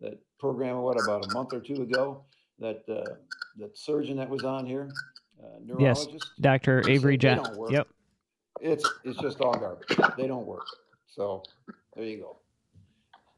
that 0.00 0.18
program, 0.40 0.78
what 0.78 1.00
about 1.00 1.24
a 1.26 1.34
month 1.34 1.52
or 1.52 1.60
two 1.60 1.82
ago, 1.82 2.24
that 2.58 2.82
uh, 2.88 3.14
that 3.58 3.76
surgeon 3.76 4.16
that 4.16 4.28
was 4.28 4.42
on 4.42 4.66
here, 4.66 4.88
uh, 5.42 5.58
neurologist. 5.64 6.10
Yes, 6.12 6.30
Dr. 6.40 6.88
Avery 6.88 7.16
Jack. 7.16 7.40
Yep. 7.68 7.88
It's 8.60 8.90
it's 9.04 9.18
just 9.20 9.40
all 9.40 9.54
garbage. 9.56 9.96
They 10.16 10.26
don't 10.26 10.46
work. 10.46 10.66
So 11.06 11.42
there 11.94 12.04
you 12.04 12.18
go. 12.18 12.36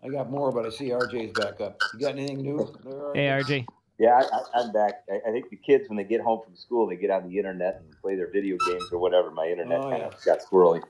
I 0.03 0.09
got 0.09 0.31
more, 0.31 0.51
but 0.51 0.65
I 0.67 0.71
see 0.71 0.89
RJ's 0.91 1.39
back 1.39 1.61
up. 1.61 1.81
You 1.95 2.01
got 2.01 2.13
anything 2.13 2.39
new? 2.39 2.73
There, 2.85 2.93
RJ? 2.93 3.17
Hey, 3.17 3.27
RJ. 3.27 3.67
Yeah, 3.99 4.23
I, 4.55 4.61
am 4.61 4.73
back. 4.73 5.05
I, 5.11 5.29
I, 5.29 5.33
think 5.33 5.51
the 5.51 5.57
kids, 5.57 5.89
when 5.89 5.99
they 5.99 6.05
get 6.05 6.23
home 6.23 6.41
from 6.43 6.57
school, 6.57 6.87
they 6.87 6.97
get 6.97 7.11
on 7.11 7.29
the 7.29 7.37
internet 7.37 7.83
and 7.85 7.95
play 8.01 8.17
their 8.17 8.31
video 8.31 8.57
games 8.67 8.85
or 8.93 8.99
whatever. 8.99 9.31
My 9.31 9.47
internet 9.47 9.79
oh, 9.79 9.91
kind 9.91 9.99
yeah. 9.99 10.07
of 10.07 10.25
got 10.25 10.41
squirrely. 10.41 10.83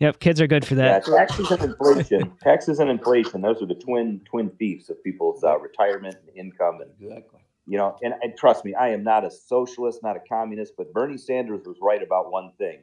Yep, 0.00 0.20
kids 0.20 0.40
are 0.42 0.46
good 0.46 0.66
for 0.66 0.74
that. 0.74 1.08
Yeah, 1.08 1.16
taxes 1.16 1.50
and 1.50 1.62
inflation. 1.62 2.32
taxes 2.42 2.78
and 2.78 2.90
inflation. 2.90 3.40
Those 3.40 3.62
are 3.62 3.66
the 3.66 3.74
twin 3.74 4.20
twin 4.26 4.50
thieves 4.58 4.90
of 4.90 5.02
people's 5.02 5.42
uh, 5.42 5.58
retirement 5.58 6.16
and 6.26 6.36
income. 6.36 6.80
And 6.82 6.90
exactly. 7.00 7.40
You 7.66 7.78
know, 7.78 7.96
and, 8.02 8.12
and 8.20 8.36
trust 8.36 8.66
me, 8.66 8.74
I 8.74 8.90
am 8.90 9.02
not 9.02 9.24
a 9.24 9.30
socialist, 9.30 10.02
not 10.02 10.16
a 10.16 10.20
communist, 10.28 10.74
but 10.76 10.92
Bernie 10.92 11.16
Sanders 11.16 11.62
was 11.64 11.78
right 11.80 12.02
about 12.02 12.30
one 12.30 12.52
thing: 12.58 12.80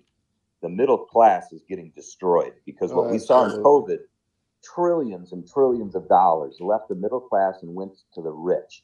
the 0.63 0.69
middle 0.69 0.97
class 0.97 1.53
is 1.53 1.61
getting 1.69 1.91
destroyed 1.95 2.53
because 2.65 2.91
what 2.91 3.05
oh, 3.05 3.11
we 3.11 3.19
saw 3.19 3.45
in 3.45 3.61
COVID, 3.61 3.99
trillions 4.63 5.31
and 5.31 5.47
trillions 5.47 5.95
of 5.95 6.07
dollars 6.07 6.57
left 6.59 6.87
the 6.89 6.95
middle 6.95 7.21
class 7.21 7.55
and 7.61 7.73
went 7.75 7.97
to 8.13 8.21
the 8.21 8.31
rich 8.31 8.83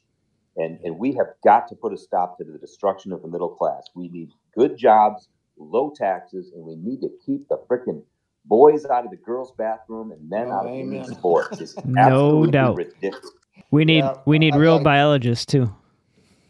and, 0.56 0.78
and 0.84 0.98
we 0.98 1.12
have 1.14 1.28
got 1.44 1.68
to 1.68 1.74
put 1.74 1.92
a 1.92 1.96
stop 1.96 2.38
to 2.38 2.44
the 2.44 2.58
destruction 2.58 3.12
of 3.12 3.22
the 3.22 3.28
middle 3.28 3.48
class. 3.48 3.88
We 3.94 4.08
need 4.08 4.30
good 4.56 4.76
jobs, 4.76 5.28
low 5.56 5.92
taxes, 5.96 6.50
and 6.54 6.64
we 6.64 6.76
need 6.76 7.00
to 7.00 7.08
keep 7.24 7.48
the 7.48 7.58
freaking 7.70 8.02
boys 8.44 8.84
out 8.84 9.04
of 9.04 9.10
the 9.10 9.16
girls' 9.16 9.52
bathroom 9.56 10.12
and 10.12 10.28
men 10.28 10.48
oh, 10.48 10.52
out 10.52 10.66
of 10.66 10.72
women's 10.72 11.10
sports. 11.10 11.60
It's 11.60 11.74
no 11.84 12.46
doubt. 12.46 12.76
Ridiculous. 12.76 13.30
We 13.70 13.84
need 13.84 13.98
yeah, 13.98 14.14
we 14.26 14.38
need 14.38 14.54
I, 14.54 14.58
real 14.58 14.78
I, 14.78 14.82
biologists 14.82 15.46
too. 15.46 15.72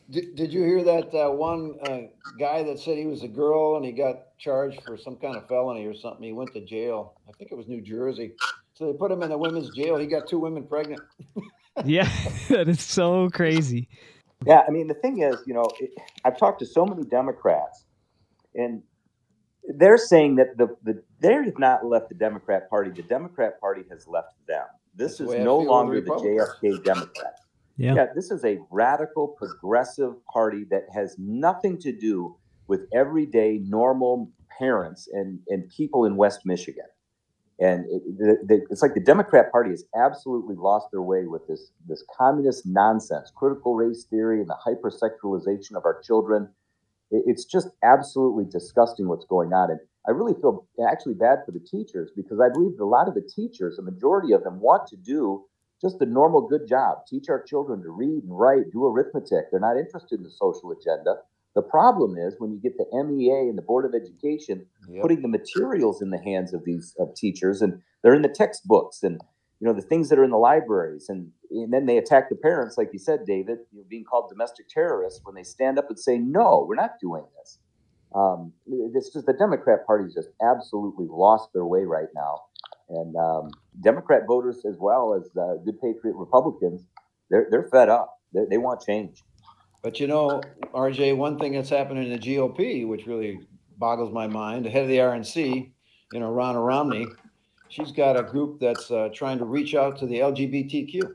Did, 0.08 0.34
did 0.34 0.52
you 0.52 0.64
hear 0.64 0.82
that 0.82 1.14
uh, 1.14 1.30
one 1.30 1.76
uh, 1.82 2.00
guy 2.38 2.62
that 2.64 2.80
said 2.80 2.96
he 2.96 3.06
was 3.06 3.22
a 3.22 3.28
girl 3.28 3.76
and 3.76 3.84
he 3.84 3.92
got 3.92 4.36
charged 4.38 4.82
for 4.82 4.96
some 4.96 5.16
kind 5.16 5.36
of 5.36 5.46
felony 5.46 5.86
or 5.86 5.94
something? 5.94 6.22
He 6.22 6.32
went 6.32 6.52
to 6.54 6.64
jail. 6.64 7.14
I 7.28 7.32
think 7.38 7.52
it 7.52 7.56
was 7.56 7.68
New 7.68 7.80
Jersey. 7.80 8.32
So 8.80 8.86
they 8.90 8.96
put 8.96 9.12
him 9.12 9.22
in 9.22 9.28
the 9.28 9.36
women's 9.36 9.68
jail. 9.76 9.98
He 9.98 10.06
got 10.06 10.26
two 10.26 10.38
women 10.38 10.64
pregnant. 10.64 11.02
yeah, 11.84 12.10
that 12.48 12.66
is 12.66 12.80
so 12.80 13.28
crazy. 13.28 13.88
Yeah, 14.46 14.62
I 14.66 14.70
mean, 14.70 14.86
the 14.86 14.94
thing 14.94 15.20
is, 15.20 15.36
you 15.46 15.52
know, 15.52 15.68
it, 15.78 15.90
I've 16.24 16.38
talked 16.38 16.60
to 16.60 16.66
so 16.66 16.86
many 16.86 17.04
Democrats, 17.04 17.84
and 18.54 18.82
they're 19.76 19.98
saying 19.98 20.36
that 20.36 20.56
the, 20.56 20.74
the 20.82 21.02
they 21.20 21.34
have 21.34 21.58
not 21.58 21.84
left 21.84 22.08
the 22.08 22.14
Democrat 22.14 22.70
Party. 22.70 22.90
The 22.90 23.02
Democrat 23.02 23.60
Party 23.60 23.82
has 23.90 24.08
left 24.08 24.32
them. 24.48 24.64
This 24.94 25.18
That's 25.18 25.30
is 25.30 25.44
no 25.44 25.58
longer 25.58 26.00
the, 26.00 26.06
the 26.06 26.46
JFK 26.62 26.82
Democrat. 26.82 27.34
Yeah. 27.76 27.94
yeah, 27.94 28.06
this 28.14 28.30
is 28.30 28.46
a 28.46 28.60
radical, 28.70 29.28
progressive 29.28 30.14
party 30.32 30.64
that 30.70 30.84
has 30.94 31.16
nothing 31.18 31.78
to 31.80 31.92
do 31.92 32.34
with 32.66 32.86
everyday, 32.94 33.58
normal 33.58 34.30
parents 34.58 35.06
and, 35.12 35.38
and 35.48 35.68
people 35.68 36.06
in 36.06 36.16
West 36.16 36.46
Michigan. 36.46 36.86
And 37.60 37.86
it, 37.90 38.02
the, 38.18 38.38
the, 38.46 38.66
it's 38.70 38.82
like 38.82 38.94
the 38.94 39.00
Democrat 39.00 39.52
Party 39.52 39.70
has 39.70 39.84
absolutely 39.96 40.56
lost 40.56 40.88
their 40.92 41.02
way 41.02 41.26
with 41.26 41.46
this 41.46 41.72
this 41.88 42.04
communist 42.16 42.66
nonsense, 42.66 43.32
critical 43.34 43.74
race 43.76 44.04
theory, 44.04 44.40
and 44.40 44.48
the 44.50 44.56
hypersexualization 44.66 45.76
of 45.76 45.84
our 45.84 46.00
children. 46.02 46.48
It, 47.10 47.24
it's 47.26 47.44
just 47.44 47.68
absolutely 47.84 48.46
disgusting 48.46 49.08
what's 49.08 49.26
going 49.26 49.52
on. 49.52 49.70
And 49.70 49.80
I 50.08 50.12
really 50.12 50.34
feel 50.40 50.66
actually 50.88 51.14
bad 51.14 51.40
for 51.46 51.52
the 51.52 51.60
teachers 51.60 52.10
because 52.16 52.40
I 52.40 52.48
believe 52.52 52.80
a 52.80 52.84
lot 52.84 53.08
of 53.08 53.14
the 53.14 53.22
teachers, 53.22 53.78
a 53.78 53.82
majority 53.82 54.32
of 54.32 54.44
them, 54.44 54.60
want 54.60 54.88
to 54.88 54.96
do 54.96 55.44
just 55.80 56.00
a 56.00 56.06
normal 56.06 56.48
good 56.48 56.68
job, 56.68 57.06
teach 57.08 57.28
our 57.28 57.42
children 57.42 57.82
to 57.82 57.90
read 57.90 58.24
and 58.24 58.38
write, 58.38 58.70
do 58.72 58.86
arithmetic. 58.86 59.50
They're 59.50 59.60
not 59.60 59.78
interested 59.78 60.18
in 60.18 60.24
the 60.24 60.30
social 60.30 60.72
agenda. 60.72 61.16
The 61.54 61.62
problem 61.62 62.16
is 62.16 62.36
when 62.38 62.52
you 62.52 62.60
get 62.60 62.76
the 62.78 62.86
MEA 62.92 63.48
and 63.48 63.58
the 63.58 63.62
Board 63.62 63.84
of 63.84 63.92
Education 63.94 64.66
yep. 64.88 65.02
putting 65.02 65.22
the 65.22 65.28
materials 65.28 66.00
in 66.00 66.10
the 66.10 66.22
hands 66.22 66.54
of 66.54 66.64
these 66.64 66.94
of 66.98 67.14
teachers, 67.14 67.60
and 67.60 67.80
they're 68.02 68.14
in 68.14 68.22
the 68.22 68.28
textbooks 68.28 69.02
and 69.02 69.20
you 69.58 69.66
know 69.66 69.74
the 69.74 69.82
things 69.82 70.08
that 70.08 70.18
are 70.18 70.24
in 70.24 70.30
the 70.30 70.38
libraries, 70.38 71.08
and, 71.08 71.32
and 71.50 71.72
then 71.72 71.86
they 71.86 71.98
attack 71.98 72.30
the 72.30 72.36
parents, 72.36 72.78
like 72.78 72.90
you 72.92 72.98
said, 72.98 73.20
David, 73.26 73.58
you 73.72 73.80
know, 73.80 73.84
being 73.88 74.04
called 74.04 74.30
domestic 74.30 74.68
terrorists 74.68 75.20
when 75.24 75.34
they 75.34 75.42
stand 75.42 75.78
up 75.78 75.86
and 75.88 75.98
say, 75.98 76.18
"No, 76.18 76.64
we're 76.66 76.76
not 76.76 76.92
doing 77.00 77.24
this." 77.38 77.58
Um, 78.14 78.52
it's 78.66 79.12
just 79.12 79.26
the 79.26 79.32
Democrat 79.32 79.86
Party's 79.86 80.14
just 80.14 80.30
absolutely 80.42 81.06
lost 81.10 81.50
their 81.52 81.66
way 81.66 81.84
right 81.84 82.08
now, 82.14 82.40
and 82.88 83.14
um, 83.16 83.50
Democrat 83.82 84.22
voters 84.26 84.64
as 84.64 84.76
well 84.78 85.14
as 85.14 85.28
uh, 85.36 85.56
good 85.64 85.80
patriot 85.80 86.14
Republicans, 86.16 86.86
they're 87.28 87.48
they're 87.50 87.68
fed 87.70 87.88
up. 87.88 88.18
They're, 88.32 88.46
they 88.48 88.58
want 88.58 88.80
change. 88.80 89.24
But 89.82 89.98
you 89.98 90.06
know, 90.06 90.42
RJ, 90.74 91.16
one 91.16 91.38
thing 91.38 91.52
that's 91.52 91.70
happening 91.70 92.04
in 92.04 92.10
the 92.10 92.18
GOP, 92.18 92.86
which 92.86 93.06
really 93.06 93.40
boggles 93.78 94.12
my 94.12 94.26
mind, 94.26 94.66
the 94.66 94.70
head 94.70 94.82
of 94.82 94.88
the 94.88 94.98
RNC, 94.98 95.70
you 96.12 96.20
know, 96.20 96.30
Ronna 96.30 96.64
Romney, 96.64 97.06
she's 97.68 97.92
got 97.92 98.18
a 98.18 98.22
group 98.22 98.60
that's 98.60 98.90
uh, 98.90 99.08
trying 99.14 99.38
to 99.38 99.44
reach 99.44 99.74
out 99.74 99.98
to 99.98 100.06
the 100.06 100.18
LGBTQ. 100.18 101.14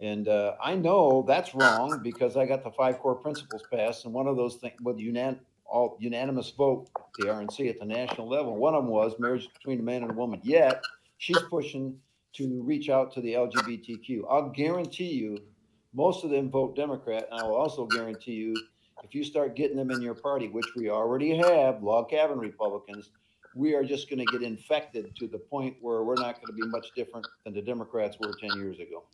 And 0.00 0.28
uh, 0.28 0.54
I 0.62 0.74
know 0.74 1.24
that's 1.26 1.54
wrong 1.54 2.00
because 2.02 2.36
I 2.36 2.46
got 2.46 2.62
the 2.62 2.70
five 2.70 2.98
core 2.98 3.14
principles 3.14 3.62
passed, 3.72 4.04
and 4.04 4.14
one 4.14 4.26
of 4.26 4.36
those 4.36 4.56
things 4.56 4.74
with 4.82 4.98
unan- 4.98 5.38
all 5.64 5.96
unanimous 5.98 6.50
vote, 6.50 6.88
the 7.18 7.26
RNC 7.26 7.70
at 7.70 7.78
the 7.78 7.86
national 7.86 8.28
level, 8.28 8.56
one 8.56 8.74
of 8.74 8.84
them 8.84 8.92
was 8.92 9.14
marriage 9.18 9.48
between 9.52 9.80
a 9.80 9.82
man 9.82 10.02
and 10.02 10.10
a 10.10 10.14
woman. 10.14 10.40
Yet 10.44 10.82
she's 11.18 11.40
pushing 11.50 11.98
to 12.34 12.62
reach 12.62 12.88
out 12.88 13.12
to 13.14 13.20
the 13.20 13.34
LGBTQ. 13.34 14.22
I'll 14.28 14.50
guarantee 14.50 15.12
you 15.12 15.38
most 15.94 16.24
of 16.24 16.30
them 16.30 16.50
vote 16.50 16.76
Democrat. 16.76 17.28
And 17.30 17.40
I 17.40 17.44
will 17.44 17.56
also 17.56 17.86
guarantee 17.86 18.34
you, 18.34 18.54
if 19.02 19.14
you 19.14 19.24
start 19.24 19.56
getting 19.56 19.76
them 19.76 19.90
in 19.90 20.02
your 20.02 20.14
party, 20.14 20.48
which 20.48 20.66
we 20.76 20.90
already 20.90 21.36
have, 21.36 21.82
log 21.82 22.10
cabin 22.10 22.38
Republicans, 22.38 23.10
we 23.54 23.74
are 23.74 23.84
just 23.84 24.10
going 24.10 24.18
to 24.18 24.32
get 24.32 24.42
infected 24.42 25.14
to 25.16 25.28
the 25.28 25.38
point 25.38 25.76
where 25.80 26.02
we're 26.02 26.16
not 26.16 26.36
going 26.36 26.48
to 26.48 26.52
be 26.52 26.66
much 26.66 26.88
different 26.96 27.26
than 27.44 27.54
the 27.54 27.62
Democrats 27.62 28.16
were 28.18 28.32
10 28.40 28.58
years 28.58 28.78
ago. 28.80 29.04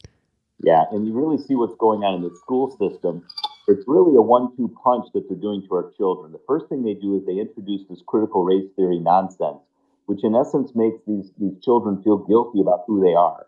Yeah, 0.62 0.85
and 0.93 1.07
you 1.07 1.12
really 1.12 1.43
see 1.43 1.55
what's 1.55 1.76
going 1.78 2.01
on 2.03 2.14
in 2.14 2.22
the 2.22 2.35
school 2.37 2.70
system. 2.70 3.24
It's 3.68 3.85
really 3.87 4.16
a 4.16 4.20
one 4.20 4.55
two 4.57 4.74
punch 4.83 5.07
that 5.14 5.28
they're 5.28 5.39
doing 5.39 5.62
to 5.68 5.74
our 5.74 5.93
children. 5.97 6.33
The 6.33 6.41
first 6.47 6.68
thing 6.68 6.83
they 6.83 6.95
do 6.95 7.16
is 7.16 7.24
they 7.24 7.41
introduce 7.41 7.87
this 7.89 8.03
critical 8.07 8.45
race 8.45 8.68
theory 8.76 8.99
nonsense, 8.99 9.61
which 10.07 10.24
in 10.24 10.35
essence 10.35 10.72
makes 10.74 10.99
these, 11.07 11.31
these 11.39 11.59
children 11.62 12.03
feel 12.03 12.18
guilty 12.18 12.61
about 12.61 12.85
who 12.87 13.01
they 13.01 13.14
are. 13.14 13.47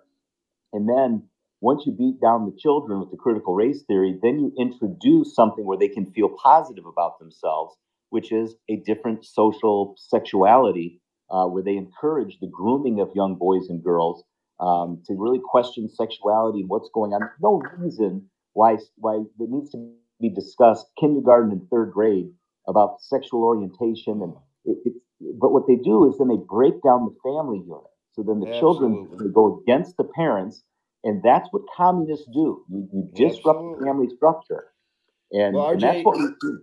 And 0.72 0.88
then 0.88 1.24
once 1.62 1.84
you 1.86 1.92
beat 1.92 2.20
down 2.20 2.44
the 2.44 2.56
children 2.58 2.98
with 2.98 3.10
the 3.12 3.16
critical 3.16 3.54
race 3.54 3.84
theory, 3.84 4.18
then 4.20 4.40
you 4.40 4.52
introduce 4.58 5.32
something 5.34 5.64
where 5.64 5.78
they 5.78 5.88
can 5.88 6.10
feel 6.12 6.28
positive 6.28 6.84
about 6.84 7.20
themselves, 7.20 7.76
which 8.10 8.32
is 8.32 8.56
a 8.68 8.76
different 8.84 9.24
social 9.24 9.94
sexuality, 9.96 11.00
uh, 11.30 11.46
where 11.46 11.62
they 11.62 11.76
encourage 11.76 12.38
the 12.40 12.50
grooming 12.52 13.00
of 13.00 13.10
young 13.14 13.36
boys 13.36 13.68
and 13.68 13.82
girls 13.82 14.24
um, 14.58 15.00
to 15.06 15.14
really 15.16 15.38
question 15.42 15.88
sexuality 15.88 16.60
and 16.60 16.68
what's 16.68 16.90
going 16.92 17.12
on. 17.12 17.20
There's 17.20 17.40
no 17.40 17.62
reason 17.78 18.28
why 18.54 18.78
why 18.96 19.22
it 19.38 19.50
needs 19.50 19.70
to 19.70 19.92
be 20.20 20.30
discussed 20.30 20.86
kindergarten 20.98 21.52
and 21.52 21.70
third 21.70 21.92
grade 21.92 22.26
about 22.68 23.00
sexual 23.00 23.44
orientation 23.44 24.20
and 24.20 24.34
it, 24.64 24.78
it's 24.84 24.98
but 25.40 25.52
what 25.52 25.66
they 25.68 25.76
do 25.76 26.10
is 26.10 26.18
then 26.18 26.28
they 26.28 26.42
break 26.48 26.82
down 26.82 27.04
the 27.04 27.14
family 27.22 27.58
unit. 27.58 27.86
So 28.12 28.22
then 28.22 28.40
the 28.40 28.48
Absolutely. 28.48 28.58
children 28.58 29.08
they 29.20 29.32
go 29.32 29.62
against 29.62 29.96
the 29.96 30.04
parents 30.04 30.64
and 31.04 31.22
that's 31.22 31.48
what 31.50 31.62
communists 31.76 32.26
do. 32.32 32.64
You, 32.68 32.88
you 32.92 33.10
disrupt 33.14 33.58
Absolutely. 33.58 33.78
the 33.78 33.86
family 33.86 34.08
structure. 34.16 34.64
And, 35.32 35.54
well, 35.54 35.66
RJ, 35.66 35.72
and 35.72 35.82
that's 35.82 36.04
what 36.04 36.18
we 36.18 36.28
do. 36.40 36.60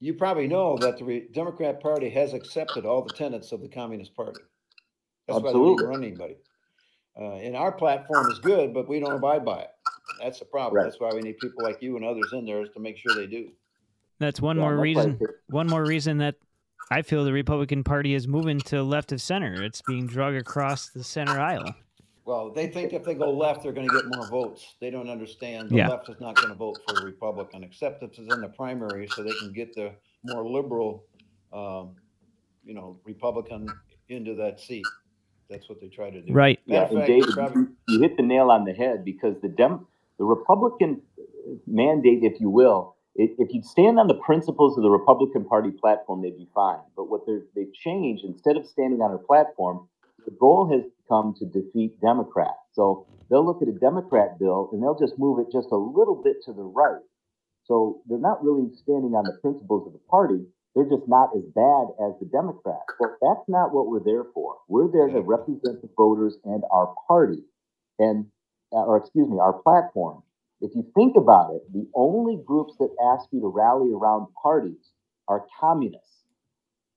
You 0.00 0.14
probably 0.14 0.46
know 0.46 0.76
that 0.78 0.98
the 0.98 1.28
Democrat 1.32 1.80
Party 1.80 2.10
has 2.10 2.34
accepted 2.34 2.84
all 2.84 3.02
the 3.02 3.14
tenets 3.14 3.52
of 3.52 3.62
the 3.62 3.68
Communist 3.68 4.14
Party. 4.14 4.40
That's 5.26 5.38
Absolutely. 5.38 5.60
why 5.60 5.68
they 5.68 5.82
don't 5.82 5.88
run 5.88 6.04
anybody. 6.04 6.36
Uh, 7.18 7.36
and 7.36 7.56
our 7.56 7.72
platform 7.72 8.30
is 8.30 8.38
good, 8.38 8.74
but 8.74 8.88
we 8.88 9.00
don't 9.00 9.14
abide 9.14 9.44
by 9.44 9.60
it. 9.60 9.70
That's 10.22 10.38
the 10.38 10.44
problem. 10.44 10.76
Right. 10.76 10.84
That's 10.84 11.00
why 11.00 11.10
we 11.14 11.22
need 11.22 11.38
people 11.38 11.64
like 11.64 11.80
you 11.80 11.96
and 11.96 12.04
others 12.04 12.30
in 12.32 12.44
there 12.44 12.62
is 12.62 12.68
to 12.74 12.80
make 12.80 12.98
sure 12.98 13.14
they 13.14 13.26
do. 13.26 13.48
That's 14.18 14.40
one 14.40 14.56
yeah, 14.56 14.62
more 14.62 14.76
reason. 14.76 15.18
One 15.48 15.66
more 15.66 15.84
reason 15.84 16.18
that 16.18 16.36
I 16.90 17.02
feel 17.02 17.24
the 17.24 17.32
Republican 17.32 17.84
Party 17.84 18.14
is 18.14 18.28
moving 18.28 18.60
to 18.60 18.82
left 18.82 19.12
of 19.12 19.20
center. 19.20 19.62
It's 19.62 19.82
being 19.82 20.06
drug 20.06 20.34
across 20.34 20.90
the 20.90 21.02
center 21.02 21.40
aisle. 21.40 21.74
Well, 22.26 22.50
they 22.50 22.66
think 22.66 22.92
if 22.92 23.04
they 23.04 23.14
go 23.14 23.30
left, 23.30 23.62
they're 23.62 23.72
going 23.72 23.88
to 23.88 23.94
get 23.94 24.04
more 24.08 24.28
votes. 24.28 24.74
They 24.80 24.90
don't 24.90 25.08
understand 25.08 25.70
the 25.70 25.76
yeah. 25.76 25.88
left 25.88 26.08
is 26.08 26.20
not 26.20 26.34
going 26.34 26.48
to 26.48 26.56
vote 26.56 26.76
for 26.86 27.00
a 27.00 27.04
Republican, 27.04 27.62
except 27.62 28.02
if 28.02 28.18
it's 28.18 28.34
in 28.34 28.40
the 28.40 28.48
primary, 28.48 29.06
so 29.14 29.22
they 29.22 29.32
can 29.38 29.52
get 29.52 29.72
the 29.76 29.92
more 30.24 30.44
liberal, 30.44 31.04
um, 31.52 31.94
you 32.64 32.74
know, 32.74 32.98
Republican 33.04 33.68
into 34.08 34.34
that 34.34 34.58
seat. 34.58 34.84
That's 35.48 35.68
what 35.68 35.80
they 35.80 35.86
try 35.86 36.10
to 36.10 36.20
do. 36.20 36.32
Right. 36.32 36.58
yeah, 36.66 36.88
and 36.88 37.06
David, 37.06 37.30
probably... 37.32 37.66
you 37.88 38.02
hit 38.02 38.16
the 38.16 38.24
nail 38.24 38.50
on 38.50 38.64
the 38.64 38.72
head 38.72 39.04
because 39.04 39.36
the 39.40 39.48
Dem, 39.48 39.86
the 40.18 40.24
Republican 40.24 41.00
mandate, 41.68 42.24
if 42.24 42.40
you 42.40 42.50
will, 42.50 42.96
if 43.14 43.54
you'd 43.54 43.64
stand 43.64 44.00
on 44.00 44.08
the 44.08 44.14
principles 44.14 44.76
of 44.76 44.82
the 44.82 44.90
Republican 44.90 45.44
Party 45.44 45.70
platform, 45.70 46.22
they'd 46.22 46.36
be 46.36 46.48
fine. 46.52 46.80
But 46.96 47.08
what 47.08 47.20
they've 47.26 47.72
changed, 47.72 48.24
instead 48.24 48.56
of 48.56 48.66
standing 48.66 49.00
on 49.00 49.14
a 49.14 49.18
platform, 49.18 49.88
the 50.26 50.36
goal 50.38 50.68
has 50.72 50.84
come 51.08 51.34
to 51.38 51.46
defeat 51.46 52.00
Democrats. 52.00 52.58
So 52.74 53.06
they'll 53.30 53.46
look 53.46 53.62
at 53.62 53.68
a 53.68 53.78
Democrat 53.78 54.38
bill 54.38 54.70
and 54.72 54.82
they'll 54.82 54.98
just 54.98 55.18
move 55.18 55.38
it 55.40 55.52
just 55.52 55.68
a 55.72 55.76
little 55.76 56.20
bit 56.22 56.36
to 56.46 56.52
the 56.52 56.62
right. 56.62 57.02
So 57.64 58.02
they're 58.06 58.18
not 58.18 58.44
really 58.44 58.70
standing 58.76 59.14
on 59.14 59.24
the 59.24 59.38
principles 59.40 59.86
of 59.86 59.92
the 59.92 60.02
party. 60.10 60.44
They're 60.74 60.88
just 60.88 61.08
not 61.08 61.30
as 61.36 61.42
bad 61.54 61.86
as 62.04 62.14
the 62.20 62.28
Democrats. 62.30 62.86
But 63.00 63.16
that's 63.22 63.48
not 63.48 63.72
what 63.72 63.88
we're 63.88 64.04
there 64.04 64.24
for. 64.34 64.56
We're 64.68 64.90
there 64.92 65.08
to 65.08 65.20
represent 65.20 65.82
the 65.82 65.88
voters 65.96 66.36
and 66.44 66.62
our 66.70 66.94
party, 67.08 67.42
and 67.98 68.26
uh, 68.72 68.84
or 68.84 68.98
excuse 68.98 69.28
me, 69.28 69.38
our 69.40 69.54
platform. 69.54 70.22
If 70.60 70.72
you 70.74 70.84
think 70.94 71.16
about 71.16 71.54
it, 71.54 71.62
the 71.72 71.88
only 71.94 72.38
groups 72.44 72.74
that 72.78 72.94
ask 73.12 73.28
you 73.32 73.40
to 73.40 73.48
rally 73.48 73.92
around 73.92 74.28
parties 74.42 74.90
are 75.28 75.46
communists. 75.60 76.15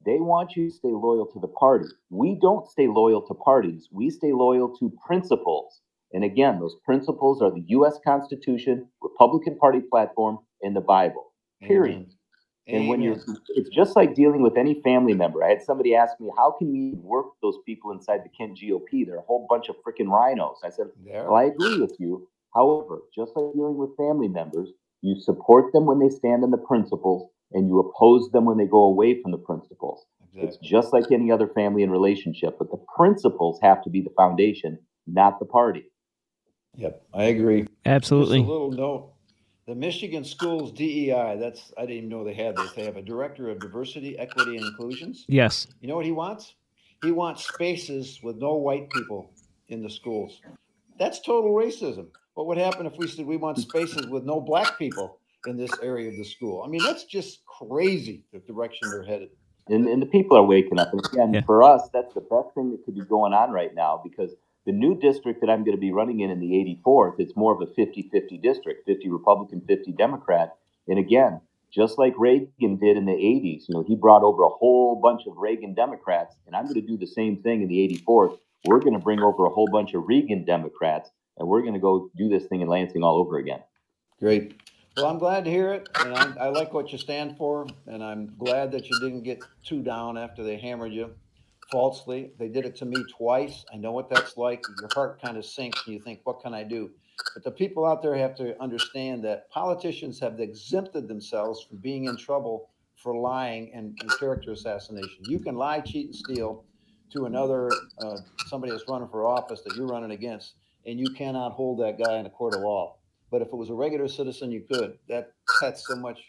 They 0.05 0.19
want 0.19 0.55
you 0.55 0.69
to 0.69 0.75
stay 0.75 0.89
loyal 0.89 1.25
to 1.33 1.39
the 1.39 1.47
party. 1.47 1.87
We 2.09 2.37
don't 2.41 2.67
stay 2.69 2.87
loyal 2.87 3.21
to 3.27 3.33
parties. 3.33 3.89
We 3.91 4.09
stay 4.09 4.31
loyal 4.31 4.75
to 4.77 4.91
principles. 5.05 5.81
And 6.13 6.23
again, 6.23 6.59
those 6.59 6.75
principles 6.85 7.41
are 7.41 7.51
the 7.51 7.65
US 7.67 7.99
Constitution, 8.03 8.87
Republican 9.01 9.57
Party 9.57 9.81
platform, 9.81 10.39
and 10.61 10.75
the 10.75 10.81
Bible. 10.81 11.33
Period. 11.61 11.95
Amen. 11.95 12.81
And 12.81 12.87
when 12.87 13.01
you're, 13.01 13.17
it's 13.49 13.69
just 13.69 13.95
like 13.95 14.15
dealing 14.15 14.41
with 14.41 14.55
any 14.55 14.79
family 14.83 15.13
member. 15.13 15.43
I 15.43 15.49
had 15.49 15.61
somebody 15.61 15.95
ask 15.95 16.19
me, 16.19 16.29
how 16.37 16.51
can 16.57 16.71
we 16.71 16.93
work 17.01 17.27
those 17.41 17.57
people 17.65 17.91
inside 17.91 18.21
the 18.23 18.29
Kent 18.29 18.59
GOP? 18.59 19.05
They're 19.05 19.17
a 19.17 19.21
whole 19.21 19.47
bunch 19.49 19.69
of 19.69 19.75
freaking 19.77 20.07
RINOs. 20.07 20.57
I 20.63 20.69
said, 20.69 20.87
well, 21.03 21.35
I 21.35 21.45
agree 21.45 21.79
with 21.79 21.95
you. 21.99 22.27
However, 22.53 23.01
just 23.13 23.31
like 23.35 23.53
dealing 23.53 23.77
with 23.77 23.97
family 23.97 24.27
members, 24.27 24.69
you 25.01 25.19
support 25.19 25.73
them 25.73 25.85
when 25.85 25.99
they 25.99 26.09
stand 26.09 26.43
on 26.43 26.51
the 26.51 26.57
principles 26.57 27.29
and 27.53 27.67
you 27.67 27.79
oppose 27.79 28.29
them 28.31 28.45
when 28.45 28.57
they 28.57 28.65
go 28.65 28.83
away 28.83 29.21
from 29.21 29.31
the 29.31 29.37
principles. 29.37 30.05
Exactly. 30.21 30.47
It's 30.47 30.57
just 30.57 30.93
like 30.93 31.11
any 31.11 31.31
other 31.31 31.47
family 31.47 31.83
and 31.83 31.91
relationship, 31.91 32.57
but 32.59 32.69
the 32.71 32.83
principles 32.95 33.59
have 33.61 33.81
to 33.83 33.89
be 33.89 34.01
the 34.01 34.11
foundation, 34.15 34.77
not 35.07 35.39
the 35.39 35.45
party. 35.45 35.85
Yep, 36.75 37.01
I 37.13 37.23
agree. 37.23 37.67
Absolutely. 37.85 38.39
Just 38.39 38.49
a 38.49 38.51
little 38.51 38.71
note. 38.71 39.13
The 39.67 39.75
Michigan 39.75 40.23
Schools 40.23 40.71
DEI, 40.71 41.37
that's 41.39 41.71
I 41.77 41.81
didn't 41.81 41.97
even 41.97 42.09
know 42.09 42.23
they 42.23 42.33
had 42.33 42.55
this. 42.55 42.71
They 42.73 42.85
have 42.85 42.97
a 42.97 43.01
director 43.01 43.49
of 43.49 43.59
diversity, 43.59 44.17
equity, 44.17 44.57
and 44.57 44.65
inclusions. 44.65 45.25
Yes. 45.27 45.67
You 45.81 45.87
know 45.87 45.95
what 45.95 46.05
he 46.05 46.11
wants? 46.11 46.55
He 47.03 47.11
wants 47.11 47.47
spaces 47.47 48.19
with 48.23 48.37
no 48.37 48.55
white 48.55 48.89
people 48.89 49.31
in 49.67 49.83
the 49.83 49.89
schools. 49.89 50.41
That's 50.97 51.19
total 51.21 51.51
racism. 51.51 52.07
What 52.33 52.47
would 52.47 52.57
happen 52.57 52.85
if 52.85 52.93
we 52.97 53.07
said 53.07 53.25
we 53.25 53.37
want 53.37 53.57
spaces 53.57 54.07
with 54.07 54.23
no 54.23 54.41
black 54.41 54.77
people 54.79 55.18
in 55.45 55.57
this 55.57 55.71
area 55.81 56.09
of 56.09 56.17
the 56.17 56.25
school. 56.25 56.63
I 56.65 56.69
mean, 56.69 56.83
that's 56.83 57.05
just 57.05 57.45
crazy 57.45 58.23
the 58.33 58.39
direction 58.39 58.89
they're 58.89 59.03
headed. 59.03 59.29
And, 59.67 59.87
and 59.87 60.01
the 60.01 60.07
people 60.07 60.35
are 60.35 60.43
waking 60.43 60.79
up. 60.79 60.91
And 60.91 61.05
again, 61.05 61.33
yeah. 61.33 61.41
for 61.45 61.63
us, 61.63 61.89
that's 61.93 62.13
the 62.13 62.21
best 62.21 62.53
thing 62.55 62.71
that 62.71 62.83
could 62.85 62.95
be 62.95 63.01
going 63.01 63.33
on 63.33 63.51
right 63.51 63.73
now 63.73 64.01
because 64.03 64.31
the 64.65 64.71
new 64.71 64.99
district 64.99 65.41
that 65.41 65.49
I'm 65.49 65.63
going 65.63 65.77
to 65.77 65.81
be 65.81 65.91
running 65.91 66.21
in 66.21 66.31
in 66.31 66.39
the 66.39 66.79
84th, 66.85 67.15
it's 67.19 67.35
more 67.35 67.53
of 67.53 67.61
a 67.61 67.71
50 67.73 68.09
50 68.11 68.37
district 68.39 68.85
50 68.85 69.09
Republican, 69.09 69.61
50 69.67 69.91
Democrat. 69.93 70.55
And 70.87 70.97
again, 70.97 71.41
just 71.71 71.99
like 71.99 72.13
Reagan 72.17 72.77
did 72.77 72.97
in 72.97 73.05
the 73.05 73.11
80s, 73.11 73.69
you 73.69 73.75
know, 73.75 73.83
he 73.87 73.95
brought 73.95 74.23
over 74.23 74.43
a 74.43 74.49
whole 74.49 74.99
bunch 75.01 75.27
of 75.27 75.37
Reagan 75.37 75.75
Democrats. 75.75 76.35
And 76.47 76.55
I'm 76.55 76.63
going 76.63 76.75
to 76.75 76.81
do 76.81 76.97
the 76.97 77.05
same 77.05 77.37
thing 77.43 77.61
in 77.61 77.67
the 77.67 78.01
84th. 78.07 78.37
We're 78.65 78.79
going 78.79 78.93
to 78.93 78.99
bring 78.99 79.19
over 79.19 79.45
a 79.45 79.49
whole 79.49 79.69
bunch 79.71 79.93
of 79.93 80.03
Reagan 80.07 80.45
Democrats 80.45 81.11
and 81.39 81.47
we're 81.47 81.61
going 81.61 81.73
to 81.73 81.79
go 81.79 82.11
do 82.15 82.29
this 82.29 82.45
thing 82.45 82.61
in 82.61 82.67
Lansing 82.67 83.03
all 83.03 83.17
over 83.17 83.37
again. 83.37 83.61
Great. 84.19 84.53
Well, 84.97 85.05
I'm 85.05 85.19
glad 85.19 85.45
to 85.45 85.51
hear 85.51 85.71
it, 85.73 85.87
and 85.99 86.13
I, 86.13 86.33
I 86.45 86.49
like 86.49 86.73
what 86.73 86.91
you 86.91 86.97
stand 86.97 87.37
for, 87.37 87.67
and 87.87 88.03
I'm 88.03 88.33
glad 88.37 88.71
that 88.73 88.89
you 88.89 88.99
didn't 88.99 89.23
get 89.23 89.39
too 89.63 89.81
down 89.81 90.17
after 90.17 90.43
they 90.43 90.57
hammered 90.57 90.91
you 90.91 91.11
falsely. 91.71 92.31
They 92.37 92.49
did 92.49 92.65
it 92.65 92.75
to 92.77 92.85
me 92.85 92.97
twice. 93.17 93.63
I 93.71 93.77
know 93.77 93.91
what 93.91 94.09
that's 94.09 94.35
like. 94.35 94.63
Your 94.81 94.89
heart 94.93 95.21
kind 95.21 95.37
of 95.37 95.45
sinks, 95.45 95.85
and 95.85 95.93
you 95.93 96.01
think, 96.01 96.21
"What 96.23 96.41
can 96.41 96.53
I 96.53 96.63
do?" 96.63 96.91
But 97.33 97.43
the 97.43 97.51
people 97.51 97.85
out 97.85 98.01
there 98.01 98.15
have 98.15 98.35
to 98.35 98.59
understand 98.61 99.23
that 99.23 99.49
politicians 99.51 100.19
have 100.19 100.39
exempted 100.39 101.07
themselves 101.07 101.61
from 101.63 101.77
being 101.77 102.05
in 102.05 102.17
trouble 102.17 102.69
for 102.95 103.15
lying 103.15 103.71
and, 103.73 103.97
and 104.01 104.11
character 104.19 104.51
assassination. 104.51 105.23
You 105.25 105.39
can 105.39 105.55
lie, 105.55 105.79
cheat, 105.81 106.07
and 106.07 106.15
steal 106.15 106.65
to 107.13 107.25
another 107.25 107.69
uh, 108.01 108.17
somebody 108.47 108.71
that's 108.71 108.87
running 108.87 109.07
for 109.07 109.25
office 109.25 109.61
that 109.61 109.75
you're 109.75 109.87
running 109.87 110.11
against, 110.11 110.55
and 110.85 110.99
you 110.99 111.09
cannot 111.11 111.53
hold 111.53 111.79
that 111.79 111.97
guy 111.97 112.17
in 112.17 112.25
a 112.25 112.29
court 112.29 112.55
of 112.55 112.61
law. 112.61 112.95
But 113.31 113.41
if 113.41 113.49
it 113.49 113.55
was 113.55 113.69
a 113.69 113.73
regular 113.73 114.07
citizen, 114.07 114.51
you 114.51 114.61
could. 114.61 114.97
That 115.07 115.33
that's 115.61 115.87
so 115.87 115.95
much 115.95 116.19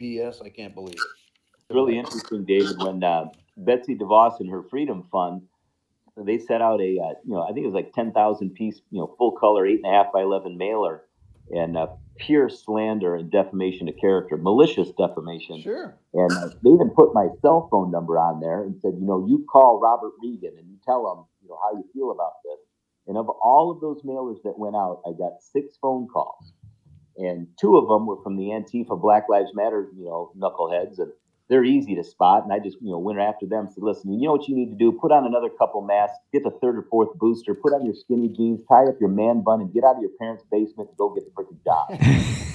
BS. 0.00 0.44
I 0.44 0.48
can't 0.48 0.74
believe 0.74 0.94
it. 0.94 1.00
It's 1.54 1.74
really 1.74 1.98
interesting, 1.98 2.44
David, 2.44 2.76
when 2.78 3.02
uh, 3.02 3.26
Betsy 3.56 3.96
DeVos 3.96 4.40
and 4.40 4.50
her 4.50 4.62
Freedom 4.62 5.08
Fund, 5.10 5.42
they 6.16 6.38
set 6.38 6.60
out 6.60 6.80
a, 6.80 6.98
uh, 6.98 7.14
you 7.24 7.34
know, 7.34 7.42
I 7.42 7.52
think 7.52 7.64
it 7.64 7.66
was 7.66 7.74
like 7.74 7.92
10,000 7.92 8.50
piece, 8.50 8.80
you 8.90 9.00
know, 9.00 9.14
full 9.18 9.32
color, 9.32 9.66
eight 9.66 9.80
and 9.82 9.92
a 9.92 9.96
half 9.96 10.12
by 10.12 10.22
11 10.22 10.56
mailer 10.56 11.04
and 11.50 11.76
uh, 11.76 11.86
pure 12.18 12.48
slander 12.48 13.16
and 13.16 13.30
defamation 13.30 13.88
of 13.88 13.96
character, 14.00 14.36
malicious 14.36 14.90
defamation. 14.92 15.60
Sure. 15.62 15.96
And 16.12 16.32
uh, 16.32 16.48
they 16.62 16.70
even 16.70 16.90
put 16.90 17.14
my 17.14 17.28
cell 17.42 17.68
phone 17.70 17.90
number 17.90 18.18
on 18.18 18.40
there 18.40 18.62
and 18.62 18.80
said, 18.80 18.92
you 18.98 19.06
know, 19.06 19.26
you 19.26 19.44
call 19.50 19.80
Robert 19.80 20.12
Regan 20.22 20.52
and 20.58 20.68
you 20.68 20.76
tell 20.84 21.10
him, 21.12 21.24
you 21.42 21.48
know, 21.48 21.58
how 21.62 21.76
you 21.76 21.84
feel 21.92 22.10
about 22.10 22.34
this. 22.44 22.60
And 23.06 23.18
of 23.18 23.28
all 23.28 23.70
of 23.70 23.80
those 23.80 24.02
mailers 24.02 24.42
that 24.44 24.58
went 24.58 24.76
out, 24.76 25.02
I 25.06 25.12
got 25.12 25.42
six 25.42 25.76
phone 25.80 26.08
calls. 26.08 26.52
And 27.16 27.46
two 27.60 27.76
of 27.76 27.88
them 27.88 28.06
were 28.06 28.20
from 28.22 28.36
the 28.36 28.44
Antifa 28.44 29.00
Black 29.00 29.28
Lives 29.28 29.50
Matter, 29.54 29.88
you 29.96 30.04
know, 30.04 30.32
knuckleheads. 30.36 30.98
And 30.98 31.12
they're 31.48 31.64
easy 31.64 31.94
to 31.94 32.02
spot. 32.02 32.44
And 32.44 32.52
I 32.52 32.58
just, 32.58 32.78
you 32.80 32.90
know, 32.90 32.98
went 32.98 33.20
after 33.20 33.46
them. 33.46 33.68
Said, 33.72 33.84
listen, 33.84 34.12
you 34.12 34.26
know 34.26 34.32
what 34.32 34.48
you 34.48 34.56
need 34.56 34.70
to 34.70 34.76
do? 34.76 34.90
Put 34.90 35.12
on 35.12 35.26
another 35.26 35.50
couple 35.50 35.82
masks, 35.82 36.16
get 36.32 36.42
the 36.42 36.50
third 36.62 36.76
or 36.76 36.86
fourth 36.90 37.14
booster, 37.18 37.54
put 37.54 37.72
on 37.72 37.84
your 37.84 37.94
skinny 37.94 38.28
jeans, 38.28 38.60
tie 38.68 38.84
up 38.84 38.96
your 38.98 39.10
man 39.10 39.42
bun, 39.42 39.60
and 39.60 39.72
get 39.72 39.84
out 39.84 39.96
of 39.96 40.00
your 40.02 40.10
parents' 40.18 40.44
basement 40.50 40.88
and 40.88 40.96
go 40.96 41.10
get 41.10 41.24
the 41.24 41.30
freaking 41.30 41.62
job. 41.62 41.88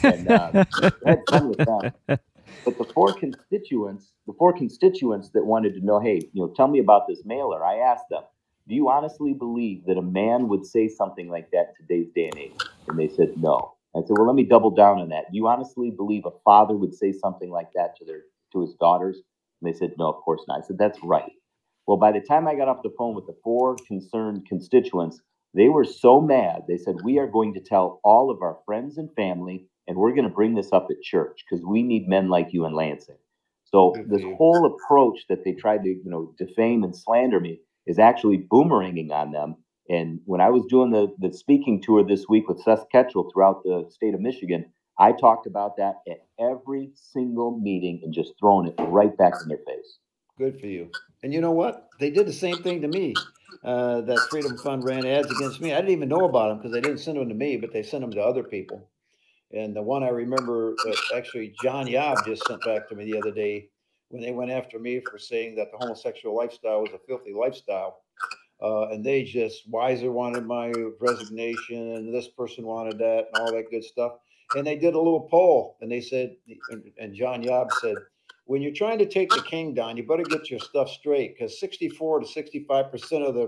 and 0.03 0.31
uh, 0.31 0.65
I 1.05 1.09
had 1.09 1.21
fun 1.29 1.49
with 1.49 1.59
them. 1.59 1.91
but 2.65 2.77
the 2.77 2.91
four 2.93 3.13
constituents, 3.13 4.11
the 4.25 4.33
four 4.33 4.51
constituents 4.53 5.29
that 5.29 5.45
wanted 5.45 5.75
to 5.75 5.85
know, 5.85 5.99
hey, 5.99 6.21
you 6.33 6.41
know, 6.41 6.51
tell 6.55 6.67
me 6.67 6.79
about 6.79 7.07
this 7.07 7.21
mailer. 7.23 7.63
I 7.63 7.77
asked 7.77 8.09
them, 8.09 8.23
do 8.69 8.75
you 8.75 8.87
honestly 8.89 9.33
believe 9.33 9.83
that 9.87 9.97
a 9.97 10.01
man 10.01 10.47
would 10.47 10.63
say 10.63 10.87
something 10.87 11.27
like 11.27 11.49
that 11.51 11.73
in 11.79 11.87
today's 11.87 12.11
day 12.13 12.27
and 12.27 12.37
age? 12.37 12.61
And 12.87 12.99
they 12.99 13.09
said 13.09 13.35
no. 13.35 13.73
I 13.95 14.01
said, 14.01 14.11
well, 14.11 14.27
let 14.27 14.35
me 14.35 14.43
double 14.43 14.69
down 14.69 14.99
on 14.99 15.09
that. 15.09 15.31
Do 15.31 15.37
you 15.37 15.47
honestly 15.47 15.89
believe 15.89 16.27
a 16.27 16.39
father 16.45 16.75
would 16.75 16.93
say 16.93 17.11
something 17.11 17.49
like 17.49 17.69
that 17.73 17.97
to 17.97 18.05
their 18.05 18.21
to 18.53 18.61
his 18.61 18.75
daughters? 18.75 19.17
And 19.61 19.73
they 19.73 19.77
said, 19.77 19.93
no, 19.97 20.07
of 20.09 20.21
course 20.21 20.43
not. 20.47 20.59
I 20.63 20.67
said, 20.67 20.77
that's 20.77 20.99
right. 21.03 21.31
Well, 21.87 21.97
by 21.97 22.11
the 22.11 22.21
time 22.21 22.47
I 22.47 22.53
got 22.53 22.67
off 22.67 22.83
the 22.83 22.93
phone 22.95 23.15
with 23.15 23.25
the 23.25 23.35
four 23.43 23.75
concerned 23.87 24.45
constituents, 24.47 25.19
they 25.55 25.69
were 25.69 25.83
so 25.83 26.21
mad. 26.21 26.61
They 26.67 26.77
said, 26.77 26.97
we 27.03 27.17
are 27.17 27.25
going 27.25 27.55
to 27.55 27.59
tell 27.59 27.99
all 28.03 28.29
of 28.29 28.43
our 28.43 28.59
friends 28.67 28.99
and 28.99 29.09
family, 29.15 29.65
and 29.87 29.97
we're 29.97 30.13
going 30.13 30.29
to 30.29 30.35
bring 30.35 30.53
this 30.53 30.71
up 30.71 30.89
at 30.91 31.01
church 31.01 31.43
because 31.49 31.65
we 31.65 31.81
need 31.81 32.07
men 32.07 32.29
like 32.29 32.53
you 32.53 32.67
in 32.67 32.73
Lansing. 32.73 33.17
So 33.65 33.95
this 34.07 34.23
whole 34.37 34.65
approach 34.65 35.25
that 35.29 35.43
they 35.43 35.53
tried 35.53 35.83
to, 35.83 35.89
you 35.89 36.01
know, 36.05 36.35
defame 36.37 36.83
and 36.83 36.95
slander 36.95 37.39
me 37.39 37.61
is 37.87 37.99
actually 37.99 38.37
boomeranging 38.51 39.11
on 39.11 39.31
them. 39.31 39.55
And 39.89 40.19
when 40.25 40.41
I 40.41 40.49
was 40.49 40.65
doing 40.69 40.91
the, 40.91 41.07
the 41.17 41.33
speaking 41.33 41.81
tour 41.81 42.03
this 42.03 42.25
week 42.29 42.47
with 42.47 42.61
Seth 42.61 42.85
Keshel 42.93 43.31
throughout 43.33 43.63
the 43.63 43.87
state 43.89 44.13
of 44.13 44.21
Michigan, 44.21 44.65
I 44.99 45.13
talked 45.13 45.47
about 45.47 45.77
that 45.77 45.95
at 46.07 46.25
every 46.39 46.91
single 46.93 47.57
meeting 47.57 48.01
and 48.03 48.13
just 48.13 48.33
throwing 48.39 48.67
it 48.67 48.75
right 48.79 49.15
back 49.17 49.33
in 49.41 49.47
their 49.47 49.59
face. 49.65 49.97
Good 50.37 50.59
for 50.59 50.67
you. 50.67 50.89
And 51.23 51.33
you 51.33 51.41
know 51.41 51.51
what? 51.51 51.89
They 51.99 52.11
did 52.11 52.27
the 52.27 52.33
same 52.33 52.61
thing 52.61 52.81
to 52.81 52.87
me. 52.87 53.15
Uh, 53.63 54.01
that 54.01 54.19
Freedom 54.29 54.57
Fund 54.57 54.85
ran 54.85 55.05
ads 55.05 55.29
against 55.29 55.59
me. 55.59 55.73
I 55.73 55.77
didn't 55.77 55.91
even 55.91 56.07
know 56.07 56.25
about 56.25 56.47
them 56.47 56.57
because 56.57 56.71
they 56.71 56.79
didn't 56.79 56.99
send 56.99 57.17
them 57.17 57.27
to 57.27 57.35
me, 57.35 57.57
but 57.57 57.73
they 57.73 57.83
sent 57.83 58.01
them 58.01 58.11
to 58.11 58.21
other 58.21 58.43
people. 58.43 58.89
And 59.51 59.75
the 59.75 59.81
one 59.81 60.03
I 60.03 60.09
remember 60.09 60.75
that 60.85 60.97
actually 61.15 61.53
John 61.61 61.87
Yob 61.87 62.25
just 62.25 62.45
sent 62.47 62.63
back 62.63 62.87
to 62.87 62.95
me 62.95 63.11
the 63.11 63.17
other 63.17 63.31
day 63.31 63.69
when 64.09 64.21
they 64.21 64.31
went 64.31 64.51
after 64.51 64.79
me 64.79 65.01
for 65.09 65.17
saying 65.17 65.55
that 65.55 65.71
the 65.71 65.77
homosexual 65.77 66.35
lifestyle 66.35 66.81
was 66.81 66.91
a 66.93 66.99
filthy 67.07 67.33
lifestyle. 67.33 68.01
Uh, 68.61 68.89
and 68.89 69.05
they 69.05 69.23
just 69.23 69.71
Weiser 69.71 70.11
wanted 70.11 70.45
my 70.45 70.73
resignation, 70.99 71.95
and 71.95 72.13
this 72.13 72.27
person 72.27 72.65
wanted 72.65 72.97
that, 72.97 73.27
and 73.33 73.41
all 73.41 73.53
that 73.53 73.71
good 73.71 73.83
stuff. 73.83 74.13
And 74.55 74.67
they 74.67 74.75
did 74.75 74.95
a 74.95 74.97
little 74.97 75.21
poll, 75.31 75.77
and 75.79 75.89
they 75.89 76.01
said, 76.01 76.35
and, 76.71 76.83
and 76.97 77.15
John 77.15 77.41
Yob 77.41 77.71
said, 77.79 77.95
when 78.45 78.61
you're 78.61 78.73
trying 78.73 78.97
to 78.97 79.05
take 79.05 79.29
the 79.29 79.43
king 79.43 79.75
down, 79.75 79.95
you 79.95 80.05
better 80.05 80.23
get 80.23 80.49
your 80.49 80.59
stuff 80.59 80.89
straight 80.89 81.37
because 81.37 81.59
64 81.59 82.21
to 82.21 82.25
65 82.27 82.91
percent 82.91 83.23
of 83.23 83.35
the 83.35 83.47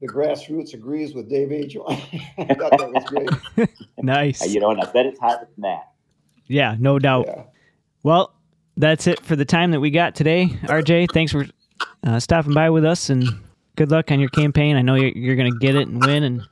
the 0.00 0.08
grassroots 0.08 0.74
agrees 0.74 1.14
with 1.14 1.28
Dave 1.28 1.48
Agema. 1.48 1.90
I 2.38 2.54
thought 2.54 2.78
that 2.78 2.92
was 2.92 3.04
great. 3.04 3.68
Nice. 4.00 4.46
You 4.46 4.60
know, 4.60 4.70
and 4.70 4.80
I 4.80 4.84
bet 4.92 5.06
it's 5.06 5.18
higher 5.18 5.40
than 5.40 5.62
that. 5.62 5.90
Yeah, 6.46 6.76
no 6.78 7.00
doubt. 7.00 7.26
Yeah. 7.26 7.42
Well, 8.04 8.32
that's 8.78 9.08
it 9.08 9.20
for 9.20 9.36
the 9.36 9.44
time 9.44 9.72
that 9.72 9.80
we 9.80 9.90
got 9.90 10.14
today. 10.14 10.46
RJ, 10.62 11.08
thanks 11.12 11.32
for 11.32 11.46
uh, 12.06 12.20
stopping 12.20 12.54
by 12.54 12.70
with 12.70 12.84
us 12.84 13.10
and 13.10 13.28
good 13.76 13.90
luck 13.90 14.10
on 14.12 14.20
your 14.20 14.28
campaign. 14.30 14.76
I 14.76 14.82
know 14.82 14.94
you're, 14.94 15.10
you're 15.10 15.36
going 15.36 15.52
to 15.52 15.58
get 15.58 15.74
it 15.74 15.88
and 15.88 16.00
win, 16.04 16.22
and 16.22 16.42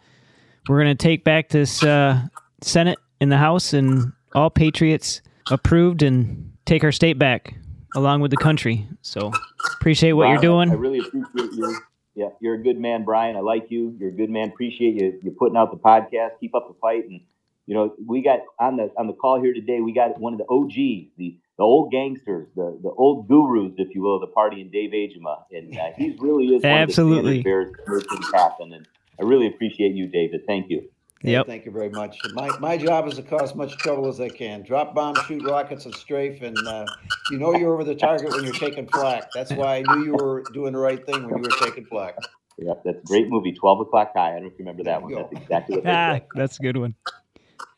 we're 0.69 0.83
going 0.83 0.97
to 0.97 1.03
take 1.03 1.23
back 1.25 1.49
this 1.49 1.83
uh, 1.85 2.21
Senate 2.63 2.99
in 3.21 3.29
the 3.29 3.37
House 3.37 3.73
and 3.73 4.13
all 4.35 4.51
patriots 4.51 5.23
approved 5.51 6.03
and 6.03 6.53
take 6.67 6.83
our 6.83 6.93
state 6.93 7.19
back 7.19 7.55
along 7.95 8.21
with 8.21 8.33
the 8.33 8.37
country. 8.37 8.87
So 9.03 9.33
appreciate 9.75 10.13
what 10.13 10.29
you're 10.29 10.39
doing. 10.39 10.71
I 10.71 10.75
really 10.75 10.99
appreciate 10.99 11.53
you. 11.53 11.79
Yeah, 12.17 12.29
you're 12.41 12.55
a 12.55 12.63
good 12.63 12.81
man, 12.81 13.05
Brian. 13.05 13.37
I 13.37 13.41
like 13.41 13.71
you. 13.71 13.95
You're 14.01 14.09
a 14.09 14.13
good 14.13 14.31
man. 14.31 14.49
Appreciate 14.49 14.95
you. 14.95 15.21
You're 15.23 15.35
putting 15.35 15.57
out 15.57 15.71
the 15.71 15.77
podcast. 15.77 16.31
Keep 16.41 16.55
up 16.55 16.67
the 16.67 16.75
fight. 16.81 17.05
And 17.05 17.21
you 17.67 17.75
know, 17.75 17.95
we 18.05 18.23
got 18.23 18.41
on 18.59 18.77
the 18.77 18.91
on 18.97 19.07
the 19.07 19.13
call 19.13 19.41
here 19.41 19.53
today. 19.53 19.81
We 19.81 19.93
got 19.93 20.19
one 20.19 20.33
of 20.33 20.39
the 20.39 20.47
OGs, 20.49 21.13
the 21.19 21.37
the 21.59 21.65
old 21.65 21.91
gangsters, 21.91 22.49
the 22.55 22.79
the 22.83 22.91
old 22.91 23.29
gurus, 23.29 23.73
if 23.79 23.95
you 23.95 24.03
will, 24.03 24.21
the 24.21 24.27
party, 24.29 24.61
and 24.61 24.71
Dave 24.71 24.91
Agema, 24.91 25.43
And 25.53 25.77
uh, 25.79 25.85
he 25.97 26.17
really 26.21 26.47
is 26.49 26.63
one 26.63 26.73
Absolutely. 26.83 27.39
of 27.39 27.45
the 27.45 27.51
standard 27.51 27.77
bearers 27.87 28.03
to 28.03 28.09
things 28.09 28.27
happen. 28.35 28.73
And 28.75 28.87
I 29.19 29.25
really 29.25 29.47
appreciate 29.47 29.95
you, 29.95 30.09
David. 30.09 30.43
Thank 30.47 30.67
you. 30.69 30.83
Hey, 31.23 31.33
Yep. 31.33 31.47
Thank 31.47 31.65
you 31.65 31.73
very 31.73 31.89
much. 31.89 32.25
My, 32.31 32.53
my 32.59 32.77
job 32.77 33.09
is 33.09 33.17
to 33.17 33.23
cause 33.23 33.55
much 33.55 33.79
trouble 33.79 34.07
as 34.09 34.21
I 34.21 34.29
can. 34.29 34.63
Drop 34.63 34.95
bombs, 34.95 35.23
shoot 35.27 35.43
rockets, 35.43 35.87
and 35.87 35.95
strafe. 35.95 36.43
And 36.43 36.69
uh, 36.69 36.89
you 37.31 37.39
know 37.39 37.55
you're 37.55 37.73
over 37.73 37.85
the 37.85 37.95
target 37.95 38.33
when 38.35 38.45
you're 38.45 38.53
taking 38.53 38.87
flak. 38.87 39.33
That's 39.33 39.53
why 39.53 39.77
I 39.77 39.83
knew 39.83 39.97
you 39.97 40.13
were 40.15 40.45
doing 40.53 40.73
the 40.75 40.79
right 40.79 41.05
thing 41.07 41.25
when 41.25 41.39
you 41.39 41.43
were 41.45 41.51
taking 41.53 41.87
flak. 41.87 42.17
Yeah, 42.59 42.75
that's 42.85 42.99
a 42.99 43.07
great 43.07 43.29
movie, 43.29 43.53
Twelve 43.53 43.81
O'clock 43.81 44.13
High. 44.15 44.31
I 44.31 44.33
don't 44.35 44.43
know 44.43 44.47
if 44.49 44.53
you 44.59 44.65
remember 44.65 44.85
that 44.85 45.01
There 45.01 45.01
one. 45.01 45.11
you 45.11 45.17
go. 45.17 45.29
That's 45.33 45.43
exactly 45.43 45.77
what 45.77 45.87
Ah, 45.91 46.21
that's 46.35 46.59
a 46.59 46.63
good 46.63 46.77
one. 46.77 46.95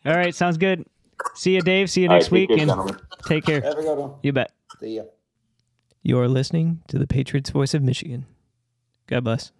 All 0.04 0.14
right, 0.14 0.34
sounds 0.34 0.56
good. 0.56 0.84
See 1.34 1.54
you, 1.54 1.60
Dave. 1.62 1.90
See 1.90 2.02
you 2.02 2.08
next 2.08 2.26
take 2.26 2.32
week, 2.32 2.48
care, 2.48 2.58
and 2.58 2.68
gentlemen. 2.68 2.96
take 3.26 3.44
care. 3.44 3.60
Have 3.60 3.78
a 3.78 3.82
good 3.82 3.98
one. 3.98 4.12
You 4.22 4.32
bet. 4.32 4.52
See 4.80 4.96
ya. 4.96 5.02
You're 6.02 6.28
listening 6.28 6.82
to 6.88 6.98
the 6.98 7.06
Patriots 7.06 7.50
Voice 7.50 7.74
of 7.74 7.82
Michigan. 7.82 8.26
God 9.06 9.24
bless. 9.24 9.52